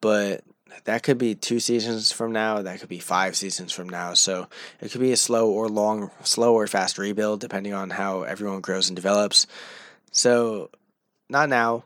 But 0.00 0.42
that 0.84 1.02
could 1.02 1.18
be 1.18 1.34
two 1.34 1.60
seasons 1.60 2.12
from 2.12 2.32
now. 2.32 2.62
That 2.62 2.80
could 2.80 2.88
be 2.88 2.98
five 2.98 3.36
seasons 3.36 3.72
from 3.72 3.88
now. 3.88 4.14
So 4.14 4.48
it 4.80 4.90
could 4.90 5.00
be 5.00 5.12
a 5.12 5.16
slow 5.16 5.50
or 5.50 5.68
long, 5.68 6.10
slow 6.22 6.54
or 6.54 6.66
fast 6.66 6.98
rebuild 6.98 7.40
depending 7.40 7.74
on 7.74 7.90
how 7.90 8.22
everyone 8.22 8.60
grows 8.60 8.88
and 8.88 8.96
develops. 8.96 9.46
So 10.10 10.70
not 11.28 11.48
now, 11.48 11.84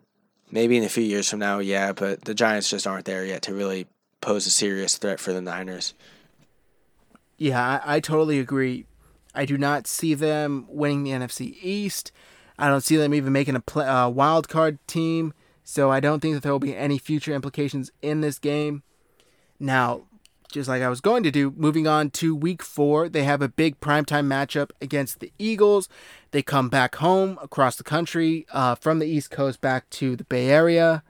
maybe 0.50 0.76
in 0.76 0.84
a 0.84 0.88
few 0.88 1.02
years 1.02 1.28
from 1.28 1.40
now, 1.40 1.58
yeah. 1.58 1.92
But 1.92 2.24
the 2.24 2.34
Giants 2.34 2.70
just 2.70 2.86
aren't 2.86 3.04
there 3.04 3.24
yet 3.24 3.42
to 3.42 3.54
really 3.54 3.86
pose 4.20 4.46
a 4.46 4.50
serious 4.50 4.96
threat 4.96 5.20
for 5.20 5.32
the 5.32 5.40
Niners. 5.40 5.94
Yeah, 7.38 7.80
I, 7.84 7.96
I 7.96 8.00
totally 8.00 8.38
agree. 8.38 8.86
I 9.34 9.44
do 9.44 9.58
not 9.58 9.86
see 9.86 10.14
them 10.14 10.66
winning 10.68 11.02
the 11.04 11.10
NFC 11.10 11.56
East. 11.60 12.10
I 12.58 12.68
don't 12.68 12.80
see 12.80 12.96
them 12.96 13.12
even 13.12 13.32
making 13.32 13.54
a 13.54 13.60
play, 13.60 13.86
uh, 13.86 14.08
wild 14.08 14.48
card 14.48 14.78
team. 14.86 15.34
So 15.62 15.90
I 15.90 16.00
don't 16.00 16.20
think 16.20 16.34
that 16.34 16.42
there 16.42 16.52
will 16.52 16.58
be 16.58 16.76
any 16.76 16.96
future 16.96 17.34
implications 17.34 17.90
in 18.00 18.20
this 18.20 18.38
game. 18.38 18.82
Now, 19.58 20.02
just 20.50 20.68
like 20.68 20.82
I 20.82 20.88
was 20.88 21.00
going 21.00 21.22
to 21.22 21.30
do, 21.30 21.52
moving 21.56 21.86
on 21.86 22.10
to 22.10 22.34
week 22.34 22.62
four, 22.62 23.08
they 23.08 23.24
have 23.24 23.42
a 23.42 23.48
big 23.48 23.80
primetime 23.80 24.26
matchup 24.26 24.70
against 24.80 25.20
the 25.20 25.32
Eagles. 25.38 25.88
They 26.30 26.42
come 26.42 26.68
back 26.68 26.96
home 26.96 27.38
across 27.42 27.76
the 27.76 27.84
country 27.84 28.46
uh, 28.52 28.74
from 28.74 28.98
the 28.98 29.06
East 29.06 29.30
Coast 29.30 29.60
back 29.60 29.88
to 29.90 30.16
the 30.16 30.24
Bay 30.24 30.48
Area. 30.48 31.02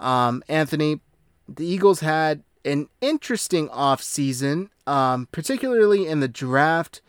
Um, 0.00 0.42
Anthony, 0.48 1.00
the 1.48 1.66
Eagles 1.66 2.00
had 2.00 2.42
an 2.64 2.88
interesting 3.00 3.68
offseason, 3.68 4.68
um, 4.86 5.28
particularly 5.32 6.06
in 6.06 6.20
the 6.20 6.28
draft. 6.28 7.02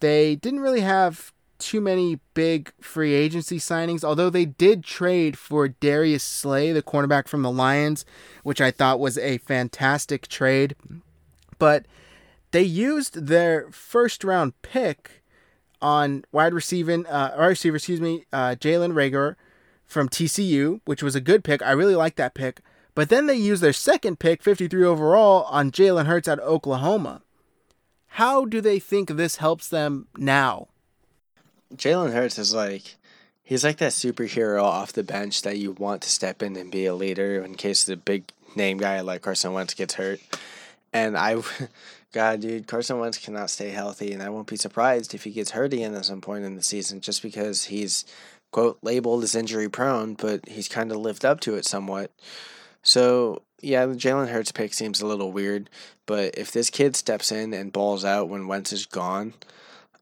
They 0.00 0.36
didn't 0.36 0.60
really 0.60 0.80
have 0.80 1.32
too 1.58 1.80
many 1.80 2.18
big 2.34 2.72
free 2.80 3.12
agency 3.12 3.58
signings, 3.58 4.02
although 4.02 4.30
they 4.30 4.46
did 4.46 4.82
trade 4.82 5.38
for 5.38 5.68
Darius 5.68 6.24
Slay, 6.24 6.72
the 6.72 6.82
cornerback 6.82 7.28
from 7.28 7.42
the 7.42 7.50
Lions, 7.50 8.04
which 8.42 8.60
I 8.60 8.70
thought 8.70 8.98
was 8.98 9.18
a 9.18 9.38
fantastic 9.38 10.26
trade. 10.26 10.74
But 11.60 11.86
they 12.50 12.62
used 12.62 13.26
their 13.26 13.70
first 13.70 14.24
round 14.24 14.60
pick 14.62 15.22
on 15.80 16.24
wide 16.32 16.52
receiving, 16.52 17.06
uh, 17.06 17.34
wide 17.38 17.46
receiver, 17.46 17.76
excuse 17.76 18.00
me, 18.00 18.24
uh, 18.32 18.56
Jalen 18.58 18.92
Reagor 18.92 19.36
from 19.86 20.08
TCU, 20.08 20.80
which 20.84 21.02
was 21.02 21.14
a 21.14 21.20
good 21.20 21.44
pick. 21.44 21.62
I 21.62 21.70
really 21.70 21.94
like 21.94 22.16
that 22.16 22.34
pick. 22.34 22.60
But 22.94 23.08
then 23.08 23.26
they 23.26 23.34
used 23.34 23.62
their 23.62 23.72
second 23.72 24.18
pick, 24.18 24.42
53 24.42 24.84
overall, 24.84 25.44
on 25.44 25.70
Jalen 25.70 26.06
Hurts 26.06 26.26
out 26.28 26.40
of 26.40 26.48
Oklahoma. 26.48 27.22
How 28.14 28.44
do 28.44 28.60
they 28.60 28.78
think 28.78 29.10
this 29.10 29.36
helps 29.36 29.68
them 29.68 30.08
now? 30.16 30.68
Jalen 31.74 32.12
Hurts 32.12 32.38
is 32.38 32.52
like 32.52 32.96
he's 33.44 33.64
like 33.64 33.76
that 33.78 33.92
superhero 33.92 34.62
off 34.62 34.92
the 34.92 35.04
bench 35.04 35.42
that 35.42 35.58
you 35.58 35.72
want 35.72 36.02
to 36.02 36.08
step 36.08 36.42
in 36.42 36.56
and 36.56 36.72
be 36.72 36.86
a 36.86 36.94
leader 36.94 37.42
in 37.44 37.54
case 37.54 37.84
the 37.84 37.96
big 37.96 38.32
name 38.56 38.78
guy 38.78 39.00
like 39.00 39.22
Carson 39.22 39.52
Wentz 39.52 39.74
gets 39.74 39.94
hurt. 39.94 40.20
And 40.92 41.16
I, 41.16 41.40
God, 42.12 42.40
dude, 42.40 42.66
Carson 42.66 42.98
Wentz 42.98 43.18
cannot 43.18 43.50
stay 43.50 43.70
healthy, 43.70 44.12
and 44.12 44.22
I 44.22 44.30
won't 44.30 44.48
be 44.48 44.56
surprised 44.56 45.14
if 45.14 45.24
he 45.24 45.30
gets 45.30 45.52
hurt 45.52 45.72
again 45.72 45.94
at 45.94 46.04
some 46.04 46.20
point 46.20 46.44
in 46.44 46.56
the 46.56 46.62
season, 46.62 47.00
just 47.00 47.22
because 47.22 47.64
he's 47.64 48.04
quote 48.50 48.78
labeled 48.82 49.22
as 49.22 49.34
injury 49.34 49.68
prone, 49.68 50.14
but 50.14 50.48
he's 50.48 50.68
kind 50.68 50.90
of 50.90 50.98
lived 50.98 51.24
up 51.24 51.40
to 51.40 51.54
it 51.54 51.64
somewhat. 51.64 52.10
So 52.82 53.42
yeah, 53.62 53.86
the 53.86 53.94
Jalen 53.94 54.28
Hurts 54.28 54.52
pick 54.52 54.74
seems 54.74 55.00
a 55.00 55.06
little 55.06 55.32
weird, 55.32 55.70
but 56.06 56.36
if 56.36 56.50
this 56.52 56.70
kid 56.70 56.96
steps 56.96 57.30
in 57.30 57.52
and 57.52 57.72
balls 57.72 58.04
out 58.04 58.28
when 58.28 58.48
Wentz 58.48 58.72
is 58.72 58.86
gone, 58.86 59.34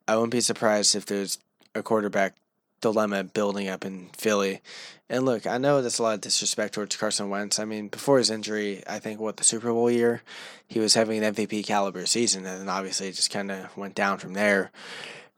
I 0.06 0.14
wouldn't 0.16 0.32
be 0.32 0.40
surprised 0.40 0.94
if 0.94 1.06
there's 1.06 1.38
a 1.74 1.82
quarterback 1.82 2.34
dilemma 2.80 3.24
building 3.24 3.68
up 3.68 3.84
in 3.84 4.10
Philly. 4.16 4.60
And 5.10 5.24
look, 5.24 5.46
I 5.46 5.58
know 5.58 5.80
that's 5.80 5.98
a 5.98 6.02
lot 6.02 6.14
of 6.14 6.20
disrespect 6.20 6.74
towards 6.74 6.96
Carson 6.96 7.30
Wentz. 7.30 7.58
I 7.58 7.64
mean, 7.64 7.88
before 7.88 8.18
his 8.18 8.30
injury, 8.30 8.82
I 8.86 8.98
think 8.98 9.20
what 9.20 9.38
the 9.38 9.44
Super 9.44 9.72
Bowl 9.72 9.90
year, 9.90 10.22
he 10.66 10.80
was 10.80 10.94
having 10.94 11.22
an 11.22 11.34
MVP 11.34 11.64
caliber 11.64 12.04
season, 12.04 12.44
and 12.44 12.60
then 12.60 12.68
obviously 12.68 13.08
it 13.08 13.14
just 13.14 13.30
kind 13.30 13.50
of 13.50 13.74
went 13.76 13.94
down 13.94 14.18
from 14.18 14.34
there. 14.34 14.70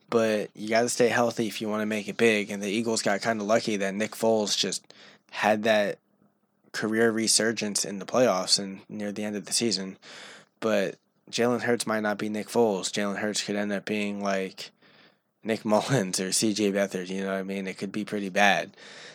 But 0.09 0.49
you 0.55 0.67
got 0.67 0.81
to 0.81 0.89
stay 0.89 1.07
healthy 1.07 1.47
if 1.47 1.61
you 1.61 1.69
want 1.69 1.81
to 1.81 1.85
make 1.85 2.09
it 2.09 2.17
big. 2.17 2.51
And 2.51 2.61
the 2.61 2.69
Eagles 2.69 3.01
got 3.01 3.21
kind 3.21 3.39
of 3.39 3.47
lucky 3.47 3.77
that 3.77 3.95
Nick 3.95 4.11
Foles 4.11 4.57
just 4.57 4.93
had 5.31 5.63
that 5.63 5.99
career 6.73 7.11
resurgence 7.11 7.85
in 7.85 7.99
the 7.99 8.05
playoffs 8.05 8.59
and 8.59 8.81
near 8.89 9.13
the 9.13 9.23
end 9.23 9.37
of 9.37 9.45
the 9.45 9.53
season. 9.53 9.97
But 10.59 10.95
Jalen 11.31 11.61
Hurts 11.61 11.87
might 11.87 12.01
not 12.01 12.17
be 12.17 12.27
Nick 12.27 12.49
Foles. 12.49 12.91
Jalen 12.91 13.19
Hurts 13.19 13.43
could 13.43 13.55
end 13.55 13.71
up 13.71 13.85
being 13.85 14.21
like 14.21 14.71
Nick 15.43 15.65
Mullens 15.65 16.19
or 16.19 16.29
CJ 16.29 16.73
Beathard, 16.73 17.09
you 17.09 17.21
know 17.21 17.31
what 17.31 17.39
I 17.39 17.43
mean? 17.43 17.67
It 17.67 17.77
could 17.77 17.91
be 17.91 18.05
pretty 18.05 18.29
bad. 18.29 18.71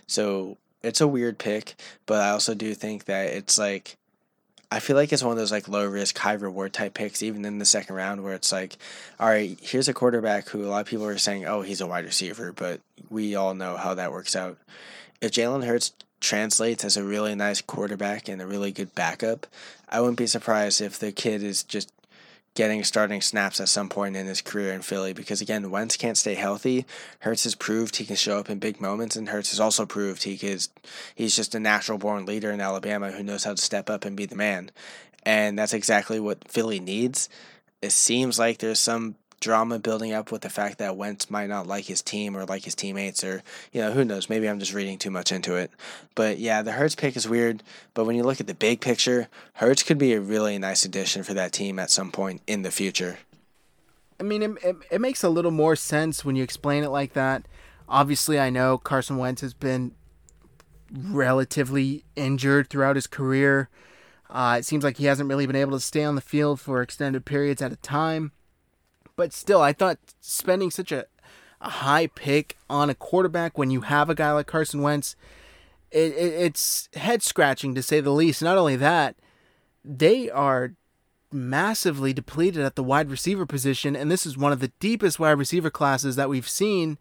So 0.06 0.56
it's 0.82 1.00
a 1.00 1.08
weird 1.08 1.38
pick, 1.38 1.74
but 2.06 2.20
I 2.20 2.30
also 2.30 2.54
do 2.54 2.74
think 2.74 3.04
that 3.04 3.28
it's 3.28 3.58
like 3.58 3.96
I 4.70 4.80
feel 4.80 4.96
like 4.96 5.12
it's 5.12 5.22
one 5.22 5.32
of 5.32 5.38
those 5.38 5.52
like 5.52 5.68
low 5.68 5.86
risk, 5.86 6.18
high 6.18 6.32
reward 6.32 6.72
type 6.72 6.94
picks, 6.94 7.22
even 7.22 7.44
in 7.44 7.58
the 7.58 7.64
second 7.64 7.94
round, 7.94 8.24
where 8.24 8.34
it's 8.34 8.50
like, 8.50 8.76
all 9.20 9.28
right, 9.28 9.56
here's 9.62 9.88
a 9.88 9.94
quarterback 9.94 10.48
who 10.48 10.64
a 10.64 10.66
lot 10.66 10.80
of 10.80 10.86
people 10.86 11.06
are 11.06 11.18
saying, 11.18 11.46
oh, 11.46 11.62
he's 11.62 11.80
a 11.80 11.86
wide 11.86 12.04
receiver, 12.04 12.52
but 12.52 12.80
we 13.08 13.36
all 13.36 13.54
know 13.54 13.76
how 13.76 13.94
that 13.94 14.10
works 14.10 14.34
out. 14.34 14.58
If 15.20 15.30
Jalen 15.30 15.64
Hurts 15.64 15.92
translates 16.20 16.84
as 16.84 16.96
a 16.96 17.04
really 17.04 17.34
nice 17.34 17.60
quarterback 17.60 18.28
and 18.28 18.42
a 18.42 18.46
really 18.46 18.72
good 18.72 18.94
backup, 18.94 19.46
I 19.88 20.00
wouldn't 20.00 20.18
be 20.18 20.26
surprised 20.26 20.80
if 20.80 20.98
the 20.98 21.12
kid 21.12 21.44
is 21.44 21.62
just 21.62 21.92
getting 22.56 22.82
starting 22.82 23.20
snaps 23.20 23.60
at 23.60 23.68
some 23.68 23.88
point 23.88 24.16
in 24.16 24.26
his 24.26 24.40
career 24.40 24.72
in 24.72 24.82
Philly 24.82 25.12
because 25.12 25.40
again, 25.40 25.70
Wentz 25.70 25.96
can't 25.96 26.16
stay 26.16 26.34
healthy. 26.34 26.84
Hurts 27.20 27.44
has 27.44 27.54
proved 27.54 27.96
he 27.96 28.04
can 28.04 28.16
show 28.16 28.38
up 28.38 28.50
in 28.50 28.58
big 28.58 28.80
moments, 28.80 29.14
and 29.14 29.28
Hurts 29.28 29.50
has 29.50 29.60
also 29.60 29.86
proved 29.86 30.24
he 30.24 30.34
is 30.34 30.70
he's 31.14 31.36
just 31.36 31.54
a 31.54 31.60
natural 31.60 31.98
born 31.98 32.26
leader 32.26 32.50
in 32.50 32.60
Alabama 32.60 33.12
who 33.12 33.22
knows 33.22 33.44
how 33.44 33.52
to 33.52 33.62
step 33.62 33.88
up 33.88 34.04
and 34.04 34.16
be 34.16 34.26
the 34.26 34.34
man. 34.34 34.70
And 35.22 35.58
that's 35.58 35.74
exactly 35.74 36.18
what 36.18 36.48
Philly 36.50 36.80
needs. 36.80 37.28
It 37.82 37.92
seems 37.92 38.38
like 38.38 38.58
there's 38.58 38.80
some 38.80 39.16
drama 39.40 39.78
building 39.78 40.12
up 40.12 40.32
with 40.32 40.42
the 40.42 40.50
fact 40.50 40.78
that 40.78 40.96
Wentz 40.96 41.30
might 41.30 41.48
not 41.48 41.66
like 41.66 41.84
his 41.84 42.02
team 42.02 42.36
or 42.36 42.44
like 42.44 42.64
his 42.64 42.74
teammates 42.74 43.22
or 43.22 43.42
you 43.72 43.80
know 43.80 43.92
who 43.92 44.04
knows? 44.04 44.30
Maybe 44.30 44.48
I'm 44.48 44.58
just 44.58 44.72
reading 44.72 44.98
too 44.98 45.10
much 45.10 45.30
into 45.32 45.56
it. 45.56 45.70
But 46.14 46.38
yeah 46.38 46.62
the 46.62 46.72
Hurts 46.72 46.94
pick 46.94 47.16
is 47.16 47.28
weird. 47.28 47.62
But 47.94 48.04
when 48.04 48.16
you 48.16 48.22
look 48.22 48.40
at 48.40 48.46
the 48.46 48.54
big 48.54 48.80
picture 48.80 49.28
Hurts 49.54 49.82
could 49.82 49.98
be 49.98 50.14
a 50.14 50.20
really 50.20 50.58
nice 50.58 50.84
addition 50.84 51.22
for 51.22 51.34
that 51.34 51.52
team 51.52 51.78
at 51.78 51.90
some 51.90 52.10
point 52.10 52.42
in 52.46 52.62
the 52.62 52.70
future. 52.70 53.18
I 54.18 54.22
mean 54.22 54.42
it, 54.42 54.50
it, 54.62 54.76
it 54.92 55.00
makes 55.00 55.22
a 55.22 55.28
little 55.28 55.50
more 55.50 55.76
sense 55.76 56.24
when 56.24 56.36
you 56.36 56.42
explain 56.42 56.82
it 56.82 56.90
like 56.90 57.12
that. 57.12 57.46
Obviously 57.88 58.40
I 58.40 58.50
know 58.50 58.78
Carson 58.78 59.18
Wentz 59.18 59.42
has 59.42 59.54
been 59.54 59.94
relatively 60.90 62.04
injured 62.14 62.70
throughout 62.70 62.96
his 62.96 63.06
career. 63.06 63.68
Uh, 64.30 64.56
it 64.58 64.64
seems 64.64 64.82
like 64.82 64.96
he 64.96 65.04
hasn't 65.04 65.28
really 65.28 65.46
been 65.46 65.56
able 65.56 65.72
to 65.72 65.80
stay 65.80 66.02
on 66.02 66.14
the 66.14 66.20
field 66.20 66.58
for 66.58 66.82
extended 66.82 67.24
periods 67.24 67.62
at 67.62 67.72
a 67.72 67.76
time 67.76 68.32
but 69.16 69.32
still, 69.32 69.60
I 69.60 69.72
thought 69.72 69.98
spending 70.20 70.70
such 70.70 70.92
a, 70.92 71.06
a 71.60 71.70
high 71.70 72.06
pick 72.06 72.56
on 72.68 72.90
a 72.90 72.94
quarterback 72.94 73.58
when 73.58 73.70
you 73.70 73.80
have 73.80 74.10
a 74.10 74.14
guy 74.14 74.30
like 74.32 74.46
Carson 74.46 74.82
Wentz, 74.82 75.16
it, 75.90 76.12
it, 76.12 76.32
it's 76.34 76.88
head 76.94 77.22
scratching 77.22 77.74
to 77.74 77.82
say 77.82 78.00
the 78.00 78.10
least. 78.10 78.42
Not 78.42 78.58
only 78.58 78.76
that, 78.76 79.16
they 79.84 80.30
are 80.30 80.74
massively 81.32 82.12
depleted 82.12 82.62
at 82.62 82.76
the 82.76 82.82
wide 82.82 83.10
receiver 83.10 83.46
position, 83.46 83.96
and 83.96 84.10
this 84.10 84.26
is 84.26 84.36
one 84.36 84.52
of 84.52 84.60
the 84.60 84.72
deepest 84.80 85.18
wide 85.18 85.32
receiver 85.32 85.70
classes 85.70 86.16
that 86.16 86.28
we've 86.28 86.48
seen. 86.48 86.98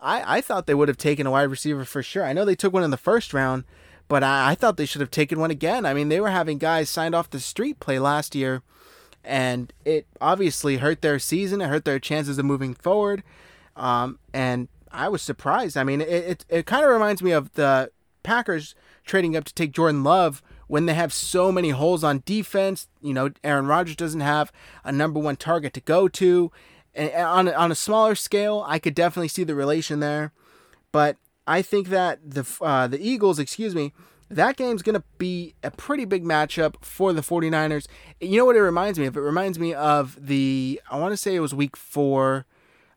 I, 0.00 0.38
I 0.38 0.40
thought 0.40 0.66
they 0.66 0.74
would 0.74 0.88
have 0.88 0.98
taken 0.98 1.26
a 1.26 1.30
wide 1.30 1.44
receiver 1.44 1.84
for 1.84 2.02
sure. 2.02 2.24
I 2.24 2.32
know 2.32 2.44
they 2.44 2.56
took 2.56 2.72
one 2.72 2.84
in 2.84 2.90
the 2.90 2.96
first 2.96 3.32
round, 3.32 3.64
but 4.08 4.22
I, 4.22 4.50
I 4.50 4.54
thought 4.54 4.76
they 4.76 4.86
should 4.86 5.00
have 5.00 5.10
taken 5.10 5.38
one 5.38 5.50
again. 5.50 5.86
I 5.86 5.94
mean, 5.94 6.08
they 6.08 6.20
were 6.20 6.30
having 6.30 6.58
guys 6.58 6.90
signed 6.90 7.14
off 7.14 7.30
the 7.30 7.40
street 7.40 7.80
play 7.80 7.98
last 7.98 8.34
year 8.34 8.62
and 9.24 9.72
it 9.84 10.06
obviously 10.20 10.76
hurt 10.76 11.02
their 11.02 11.18
season. 11.18 11.60
It 11.60 11.68
hurt 11.68 11.84
their 11.84 11.98
chances 11.98 12.38
of 12.38 12.44
moving 12.44 12.74
forward. 12.74 13.22
Um, 13.76 14.18
and 14.32 14.68
I 14.90 15.08
was 15.08 15.22
surprised. 15.22 15.76
I 15.76 15.84
mean, 15.84 16.00
it 16.00 16.08
it, 16.08 16.44
it 16.48 16.66
kind 16.66 16.84
of 16.84 16.90
reminds 16.90 17.22
me 17.22 17.32
of 17.32 17.52
the 17.54 17.90
Packers 18.22 18.74
trading 19.04 19.36
up 19.36 19.44
to 19.44 19.54
take 19.54 19.72
Jordan 19.72 20.04
Love 20.04 20.42
when 20.66 20.86
they 20.86 20.94
have 20.94 21.12
so 21.12 21.52
many 21.52 21.70
holes 21.70 22.04
on 22.04 22.22
defense. 22.24 22.88
You 23.02 23.14
know, 23.14 23.30
Aaron 23.42 23.66
Rodgers 23.66 23.96
doesn't 23.96 24.20
have 24.20 24.52
a 24.84 24.92
number 24.92 25.20
one 25.20 25.36
target 25.36 25.74
to 25.74 25.80
go 25.80 26.08
to. 26.08 26.52
And 26.94 27.12
on 27.14 27.48
on 27.48 27.72
a 27.72 27.74
smaller 27.74 28.14
scale, 28.14 28.64
I 28.66 28.78
could 28.78 28.94
definitely 28.94 29.28
see 29.28 29.44
the 29.44 29.54
relation 29.54 30.00
there. 30.00 30.32
But 30.92 31.16
I 31.46 31.60
think 31.60 31.88
that 31.88 32.18
the 32.24 32.46
uh, 32.60 32.86
the 32.86 33.04
Eagles, 33.04 33.38
excuse 33.38 33.74
me, 33.74 33.92
that 34.30 34.56
game's 34.56 34.82
going 34.82 34.94
to 34.94 35.04
be 35.18 35.54
a 35.62 35.70
pretty 35.70 36.04
big 36.04 36.24
matchup 36.24 36.76
for 36.82 37.12
the 37.12 37.20
49ers. 37.20 37.86
You 38.20 38.38
know 38.38 38.44
what 38.44 38.56
it 38.56 38.62
reminds 38.62 38.98
me 38.98 39.06
of? 39.06 39.16
It 39.16 39.20
reminds 39.20 39.58
me 39.58 39.74
of 39.74 40.18
the, 40.20 40.80
I 40.90 40.98
want 40.98 41.12
to 41.12 41.16
say 41.16 41.34
it 41.34 41.40
was 41.40 41.54
week 41.54 41.76
four 41.76 42.46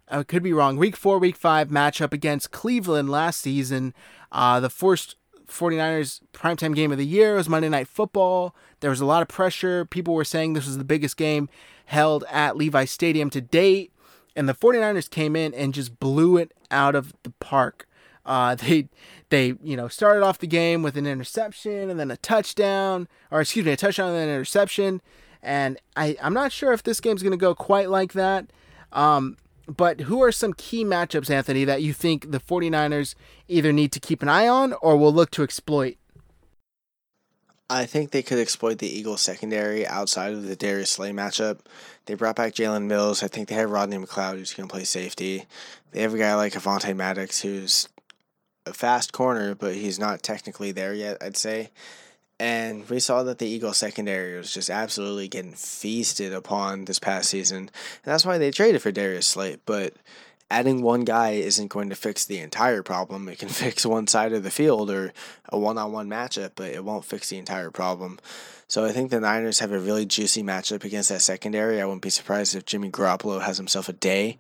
I 0.10 0.24
could 0.24 0.44
be 0.44 0.54
wrong. 0.54 0.78
Week 0.78 0.96
four, 0.96 1.20
week 1.20 1.36
five 1.36 1.68
matchup 1.70 2.14
against 2.14 2.52
Cleveland 2.52 3.10
last 3.10 3.42
season. 3.42 3.94
Uh, 4.32 4.60
the 4.60 4.70
first 4.70 5.16
49ers 5.48 6.22
primetime 6.34 6.76
game 6.76 6.92
of 6.92 6.98
the 6.98 7.06
year 7.06 7.36
was 7.36 7.50
Monday 7.50 7.70
Night 7.70 7.88
Football. 7.88 8.56
There 8.80 8.90
was 8.90 9.02
a 9.02 9.06
lot 9.06 9.22
of 9.22 9.28
pressure. 9.28 9.86
People 9.86 10.14
were 10.14 10.24
saying 10.24 10.54
this 10.54 10.66
was 10.66 10.78
the 10.78 10.84
biggest 10.84 11.18
game 11.18 11.50
held 11.86 12.24
at 12.30 12.56
Levi 12.56 12.86
Stadium 12.86 13.30
to 13.32 13.42
date. 13.42 13.92
And 14.36 14.48
the 14.48 14.54
49ers 14.54 15.10
came 15.10 15.36
in 15.36 15.54
and 15.54 15.74
just 15.74 16.00
blew 16.00 16.38
it 16.38 16.54
out 16.70 16.96
of 16.96 17.14
the 17.24 17.32
park. 17.40 17.87
Uh, 18.28 18.54
they 18.56 18.90
they 19.30 19.56
you 19.64 19.76
know 19.76 19.88
started 19.88 20.24
off 20.24 20.38
the 20.38 20.48
game 20.48 20.84
with 20.84 20.96
an 20.98 21.08
interception 21.08 21.90
and 21.90 22.00
then 22.00 22.12
a 22.12 22.18
touchdown, 22.18 23.08
or 23.32 23.42
excuse 23.42 23.66
me, 23.66 23.72
a 23.72 23.78
touchdown 23.78 24.10
and 24.10 24.18
then 24.18 24.30
an 24.30 24.36
interception. 24.36 25.02
And 25.42 25.80
I 25.96 26.18
I'm 26.22 26.34
not 26.34 26.52
sure 26.52 26.74
if 26.74 26.84
this 26.84 27.00
game's 27.00 27.24
going 27.24 27.32
to 27.32 27.38
go 27.38 27.56
quite 27.56 27.90
like 27.90 28.14
that. 28.14 28.52
Um, 28.92 29.38
but 29.68 30.02
who 30.02 30.24
are 30.24 30.32
some 30.32 30.54
key 30.54 30.86
matchups, 30.86 31.30
Anthony, 31.30 31.66
that 31.66 31.82
you 31.82 31.92
think 31.92 32.32
the 32.32 32.40
49ers 32.40 33.16
either 33.50 33.74
need 33.74 33.92
to 33.92 34.00
keep 34.00 34.22
an 34.22 34.30
eye 34.30 34.48
on 34.48 34.74
or 34.74 34.96
will 34.96 35.14
look 35.14 35.30
to 35.32 35.44
exploit? 35.44 35.98
I 37.70 37.86
think 37.86 38.12
they 38.12 38.24
could 38.24 38.40
exploit 38.40 38.78
the 38.78 38.88
Eagles 38.88 39.22
secondary 39.22 39.86
outside 39.86 40.32
of 40.32 40.48
the 40.48 40.56
Darius 40.56 40.92
Slay 40.92 41.12
matchup. 41.12 41.60
They 42.06 42.14
brought 42.14 42.38
back 42.38 42.54
Jalen 42.54 42.86
Mills. 42.86 43.22
I 43.22 43.28
think 43.28 43.50
they 43.50 43.56
have 43.56 43.70
Rodney 43.70 43.98
McLeod 43.98 44.38
who's 44.38 44.54
going 44.54 44.70
to 44.70 44.74
play 44.74 44.86
safety. 44.86 45.46
They 45.92 46.02
have 46.02 46.14
a 46.14 46.18
guy 46.18 46.34
like 46.36 46.54
Avonte 46.54 46.96
Maddox 46.96 47.42
who's 47.42 47.90
a 48.68 48.74
fast 48.74 49.14
corner, 49.14 49.56
but 49.56 49.76
he's 49.76 50.00
not 50.00 50.24
technically 50.24 50.72
there 50.72 50.94
yet, 50.94 51.18
I'd 51.22 51.38
say. 51.38 51.72
And 52.40 52.88
we 52.88 53.00
saw 53.00 53.24
that 53.24 53.40
the 53.40 53.48
Eagles 53.48 53.78
secondary 53.78 54.38
was 54.38 54.54
just 54.54 54.70
absolutely 54.70 55.28
getting 55.28 55.54
feasted 55.54 56.34
upon 56.34 56.86
this 56.86 57.00
past 57.00 57.30
season. 57.30 57.58
And 57.58 57.72
that's 58.04 58.26
why 58.26 58.38
they 58.38 58.52
traded 58.52 58.82
for 58.82 58.92
Darius 58.92 59.26
Slay. 59.26 59.58
But 59.66 59.96
adding 60.50 60.82
one 60.82 61.04
guy 61.04 61.32
isn't 61.32 61.70
going 61.70 61.90
to 61.90 61.96
fix 61.96 62.26
the 62.26 62.40
entire 62.40 62.84
problem. 62.84 63.28
It 63.28 63.40
can 63.40 63.50
fix 63.50 63.86
one 63.86 64.08
side 64.08 64.34
of 64.34 64.44
the 64.44 64.52
field 64.52 64.92
or 64.92 65.14
a 65.50 65.58
one 65.58 65.78
on 65.78 65.92
one 65.92 66.10
matchup, 66.10 66.52
but 66.56 66.72
it 66.72 66.84
won't 66.84 67.06
fix 67.06 67.30
the 67.30 67.40
entire 67.40 67.72
problem. 67.72 68.20
So 68.68 68.86
I 68.86 68.92
think 68.92 69.10
the 69.10 69.20
Niners 69.20 69.60
have 69.60 69.72
a 69.72 69.80
really 69.80 70.06
juicy 70.06 70.44
matchup 70.44 70.84
against 70.84 71.10
that 71.10 71.22
secondary. 71.22 71.82
I 71.82 71.86
wouldn't 71.86 72.02
be 72.02 72.10
surprised 72.10 72.54
if 72.54 72.66
Jimmy 72.66 72.92
Garoppolo 72.92 73.42
has 73.42 73.58
himself 73.58 73.90
a 73.90 73.94
day. 73.94 74.38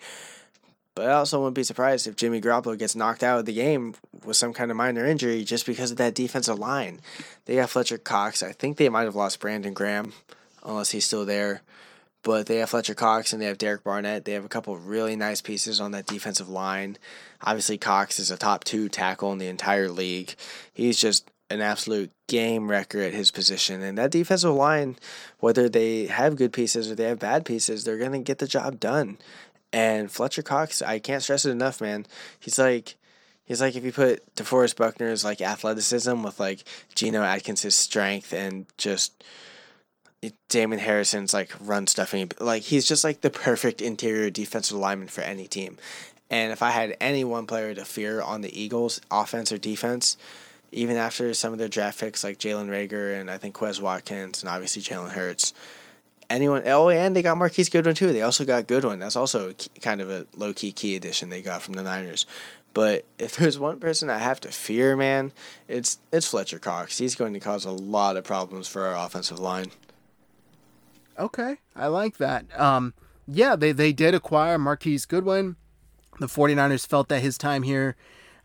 But 0.98 1.10
I 1.10 1.14
also 1.14 1.38
wouldn't 1.38 1.54
be 1.54 1.62
surprised 1.62 2.08
if 2.08 2.16
Jimmy 2.16 2.42
Garoppolo 2.42 2.76
gets 2.76 2.96
knocked 2.96 3.22
out 3.22 3.38
of 3.38 3.46
the 3.46 3.54
game 3.54 3.94
with 4.26 4.36
some 4.36 4.52
kind 4.52 4.72
of 4.72 4.78
minor 4.78 5.06
injury 5.06 5.44
just 5.44 5.68
because 5.68 5.92
of 5.92 5.98
that 5.98 6.16
defensive 6.16 6.58
line. 6.58 7.02
They 7.46 7.58
have 7.58 7.70
Fletcher 7.70 8.00
Cox. 8.00 8.42
I 8.42 8.52
think 8.52 8.78
they 8.78 8.90
might 8.90 9.04
have 9.04 9.14
lost 9.14 9.40
Brandon 9.40 9.76
Graham, 9.76 10.14
unless 10.66 10.90
he's 10.90 11.06
still 11.06 11.24
there. 11.24 11.62
But 12.24 12.48
they 12.48 12.56
have 12.58 12.72
Fletcher 12.72 12.96
Cox 12.96 13.32
and 13.32 13.40
they 13.40 13.46
have 13.46 13.60
Derek 13.60 13.84
Barnett. 13.84 14.26
They 14.26 14.32
have 14.32 14.44
a 14.44 14.50
couple 14.50 14.74
of 14.74 14.88
really 14.88 15.16
nice 15.16 15.40
pieces 15.40 15.80
on 15.80 15.92
that 15.92 16.08
defensive 16.08 16.50
line. 16.50 16.98
Obviously, 17.44 17.78
Cox 17.78 18.18
is 18.18 18.32
a 18.32 18.36
top 18.36 18.64
two 18.64 18.90
tackle 18.90 19.32
in 19.32 19.38
the 19.38 19.50
entire 19.50 19.90
league. 19.90 20.34
He's 20.74 21.00
just 21.00 21.30
an 21.50 21.62
absolute 21.62 22.12
game 22.28 22.70
wrecker 22.70 23.00
at 23.00 23.14
his 23.14 23.32
position. 23.32 23.82
And 23.82 23.98
that 23.98 24.12
defensive 24.12 24.54
line, 24.54 24.98
whether 25.40 25.70
they 25.70 26.08
have 26.08 26.36
good 26.36 26.52
pieces 26.52 26.92
or 26.92 26.96
they 26.96 27.06
have 27.06 27.20
bad 27.20 27.46
pieces, 27.46 27.84
they're 27.84 27.98
going 27.98 28.12
to 28.12 28.20
get 28.20 28.40
the 28.40 28.48
job 28.48 28.80
done. 28.80 29.18
And 29.74 30.12
Fletcher 30.12 30.44
Cox, 30.44 30.82
I 30.82 31.00
can't 31.00 31.22
stress 31.22 31.46
it 31.46 31.52
enough, 31.52 31.82
man. 31.82 32.06
He's 32.40 32.58
like 32.58 32.96
he's 33.46 33.62
like 33.62 33.76
if 33.76 33.84
you 33.84 33.92
put 33.92 34.24
DeForest 34.36 34.76
Buckner's 34.76 35.24
like 35.26 35.42
athleticism 35.42 36.24
with 36.24 36.40
like 36.40 36.64
Geno 36.96 37.24
Atkins' 37.24 37.76
strength 37.76 38.34
and 38.34 38.66
just 38.78 39.24
Damon 40.50 40.80
Harrison's 40.80 41.34
like 41.34 41.54
run 41.60 41.88
stuffing. 41.88 42.32
Like 42.40 42.64
he's 42.64 42.88
just 42.88 43.04
like 43.04 43.22
the 43.22 43.30
perfect 43.30 43.82
interior 43.82 44.30
defensive 44.30 44.78
lineman 44.78 45.08
for 45.08 45.22
any 45.22 45.48
team. 45.48 45.78
And 46.30 46.52
if 46.52 46.62
I 46.62 46.72
had 46.72 46.98
any 47.00 47.24
one 47.24 47.48
player 47.48 47.74
to 47.74 47.86
fear 47.86 48.22
on 48.22 48.42
the 48.42 48.60
Eagles, 48.60 49.00
offense 49.10 49.52
or 49.52 49.58
defense, 49.58 50.18
even 50.72 50.98
after 50.98 51.34
some 51.34 51.54
of 51.54 51.60
their 51.60 51.70
draft 51.70 52.00
picks 52.00 52.24
like 52.24 52.38
Jalen 52.38 52.68
Reagor 52.68 53.20
and 53.20 53.32
I 53.32 53.38
think 53.38 53.56
Quez 53.56 53.80
Watkins 53.80 54.44
and 54.44 54.50
obviously 54.50 54.82
Jalen 54.82 55.12
Hurts, 55.12 55.54
anyone. 56.30 56.64
Oh, 56.66 56.90
and 56.90 57.16
they 57.16 57.22
got 57.22 57.38
Marquise 57.38 57.70
Goodwin 57.70 57.96
too. 57.96 58.12
They 58.14 58.22
also 58.22 58.46
got 58.46 58.68
Goodwin. 58.68 59.00
That's 59.00 59.16
also 59.16 59.54
key, 59.54 59.70
kind 59.82 60.02
of 60.02 60.10
a 60.10 60.26
low 60.36 60.54
key 60.54 60.72
key 60.72 60.96
addition 60.96 61.30
they 61.30 61.42
got 61.42 61.62
from 61.62 61.76
the 61.76 61.84
Niners. 61.84 62.26
But 62.74 63.06
if 63.18 63.36
there's 63.36 63.58
one 63.58 63.80
person 63.80 64.10
I 64.10 64.20
have 64.20 64.40
to 64.42 64.50
fear, 64.50 64.96
man, 64.96 65.32
it's 65.68 66.00
it's 66.12 66.28
Fletcher 66.28 66.60
Cox. 66.60 66.98
He's 66.98 67.16
going 67.16 67.34
to 67.34 67.40
cause 67.40 67.66
a 67.66 67.72
lot 67.72 68.18
of 68.18 68.24
problems 68.24 68.68
for 68.68 68.86
our 68.86 69.06
offensive 69.06 69.40
line. 69.40 69.72
Okay, 71.18 71.58
I 71.76 71.88
like 71.88 72.18
that. 72.18 72.46
Um, 72.60 72.94
yeah, 73.28 73.56
they 73.56 73.72
they 73.72 73.94
did 73.94 74.14
acquire 74.14 74.58
Marquise 74.58 75.06
Goodwin. 75.06 75.56
The 76.20 76.28
49ers 76.28 76.88
felt 76.88 77.10
that 77.10 77.22
his 77.22 77.38
time 77.38 77.64
here 77.64 77.96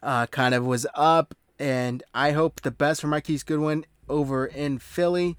uh, 0.03 0.26
kind 0.26 0.55
of 0.55 0.64
was 0.64 0.87
up, 0.95 1.35
and 1.59 2.03
I 2.14 2.33
hope 2.33 2.62
the 2.62 2.70
best 2.70 3.01
for 3.01 3.07
Marquise 3.07 3.43
Goodwin 3.43 3.85
over 4.09 4.47
in 4.47 4.78
Philly. 4.78 5.37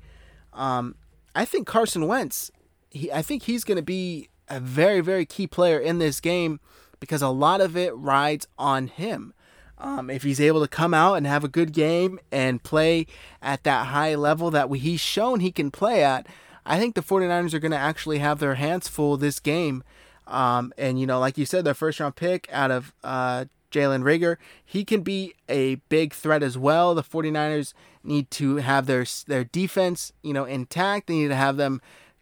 Um, 0.51 0.95
I 1.35 1.45
think 1.45 1.67
Carson 1.67 2.07
Wentz, 2.07 2.51
he, 2.89 3.11
I 3.11 3.21
think 3.21 3.43
he's 3.43 3.63
going 3.63 3.77
to 3.77 3.83
be 3.83 4.29
a 4.47 4.59
very, 4.59 5.01
very 5.01 5.25
key 5.25 5.47
player 5.47 5.79
in 5.79 5.99
this 5.99 6.19
game 6.19 6.59
because 6.99 7.21
a 7.21 7.29
lot 7.29 7.61
of 7.61 7.75
it 7.75 7.95
rides 7.95 8.47
on 8.57 8.87
him. 8.87 9.33
Um, 9.77 10.09
if 10.09 10.23
he's 10.23 10.39
able 10.39 10.61
to 10.61 10.67
come 10.67 10.93
out 10.93 11.15
and 11.15 11.27
have 11.27 11.43
a 11.43 11.49
good 11.49 11.73
game 11.73 12.19
and 12.31 12.63
play 12.63 13.05
at 13.41 13.63
that 13.63 13.87
high 13.87 14.15
level 14.15 14.49
that 14.51 14.71
he's 14.71 15.01
shown 15.01 15.39
he 15.39 15.51
can 15.51 15.71
play 15.71 16.03
at, 16.03 16.27
I 16.65 16.79
think 16.79 16.95
the 16.95 17.01
49ers 17.01 17.53
are 17.53 17.59
going 17.59 17.71
to 17.71 17.77
actually 17.77 18.19
have 18.19 18.39
their 18.39 18.55
hands 18.55 18.87
full 18.87 19.17
this 19.17 19.39
game. 19.39 19.83
Um, 20.25 20.71
and, 20.77 20.99
you 20.99 21.05
know, 21.05 21.19
like 21.19 21.37
you 21.37 21.45
said, 21.45 21.65
their 21.65 21.73
first 21.73 21.99
round 21.99 22.15
pick 22.15 22.47
out 22.51 22.71
of 22.71 22.93
uh, 23.03 23.45
Jalen 23.73 24.03
Reagor, 24.03 24.37
he 24.63 24.85
can 24.85 25.01
be 25.01 25.33
a 25.49 25.75
big 25.89 26.13
threat 26.13 26.43
as 26.43 26.57
well. 26.57 26.95
The 26.95 27.03
49ers 27.03 27.73
need 28.03 28.29
to 28.31 28.57
have 28.57 28.85
their 28.85 29.05
their 29.27 29.43
defense, 29.43 30.13
you 30.21 30.33
know, 30.33 30.45
intact. 30.45 31.07
They 31.07 31.15
need 31.15 31.29
to 31.29 31.35
have 31.35 31.57
them 31.57 31.81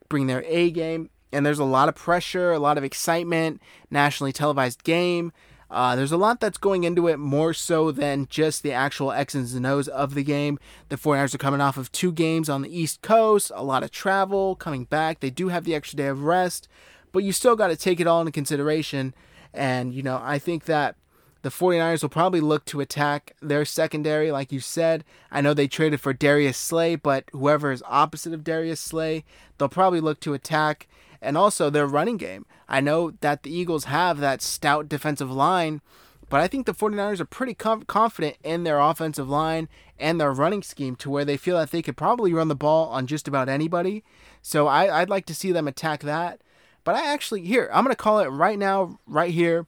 bring 0.09 0.27
their 0.27 0.43
A 0.47 0.71
game. 0.71 1.09
And 1.33 1.45
there's 1.45 1.59
a 1.59 1.63
lot 1.63 1.87
of 1.87 1.95
pressure, 1.95 2.51
a 2.51 2.59
lot 2.59 2.77
of 2.77 2.83
excitement, 2.83 3.61
nationally 3.89 4.33
televised 4.33 4.83
game. 4.83 5.31
Uh, 5.69 5.95
there's 5.95 6.11
a 6.11 6.17
lot 6.17 6.41
that's 6.41 6.57
going 6.57 6.83
into 6.83 7.07
it 7.07 7.17
more 7.17 7.53
so 7.53 7.91
than 7.91 8.27
just 8.29 8.61
the 8.61 8.73
actual 8.73 9.13
X's 9.13 9.55
and 9.55 9.65
O's 9.65 9.87
of 9.87 10.15
the 10.15 10.23
game. 10.23 10.59
The 10.89 10.97
49ers 10.97 11.33
are 11.33 11.37
coming 11.37 11.61
off 11.61 11.77
of 11.77 11.89
two 11.93 12.11
games 12.11 12.49
on 12.49 12.61
the 12.61 12.77
East 12.77 13.01
Coast, 13.01 13.53
a 13.55 13.63
lot 13.63 13.81
of 13.81 13.89
travel, 13.89 14.55
coming 14.57 14.83
back. 14.83 15.21
They 15.21 15.29
do 15.29 15.47
have 15.47 15.63
the 15.63 15.73
extra 15.73 15.95
day 15.95 16.07
of 16.07 16.23
rest, 16.23 16.67
but 17.13 17.23
you 17.23 17.31
still 17.31 17.55
got 17.55 17.69
to 17.69 17.77
take 17.77 18.01
it 18.01 18.07
all 18.07 18.19
into 18.19 18.33
consideration. 18.33 19.13
And, 19.53 19.93
you 19.93 20.03
know, 20.03 20.19
I 20.21 20.39
think 20.39 20.65
that 20.65 20.97
the 21.41 21.49
49ers 21.49 22.01
will 22.01 22.09
probably 22.09 22.41
look 22.41 22.65
to 22.65 22.81
attack 22.81 23.35
their 23.41 23.65
secondary, 23.65 24.31
like 24.31 24.51
you 24.51 24.59
said. 24.59 25.03
I 25.31 25.41
know 25.41 25.53
they 25.53 25.67
traded 25.67 25.99
for 25.99 26.13
Darius 26.13 26.57
Slay, 26.57 26.95
but 26.95 27.25
whoever 27.31 27.71
is 27.71 27.83
opposite 27.87 28.33
of 28.33 28.43
Darius 28.43 28.79
Slay, 28.79 29.23
they'll 29.57 29.69
probably 29.69 30.01
look 30.01 30.19
to 30.21 30.33
attack. 30.33 30.87
And 31.23 31.37
also 31.37 31.69
their 31.69 31.85
running 31.85 32.17
game. 32.17 32.47
I 32.67 32.81
know 32.81 33.11
that 33.21 33.43
the 33.43 33.55
Eagles 33.55 33.83
have 33.85 34.19
that 34.19 34.41
stout 34.41 34.89
defensive 34.89 35.31
line, 35.31 35.81
but 36.29 36.39
I 36.39 36.47
think 36.47 36.65
the 36.65 36.73
49ers 36.73 37.19
are 37.19 37.25
pretty 37.25 37.53
com- 37.53 37.83
confident 37.83 38.37
in 38.43 38.63
their 38.63 38.79
offensive 38.79 39.29
line 39.29 39.69
and 39.99 40.19
their 40.19 40.31
running 40.31 40.63
scheme 40.63 40.95
to 40.95 41.09
where 41.09 41.25
they 41.25 41.37
feel 41.37 41.57
that 41.57 41.69
they 41.69 41.83
could 41.83 41.97
probably 41.97 42.33
run 42.33 42.47
the 42.47 42.55
ball 42.55 42.87
on 42.87 43.05
just 43.05 43.27
about 43.27 43.49
anybody. 43.49 44.03
So 44.41 44.65
I, 44.65 45.01
I'd 45.01 45.09
like 45.09 45.25
to 45.27 45.35
see 45.35 45.51
them 45.51 45.67
attack 45.67 46.01
that. 46.01 46.41
But 46.83 46.95
I 46.95 47.13
actually, 47.13 47.41
here, 47.41 47.69
I'm 47.71 47.83
going 47.83 47.93
to 47.93 48.01
call 48.01 48.19
it 48.19 48.27
right 48.27 48.57
now, 48.57 48.99
right 49.05 49.31
here. 49.31 49.67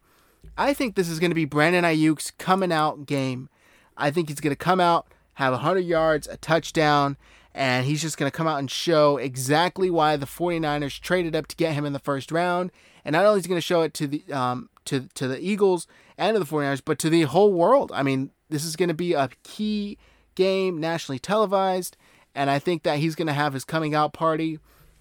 I 0.57 0.73
think 0.73 0.95
this 0.95 1.09
is 1.09 1.19
going 1.19 1.31
to 1.31 1.35
be 1.35 1.45
Brandon 1.45 1.83
Aiyuk's 1.83 2.31
coming 2.31 2.71
out 2.71 3.05
game. 3.05 3.49
I 3.97 4.11
think 4.11 4.29
he's 4.29 4.39
going 4.39 4.55
to 4.55 4.55
come 4.55 4.79
out, 4.79 5.07
have 5.35 5.53
100 5.53 5.79
yards, 5.79 6.27
a 6.27 6.37
touchdown, 6.37 7.17
and 7.53 7.85
he's 7.85 8.01
just 8.01 8.17
going 8.17 8.29
to 8.29 8.35
come 8.35 8.47
out 8.47 8.59
and 8.59 8.69
show 8.69 9.17
exactly 9.17 9.89
why 9.89 10.15
the 10.15 10.25
49ers 10.25 10.99
traded 10.99 11.35
up 11.35 11.47
to 11.47 11.55
get 11.55 11.73
him 11.73 11.85
in 11.85 11.93
the 11.93 11.99
first 11.99 12.31
round. 12.31 12.71
And 13.05 13.13
not 13.13 13.25
only 13.25 13.39
is 13.39 13.45
he 13.45 13.49
going 13.49 13.57
to 13.57 13.61
show 13.61 13.81
it 13.81 13.93
to 13.95 14.07
the 14.07 14.23
um, 14.31 14.69
to 14.85 15.07
to 15.15 15.27
the 15.27 15.39
Eagles 15.39 15.87
and 16.17 16.35
to 16.35 16.39
the 16.39 16.45
49ers, 16.45 16.81
but 16.83 16.99
to 16.99 17.09
the 17.09 17.23
whole 17.23 17.51
world. 17.51 17.91
I 17.93 18.03
mean, 18.03 18.31
this 18.49 18.63
is 18.63 18.75
going 18.75 18.89
to 18.89 18.95
be 18.95 19.13
a 19.13 19.29
key 19.43 19.97
game, 20.35 20.79
nationally 20.79 21.19
televised, 21.19 21.97
and 22.33 22.49
I 22.49 22.59
think 22.59 22.83
that 22.83 22.99
he's 22.99 23.15
going 23.15 23.27
to 23.27 23.33
have 23.33 23.53
his 23.53 23.65
coming 23.65 23.93
out 23.93 24.13
party. 24.13 24.59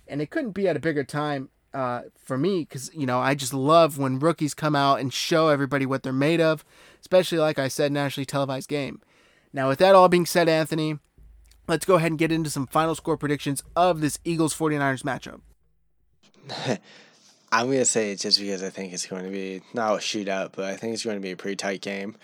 And 0.08 0.20
it 0.20 0.30
couldn't 0.30 0.50
be 0.50 0.68
at 0.68 0.76
a 0.76 0.80
bigger 0.80 1.04
time 1.04 1.48
uh, 1.74 2.02
for 2.16 2.36
me 2.36 2.60
because 2.60 2.90
you 2.94 3.06
know 3.06 3.18
I 3.18 3.34
just 3.34 3.54
love 3.54 3.98
when 3.98 4.18
rookies 4.18 4.54
come 4.54 4.76
out 4.76 5.00
and 5.00 5.12
show 5.12 5.48
everybody 5.48 5.86
what 5.86 6.02
they're 6.02 6.12
made 6.12 6.40
of, 6.40 6.64
especially 7.00 7.38
like 7.38 7.58
I 7.58 7.68
said, 7.68 7.92
nationally 7.92 8.26
televised 8.26 8.68
game. 8.68 9.00
Now, 9.52 9.68
with 9.68 9.78
that 9.80 9.94
all 9.94 10.08
being 10.08 10.26
said, 10.26 10.48
Anthony, 10.48 10.98
let's 11.68 11.84
go 11.84 11.96
ahead 11.96 12.12
and 12.12 12.18
get 12.18 12.32
into 12.32 12.50
some 12.50 12.66
final 12.66 12.94
score 12.94 13.16
predictions 13.16 13.62
of 13.76 14.00
this 14.00 14.18
Eagles 14.24 14.54
49ers 14.54 15.02
matchup. 15.02 15.40
I'm 17.52 17.66
going 17.66 17.78
to 17.78 17.84
say 17.84 18.12
it 18.12 18.20
just 18.20 18.40
because 18.40 18.62
I 18.62 18.70
think 18.70 18.94
it's 18.94 19.06
going 19.06 19.24
to 19.24 19.30
be 19.30 19.60
not 19.74 19.92
a 19.92 19.96
shootout, 19.98 20.52
but 20.56 20.64
I 20.64 20.76
think 20.76 20.94
it's 20.94 21.04
going 21.04 21.18
to 21.18 21.22
be 21.22 21.32
a 21.32 21.36
pretty 21.36 21.56
tight 21.56 21.82
game. 21.82 22.16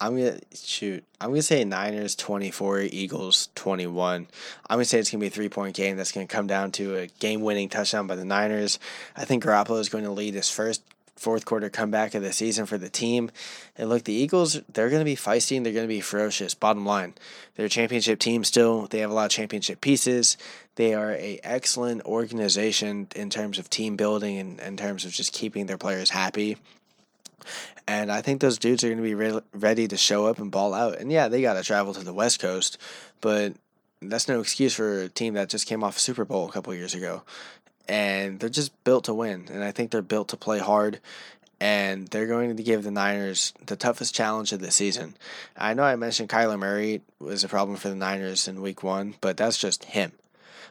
I'm 0.00 0.16
gonna 0.16 0.38
shoot. 0.52 1.04
I'm 1.20 1.30
gonna 1.30 1.42
say 1.42 1.64
Niners 1.64 2.14
twenty 2.14 2.50
four, 2.50 2.80
Eagles 2.80 3.48
twenty 3.54 3.86
one. 3.86 4.26
I'm 4.68 4.76
gonna 4.76 4.84
say 4.84 4.98
it's 4.98 5.10
gonna 5.10 5.20
be 5.20 5.28
a 5.28 5.30
three 5.30 5.48
point 5.48 5.74
game 5.74 5.96
that's 5.96 6.12
gonna 6.12 6.26
come 6.26 6.46
down 6.46 6.72
to 6.72 6.96
a 6.96 7.06
game 7.06 7.40
winning 7.40 7.68
touchdown 7.68 8.06
by 8.06 8.16
the 8.16 8.24
Niners. 8.24 8.78
I 9.16 9.24
think 9.24 9.44
Garoppolo 9.44 9.80
is 9.80 9.88
going 9.88 10.04
to 10.04 10.10
lead 10.10 10.34
his 10.34 10.50
first 10.50 10.82
fourth 11.16 11.46
quarter 11.46 11.70
comeback 11.70 12.14
of 12.14 12.22
the 12.22 12.32
season 12.32 12.66
for 12.66 12.78
the 12.78 12.90
team. 12.90 13.30
And 13.76 13.88
look, 13.88 14.04
the 14.04 14.12
Eagles, 14.12 14.60
they're 14.72 14.90
to 14.90 15.04
be 15.04 15.16
feisty 15.16 15.56
and 15.56 15.64
they're 15.64 15.72
to 15.72 15.88
be 15.88 16.00
ferocious. 16.00 16.54
Bottom 16.54 16.84
line, 16.84 17.14
they're 17.54 17.66
a 17.66 17.70
championship 17.70 18.18
team 18.18 18.44
still. 18.44 18.86
They 18.86 18.98
have 19.00 19.10
a 19.10 19.14
lot 19.14 19.26
of 19.26 19.30
championship 19.30 19.80
pieces. 19.80 20.36
They 20.76 20.94
are 20.94 21.12
a 21.12 21.40
excellent 21.42 22.02
organization 22.04 23.08
in 23.16 23.30
terms 23.30 23.58
of 23.58 23.70
team 23.70 23.96
building 23.96 24.38
and 24.38 24.60
in 24.60 24.76
terms 24.76 25.04
of 25.04 25.12
just 25.12 25.32
keeping 25.32 25.66
their 25.66 25.78
players 25.78 26.10
happy. 26.10 26.58
And 27.86 28.10
I 28.10 28.20
think 28.22 28.40
those 28.40 28.58
dudes 28.58 28.82
are 28.82 28.88
going 28.88 28.98
to 28.98 29.02
be 29.02 29.14
re- 29.14 29.40
ready 29.52 29.86
to 29.88 29.96
show 29.96 30.26
up 30.26 30.38
and 30.38 30.50
ball 30.50 30.74
out. 30.74 30.98
And 30.98 31.10
yeah, 31.12 31.28
they 31.28 31.42
got 31.42 31.54
to 31.54 31.62
travel 31.62 31.94
to 31.94 32.04
the 32.04 32.12
West 32.12 32.40
Coast, 32.40 32.78
but 33.20 33.54
that's 34.02 34.28
no 34.28 34.40
excuse 34.40 34.74
for 34.74 35.02
a 35.02 35.08
team 35.08 35.34
that 35.34 35.48
just 35.48 35.66
came 35.66 35.84
off 35.84 35.98
Super 35.98 36.24
Bowl 36.24 36.48
a 36.48 36.52
couple 36.52 36.74
years 36.74 36.94
ago. 36.94 37.22
And 37.88 38.40
they're 38.40 38.48
just 38.48 38.72
built 38.84 39.04
to 39.04 39.14
win. 39.14 39.48
And 39.50 39.62
I 39.62 39.70
think 39.70 39.90
they're 39.90 40.02
built 40.02 40.28
to 40.28 40.36
play 40.36 40.58
hard. 40.58 41.00
And 41.58 42.08
they're 42.08 42.26
going 42.26 42.54
to 42.54 42.62
give 42.62 42.82
the 42.82 42.90
Niners 42.90 43.54
the 43.64 43.76
toughest 43.76 44.14
challenge 44.14 44.52
of 44.52 44.60
the 44.60 44.70
season. 44.70 45.14
I 45.56 45.72
know 45.72 45.84
I 45.84 45.96
mentioned 45.96 46.28
Kyler 46.28 46.58
Murray 46.58 47.00
was 47.18 47.44
a 47.44 47.48
problem 47.48 47.78
for 47.78 47.88
the 47.88 47.94
Niners 47.94 48.46
in 48.46 48.60
week 48.60 48.82
one, 48.82 49.14
but 49.22 49.38
that's 49.38 49.56
just 49.56 49.84
him. 49.84 50.12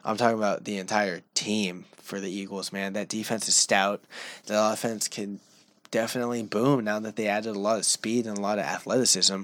I'm 0.03 0.17
talking 0.17 0.37
about 0.37 0.65
the 0.65 0.77
entire 0.77 1.21
team 1.33 1.85
for 1.97 2.19
the 2.19 2.29
Eagles, 2.29 2.71
man. 2.71 2.93
That 2.93 3.09
defense 3.09 3.47
is 3.47 3.55
stout. 3.55 4.03
The 4.45 4.71
offense 4.71 5.07
can 5.07 5.39
definitely 5.95 6.43
boom 6.43 6.83
now 6.83 6.99
that 6.99 7.15
they 7.15 7.27
added 7.27 7.55
a 7.55 7.59
lot 7.59 7.77
of 7.77 7.85
speed 7.85 8.27
and 8.27 8.37
a 8.37 8.41
lot 8.41 8.59
of 8.59 8.65
athleticism. 8.65 9.43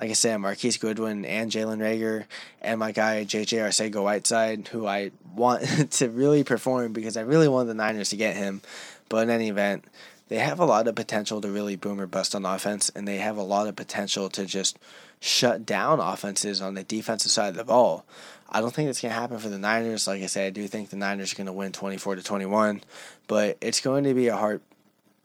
Like 0.00 0.10
I 0.10 0.12
said, 0.12 0.36
Marquise 0.36 0.76
Goodwin 0.76 1.24
and 1.24 1.50
Jalen 1.50 1.78
Reagor 1.78 2.26
and 2.62 2.78
my 2.78 2.92
guy 2.92 3.24
JJ 3.24 3.58
Arcega 3.58 4.00
Whiteside, 4.00 4.68
who 4.68 4.86
I 4.86 5.10
want 5.34 5.64
to 5.94 6.08
really 6.08 6.44
perform 6.44 6.92
because 6.92 7.16
I 7.16 7.22
really 7.22 7.48
want 7.48 7.66
the 7.66 7.74
Niners 7.74 8.10
to 8.10 8.16
get 8.16 8.36
him. 8.36 8.60
But 9.08 9.24
in 9.24 9.30
any 9.30 9.48
event, 9.48 9.86
they 10.28 10.38
have 10.38 10.60
a 10.60 10.64
lot 10.64 10.86
of 10.86 10.94
potential 10.94 11.40
to 11.40 11.50
really 11.50 11.74
boom 11.74 12.00
or 12.00 12.06
bust 12.06 12.32
on 12.32 12.46
offense, 12.46 12.90
and 12.90 13.08
they 13.08 13.16
have 13.16 13.36
a 13.36 13.42
lot 13.42 13.66
of 13.66 13.74
potential 13.74 14.28
to 14.28 14.46
just 14.46 14.78
shut 15.18 15.66
down 15.66 15.98
offenses 15.98 16.62
on 16.62 16.74
the 16.74 16.84
defensive 16.84 17.32
side 17.32 17.48
of 17.48 17.56
the 17.56 17.64
ball. 17.64 18.04
I 18.48 18.60
don't 18.60 18.72
think 18.72 18.88
it's 18.88 19.00
going 19.00 19.12
to 19.12 19.20
happen 19.20 19.38
for 19.38 19.48
the 19.48 19.58
Niners. 19.58 20.06
Like 20.06 20.22
I 20.22 20.26
said, 20.26 20.46
I 20.46 20.50
do 20.50 20.68
think 20.68 20.90
the 20.90 20.96
Niners 20.96 21.32
are 21.32 21.36
going 21.36 21.48
to 21.48 21.52
win 21.52 21.72
24 21.72 22.14
to 22.14 22.22
21, 22.22 22.82
but 23.26 23.58
it's 23.60 23.80
going 23.80 24.04
to 24.04 24.14
be 24.14 24.28
a 24.28 24.36
hard 24.36 24.60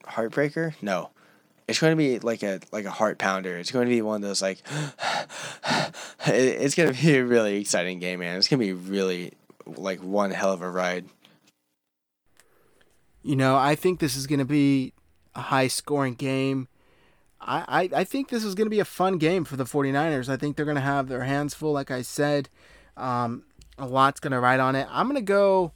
heartbreaker? 0.04 0.74
No. 0.82 1.10
It's 1.68 1.80
going 1.80 1.91
to 1.91 1.97
be 1.97 2.20
like 2.20 2.43
a 2.43 2.60
like 2.72 2.86
a 2.86 2.91
heart 2.91 3.18
pounder. 3.18 3.58
It's 3.58 3.72
going 3.72 3.88
to 3.88 3.89
be 3.89 4.01
one 4.01 4.18
of 4.18 4.22
those 4.22 4.41
like 4.41 4.62
it's 6.28 6.76
going 6.76 6.93
to 6.93 7.01
be 7.01 7.16
a 7.16 7.24
really 7.24 7.62
exciting 7.62 7.99
game, 7.99 8.20
man. 8.20 8.38
It's 8.38 8.47
going 8.47 8.60
to 8.60 8.66
be 8.66 8.74
really 8.74 9.34
like 9.66 10.04
one 10.04 10.32
hell 10.32 10.51
of 10.51 10.62
a 10.62 10.70
ride. 10.70 11.06
You 13.22 13.38
know, 13.38 13.56
I 13.56 13.76
think 13.76 13.99
this 13.99 14.18
is 14.18 14.28
going 14.28 14.39
to 14.39 14.45
be 14.45 14.93
a 15.34 15.41
high 15.41 15.68
scoring 15.68 16.16
game. 16.16 16.68
I, 17.39 17.89
I, 17.93 17.99
I 18.01 18.04
think 18.04 18.30
this 18.30 18.43
is 18.43 18.56
going 18.56 18.66
to 18.66 18.70
be 18.72 18.80
a 18.80 18.86
fun 18.86 19.18
game 19.18 19.45
for 19.45 19.56
the 19.56 19.64
49ers. 19.64 20.30
I 20.30 20.38
think 20.38 20.56
they're 20.56 20.66
going 20.66 20.76
to 20.76 20.82
have 20.82 21.08
their 21.08 21.24
hands 21.24 21.54
full, 21.54 21.72
like 21.72 21.91
I 21.91 22.01
said. 22.01 22.49
Um, 22.97 23.43
a 23.78 23.88
lot's 23.88 24.20
going 24.20 24.32
to 24.32 24.39
ride 24.39 24.60
on 24.60 24.76
it. 24.76 24.88
I'm 24.89 25.08
going 25.08 25.16
to 25.16 25.22
go 25.22 25.72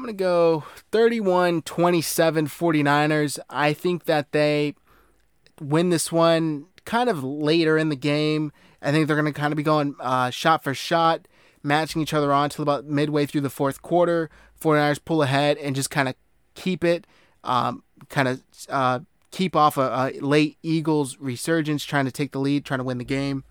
I'm 0.00 0.06
going 0.06 0.16
to 0.16 0.24
go 0.24 0.64
31 0.92 1.60
27 1.60 2.46
49ers. 2.46 3.38
I 3.50 3.74
think 3.74 4.04
that 4.04 4.32
they 4.32 4.74
win 5.60 5.90
this 5.90 6.10
one 6.10 6.68
kind 6.86 7.10
of 7.10 7.22
later 7.22 7.76
in 7.76 7.90
the 7.90 7.96
game. 7.96 8.50
I 8.80 8.92
think 8.92 9.06
they're 9.06 9.20
going 9.20 9.30
to 9.30 9.38
kind 9.38 9.52
of 9.52 9.58
be 9.58 9.62
going 9.62 9.94
uh, 10.00 10.30
shot 10.30 10.64
for 10.64 10.72
shot, 10.72 11.28
matching 11.62 12.00
each 12.00 12.14
other 12.14 12.32
on 12.32 12.44
until 12.44 12.62
about 12.62 12.86
midway 12.86 13.26
through 13.26 13.42
the 13.42 13.50
fourth 13.50 13.82
quarter. 13.82 14.30
49ers 14.58 15.04
pull 15.04 15.22
ahead 15.22 15.58
and 15.58 15.76
just 15.76 15.90
kind 15.90 16.08
of 16.08 16.14
keep 16.54 16.82
it, 16.82 17.06
um, 17.44 17.82
kind 18.08 18.26
of 18.26 18.42
uh, 18.70 19.00
keep 19.30 19.54
off 19.54 19.76
a, 19.76 20.14
a 20.16 20.20
late 20.20 20.56
Eagles 20.62 21.18
resurgence, 21.18 21.84
trying 21.84 22.06
to 22.06 22.10
take 22.10 22.32
the 22.32 22.40
lead, 22.40 22.64
trying 22.64 22.80
to 22.80 22.84
win 22.84 22.96
the 22.96 23.04
game. 23.04 23.44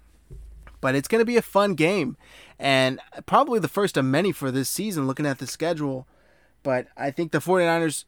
But 0.82 0.96
it's 0.96 1.08
going 1.08 1.22
to 1.22 1.26
be 1.26 1.38
a 1.38 1.44
fun 1.44 1.76
game, 1.76 2.18
and 2.58 3.00
probably 3.28 3.60
the 3.60 3.68
first 3.68 3.98
of 3.98 4.06
many 4.06 4.32
for 4.32 4.50
this 4.50 4.68
season, 4.68 5.06
looking 5.06 5.28
at 5.28 5.38
the 5.38 5.46
schedule. 5.46 6.08
But 6.64 6.88
I 6.98 7.12
think 7.12 7.32
the 7.32 7.40
49ers, 7.40 8.06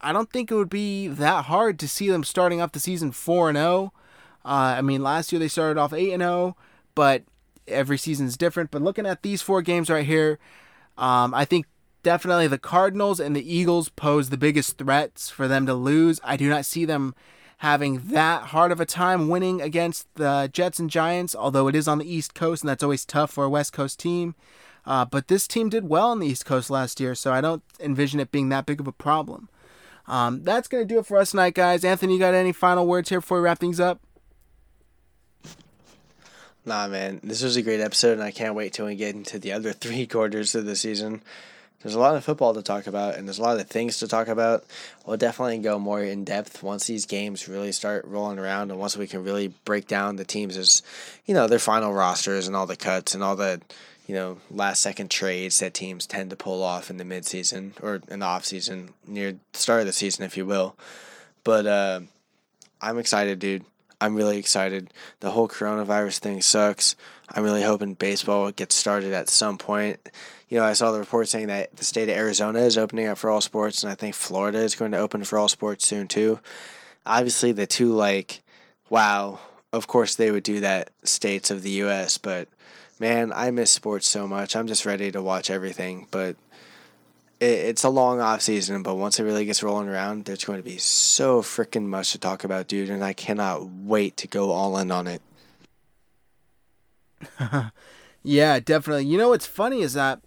I 0.00 0.12
don't 0.12 0.30
think 0.30 0.50
it 0.50 0.54
would 0.54 0.70
be 0.70 1.08
that 1.08 1.46
hard 1.46 1.78
to 1.80 1.88
see 1.88 2.08
them 2.08 2.24
starting 2.24 2.60
off 2.60 2.72
the 2.72 2.80
season 2.80 3.12
4 3.12 3.50
and 3.50 3.58
0. 3.58 3.92
Uh, 4.44 4.48
I 4.48 4.82
mean, 4.82 5.02
last 5.02 5.32
year 5.32 5.38
they 5.38 5.48
started 5.48 5.80
off 5.80 5.92
8 5.92 6.12
and 6.12 6.22
0, 6.22 6.56
but 6.94 7.24
every 7.66 7.98
season 7.98 8.26
is 8.26 8.36
different. 8.36 8.70
But 8.70 8.82
looking 8.82 9.06
at 9.06 9.22
these 9.22 9.42
four 9.42 9.62
games 9.62 9.90
right 9.90 10.06
here, 10.06 10.38
um, 10.98 11.34
I 11.34 11.44
think 11.44 11.66
definitely 12.02 12.46
the 12.46 12.58
Cardinals 12.58 13.20
and 13.20 13.34
the 13.34 13.54
Eagles 13.54 13.88
pose 13.88 14.30
the 14.30 14.36
biggest 14.36 14.78
threats 14.78 15.30
for 15.30 15.48
them 15.48 15.66
to 15.66 15.74
lose. 15.74 16.20
I 16.22 16.36
do 16.36 16.48
not 16.48 16.66
see 16.66 16.84
them 16.84 17.14
having 17.58 17.98
that 18.08 18.48
hard 18.48 18.72
of 18.72 18.80
a 18.80 18.86
time 18.86 19.28
winning 19.28 19.62
against 19.62 20.06
the 20.14 20.50
Jets 20.52 20.78
and 20.78 20.90
Giants, 20.90 21.34
although 21.34 21.66
it 21.68 21.74
is 21.74 21.88
on 21.88 21.98
the 21.98 22.12
East 22.12 22.34
Coast 22.34 22.62
and 22.62 22.68
that's 22.68 22.82
always 22.82 23.04
tough 23.04 23.30
for 23.30 23.44
a 23.44 23.50
West 23.50 23.72
Coast 23.72 23.98
team. 23.98 24.34
Uh, 24.86 25.04
but 25.04 25.28
this 25.28 25.48
team 25.48 25.68
did 25.68 25.88
well 25.88 26.10
on 26.10 26.20
the 26.20 26.26
East 26.26 26.44
Coast 26.44 26.70
last 26.70 27.00
year, 27.00 27.14
so 27.14 27.32
I 27.32 27.40
don't 27.40 27.62
envision 27.80 28.20
it 28.20 28.30
being 28.30 28.50
that 28.50 28.66
big 28.66 28.80
of 28.80 28.86
a 28.86 28.92
problem. 28.92 29.48
Um, 30.06 30.42
that's 30.42 30.68
going 30.68 30.86
to 30.86 30.94
do 30.94 30.98
it 30.98 31.06
for 31.06 31.16
us 31.16 31.30
tonight, 31.30 31.54
guys. 31.54 31.84
Anthony, 31.84 32.14
you 32.14 32.18
got 32.18 32.34
any 32.34 32.52
final 32.52 32.86
words 32.86 33.08
here 33.08 33.20
before 33.20 33.38
we 33.38 33.44
wrap 33.44 33.58
things 33.58 33.80
up? 33.80 34.00
Nah, 36.66 36.88
man, 36.88 37.20
this 37.22 37.42
was 37.42 37.56
a 37.56 37.62
great 37.62 37.80
episode, 37.80 38.12
and 38.12 38.22
I 38.22 38.30
can't 38.30 38.54
wait 38.54 38.72
till 38.72 38.86
we 38.86 38.96
get 38.96 39.14
into 39.14 39.38
the 39.38 39.52
other 39.52 39.72
three 39.74 40.06
quarters 40.06 40.54
of 40.54 40.66
the 40.66 40.76
season. 40.76 41.22
There's 41.82 41.94
a 41.94 42.00
lot 42.00 42.16
of 42.16 42.24
football 42.24 42.54
to 42.54 42.62
talk 42.62 42.86
about, 42.86 43.16
and 43.16 43.28
there's 43.28 43.38
a 43.38 43.42
lot 43.42 43.60
of 43.60 43.68
things 43.68 43.98
to 43.98 44.08
talk 44.08 44.28
about. 44.28 44.64
We'll 45.04 45.18
definitely 45.18 45.58
go 45.58 45.78
more 45.78 46.02
in 46.02 46.24
depth 46.24 46.62
once 46.62 46.86
these 46.86 47.04
games 47.04 47.46
really 47.46 47.72
start 47.72 48.06
rolling 48.06 48.38
around, 48.38 48.70
and 48.70 48.80
once 48.80 48.96
we 48.96 49.06
can 49.06 49.22
really 49.22 49.48
break 49.66 49.86
down 49.86 50.16
the 50.16 50.24
teams 50.24 50.56
as, 50.56 50.82
you 51.26 51.34
know, 51.34 51.46
their 51.46 51.58
final 51.58 51.92
rosters 51.92 52.46
and 52.46 52.56
all 52.56 52.66
the 52.66 52.76
cuts 52.76 53.14
and 53.14 53.22
all 53.22 53.36
the 53.36 53.60
you 54.06 54.14
know, 54.14 54.38
last 54.50 54.82
second 54.82 55.10
trades 55.10 55.60
that 55.60 55.74
teams 55.74 56.06
tend 56.06 56.30
to 56.30 56.36
pull 56.36 56.62
off 56.62 56.90
in 56.90 56.98
the 56.98 57.04
midseason 57.04 57.72
or 57.82 58.00
in 58.08 58.20
the 58.20 58.26
offseason, 58.26 58.90
near 59.06 59.32
the 59.32 59.58
start 59.58 59.80
of 59.80 59.86
the 59.86 59.92
season, 59.92 60.24
if 60.24 60.36
you 60.36 60.44
will. 60.44 60.76
But 61.42 61.66
uh, 61.66 62.00
I'm 62.80 62.98
excited, 62.98 63.38
dude. 63.38 63.64
I'm 64.00 64.14
really 64.14 64.38
excited. 64.38 64.92
The 65.20 65.30
whole 65.30 65.48
coronavirus 65.48 66.18
thing 66.18 66.42
sucks. 66.42 66.96
I'm 67.30 67.44
really 67.44 67.62
hoping 67.62 67.94
baseball 67.94 68.50
gets 68.50 68.74
started 68.74 69.14
at 69.14 69.30
some 69.30 69.56
point. 69.56 69.98
You 70.48 70.58
know, 70.58 70.64
I 70.64 70.74
saw 70.74 70.92
the 70.92 70.98
report 70.98 71.28
saying 71.28 71.46
that 71.46 71.74
the 71.76 71.84
state 71.84 72.10
of 72.10 72.16
Arizona 72.16 72.60
is 72.60 72.76
opening 72.76 73.06
up 73.06 73.16
for 73.16 73.30
all 73.30 73.40
sports, 73.40 73.82
and 73.82 73.90
I 73.90 73.94
think 73.94 74.14
Florida 74.14 74.58
is 74.58 74.74
going 74.74 74.92
to 74.92 74.98
open 74.98 75.24
for 75.24 75.38
all 75.38 75.48
sports 75.48 75.86
soon, 75.86 76.08
too. 76.08 76.40
Obviously, 77.06 77.52
the 77.52 77.66
two, 77.66 77.92
like, 77.92 78.42
wow, 78.90 79.38
of 79.72 79.86
course 79.86 80.14
they 80.14 80.30
would 80.30 80.42
do 80.42 80.60
that 80.60 80.90
states 81.04 81.50
of 81.50 81.62
the 81.62 81.70
U.S., 81.70 82.18
but 82.18 82.48
man, 83.04 83.34
I 83.34 83.50
miss 83.50 83.70
sports 83.70 84.08
so 84.08 84.26
much. 84.26 84.56
I'm 84.56 84.66
just 84.66 84.86
ready 84.86 85.12
to 85.12 85.20
watch 85.20 85.50
everything. 85.50 86.06
But 86.10 86.36
it, 87.38 87.44
it's 87.44 87.84
a 87.84 87.90
long 87.90 88.18
off 88.18 88.40
season. 88.40 88.82
But 88.82 88.94
once 88.94 89.20
it 89.20 89.24
really 89.24 89.44
gets 89.44 89.62
rolling 89.62 89.90
around, 89.90 90.24
there's 90.24 90.44
going 90.44 90.58
to 90.58 90.64
be 90.64 90.78
so 90.78 91.42
freaking 91.42 91.84
much 91.84 92.12
to 92.12 92.18
talk 92.18 92.44
about, 92.44 92.66
dude. 92.66 92.88
And 92.88 93.04
I 93.04 93.12
cannot 93.12 93.68
wait 93.68 94.16
to 94.16 94.26
go 94.26 94.52
all 94.52 94.78
in 94.78 94.90
on 94.90 95.06
it. 95.06 95.20
yeah, 98.22 98.58
definitely. 98.58 99.04
You 99.04 99.18
know 99.18 99.28
what's 99.28 99.46
funny 99.46 99.82
is 99.82 99.92
that 99.92 100.20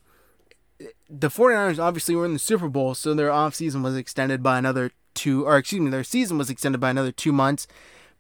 the 1.10 1.30
49ers 1.30 1.80
obviously 1.80 2.16
were 2.16 2.26
in 2.26 2.34
the 2.34 2.40
Super 2.40 2.70
Bowl, 2.70 2.94
so 2.94 3.16
their 3.16 3.32
off 3.32 3.56
season 3.56 3.82
was 3.82 3.98
extended 3.98 4.44
by 4.44 4.60
another 4.60 4.92
two, 5.16 5.48
or 5.48 5.58
excuse 5.58 5.82
me, 5.82 5.90
their 5.90 6.04
season 6.04 6.38
was 6.38 6.52
extended 6.52 6.80
by 6.80 6.92
another 6.92 7.12
two 7.12 7.32
months 7.32 7.66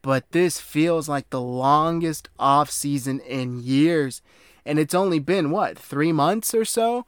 but 0.08 0.32
this 0.32 0.58
feels 0.58 1.10
like 1.10 1.30
the 1.32 1.41
longest 1.41 2.30
off 2.39 2.72
season 2.72 3.20
in 3.20 3.62
years, 3.62 4.22
and 4.66 4.80
it's 4.80 4.95
only 4.95 5.20
been 5.20 5.51
what 5.51 5.78
three 5.78 6.14
months 6.14 6.53
or 6.53 6.64
so, 6.64 7.05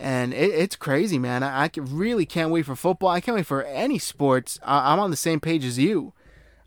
and 0.00 0.34
it, 0.34 0.50
it's 0.50 0.74
crazy, 0.74 1.16
man. 1.16 1.44
I, 1.44 1.66
I 1.66 1.70
really 1.76 2.26
can't 2.26 2.50
wait 2.50 2.66
for 2.66 2.74
football. 2.74 3.10
I 3.10 3.20
can't 3.20 3.36
wait 3.36 3.46
for 3.46 3.62
any 3.62 4.00
sports. 4.00 4.58
I, 4.64 4.92
am 4.92 4.98
on 4.98 5.12
the 5.12 5.16
same 5.16 5.38
page 5.38 5.64
as 5.64 5.78
you. 5.78 6.12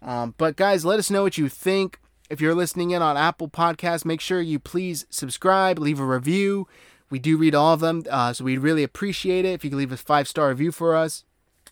Um, 0.02 0.36
but 0.38 0.56
guys, 0.56 0.86
let 0.86 1.00
us 1.00 1.12
know 1.12 1.24
what 1.24 1.38
you 1.38 1.50
think. 1.50 2.00
If 2.30 2.40
you're 2.40 2.56
listening 2.56 2.92
in 2.92 3.02
on 3.02 3.18
Apple 3.18 3.50
Podcasts, 3.50 4.06
make 4.06 4.22
sure 4.22 4.40
you 4.40 4.60
please 4.60 5.06
subscribe, 5.10 5.80
leave 5.80 6.00
a 6.00 6.06
review. 6.06 6.66
We 7.10 7.20
do 7.20 7.36
read 7.36 7.56
all 7.56 7.74
of 7.74 7.82
them, 7.82 8.06
uh, 8.10 8.32
so 8.32 8.46
we'd 8.46 8.60
really 8.60 8.84
appreciate 8.84 9.44
it 9.44 9.50
if 9.50 9.66
you 9.66 9.70
could 9.70 9.80
leave 9.80 9.92
a 9.92 9.98
five 9.98 10.30
star 10.30 10.48
review 10.48 10.72
for 10.72 10.96
us. 10.96 11.26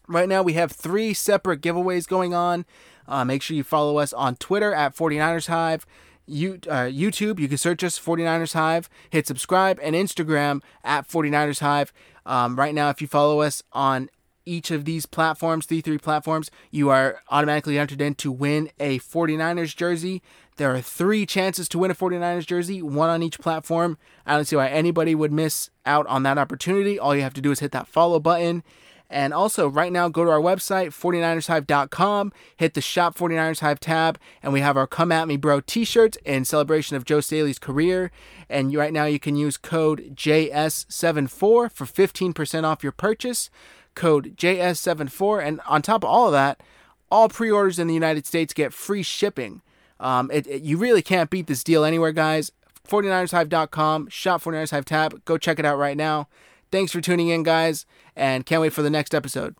Right 0.05 0.27
now, 0.27 0.43
we 0.43 0.51
have 0.53 0.73
three 0.73 1.13
separate 1.13 1.61
giveaways 1.61 2.05
going 2.05 2.33
on. 2.33 2.65
Uh, 3.11 3.25
make 3.25 3.41
sure 3.41 3.57
you 3.57 3.63
follow 3.63 3.97
us 3.97 4.13
on 4.13 4.37
Twitter 4.37 4.73
at 4.73 4.95
49ers 4.95 5.47
Hive. 5.47 5.85
You, 6.25 6.59
uh, 6.69 6.87
YouTube, 6.87 7.39
you 7.39 7.49
can 7.49 7.57
search 7.57 7.83
us 7.83 7.99
49ers 7.99 8.53
Hive, 8.53 8.89
hit 9.09 9.27
subscribe, 9.27 9.79
and 9.83 9.95
Instagram 9.95 10.61
at 10.81 11.09
49ers 11.09 11.59
Hive. 11.59 11.91
Um, 12.25 12.55
right 12.55 12.73
now, 12.73 12.89
if 12.89 13.01
you 13.01 13.07
follow 13.07 13.41
us 13.41 13.63
on 13.73 14.09
each 14.45 14.71
of 14.71 14.85
these 14.85 15.05
platforms, 15.05 15.67
the 15.67 15.81
three 15.81 15.97
platforms, 15.97 16.49
you 16.71 16.89
are 16.89 17.21
automatically 17.29 17.77
entered 17.77 17.99
in 17.99 18.15
to 18.15 18.31
win 18.31 18.69
a 18.79 18.99
49ers 18.99 19.75
jersey. 19.75 20.21
There 20.55 20.73
are 20.73 20.81
three 20.81 21.25
chances 21.25 21.67
to 21.69 21.79
win 21.79 21.91
a 21.91 21.95
49ers 21.95 22.45
jersey, 22.45 22.81
one 22.81 23.09
on 23.09 23.21
each 23.21 23.39
platform. 23.39 23.97
I 24.25 24.35
don't 24.35 24.45
see 24.45 24.55
why 24.55 24.69
anybody 24.69 25.15
would 25.15 25.33
miss 25.33 25.69
out 25.85 26.07
on 26.07 26.23
that 26.23 26.37
opportunity. 26.37 26.97
All 26.97 27.13
you 27.13 27.23
have 27.23 27.33
to 27.33 27.41
do 27.41 27.51
is 27.51 27.59
hit 27.59 27.73
that 27.73 27.87
follow 27.87 28.21
button 28.21 28.63
And 29.11 29.33
also, 29.33 29.67
right 29.67 29.91
now, 29.91 30.07
go 30.07 30.23
to 30.23 30.31
our 30.31 30.39
website, 30.39 30.87
49ershive.com, 30.87 32.31
hit 32.55 32.75
the 32.75 32.81
Shop 32.81 33.17
49ers 33.17 33.59
Hive 33.59 33.81
tab, 33.81 34.17
and 34.41 34.53
we 34.53 34.61
have 34.61 34.77
our 34.77 34.87
Come 34.87 35.11
At 35.11 35.27
Me 35.27 35.35
Bro 35.35 35.61
t 35.61 35.83
shirts 35.83 36.17
in 36.23 36.45
celebration 36.45 36.95
of 36.95 37.03
Joe 37.03 37.19
Staley's 37.19 37.59
career. 37.59 38.09
And 38.49 38.73
right 38.73 38.93
now, 38.93 39.03
you 39.05 39.19
can 39.19 39.35
use 39.35 39.57
code 39.57 40.15
JS74 40.15 41.29
for 41.29 41.69
15% 41.69 42.63
off 42.63 42.83
your 42.83 42.93
purchase. 42.93 43.49
Code 43.95 44.37
JS74. 44.37 45.45
And 45.45 45.59
on 45.67 45.81
top 45.81 46.05
of 46.05 46.09
all 46.09 46.27
of 46.27 46.31
that, 46.31 46.63
all 47.11 47.27
pre 47.27 47.51
orders 47.51 47.79
in 47.79 47.87
the 47.87 47.93
United 47.93 48.25
States 48.25 48.53
get 48.53 48.71
free 48.71 49.03
shipping. 49.03 49.61
Um, 49.99 50.31
it, 50.31 50.47
it, 50.47 50.61
you 50.61 50.77
really 50.77 51.01
can't 51.01 51.29
beat 51.29 51.47
this 51.47 51.65
deal 51.65 51.83
anywhere, 51.83 52.13
guys. 52.13 52.53
49ershive.com, 52.87 54.07
shop 54.07 54.41
49ers 54.41 54.71
Hive 54.71 54.85
tab. 54.85 55.25
Go 55.25 55.37
check 55.37 55.59
it 55.59 55.65
out 55.65 55.77
right 55.77 55.97
now. 55.97 56.29
Thanks 56.71 56.91
for 56.91 57.01
tuning 57.01 57.27
in, 57.27 57.43
guys, 57.43 57.85
and 58.15 58.45
can't 58.45 58.61
wait 58.61 58.73
for 58.73 58.81
the 58.81 58.89
next 58.89 59.13
episode. 59.13 59.55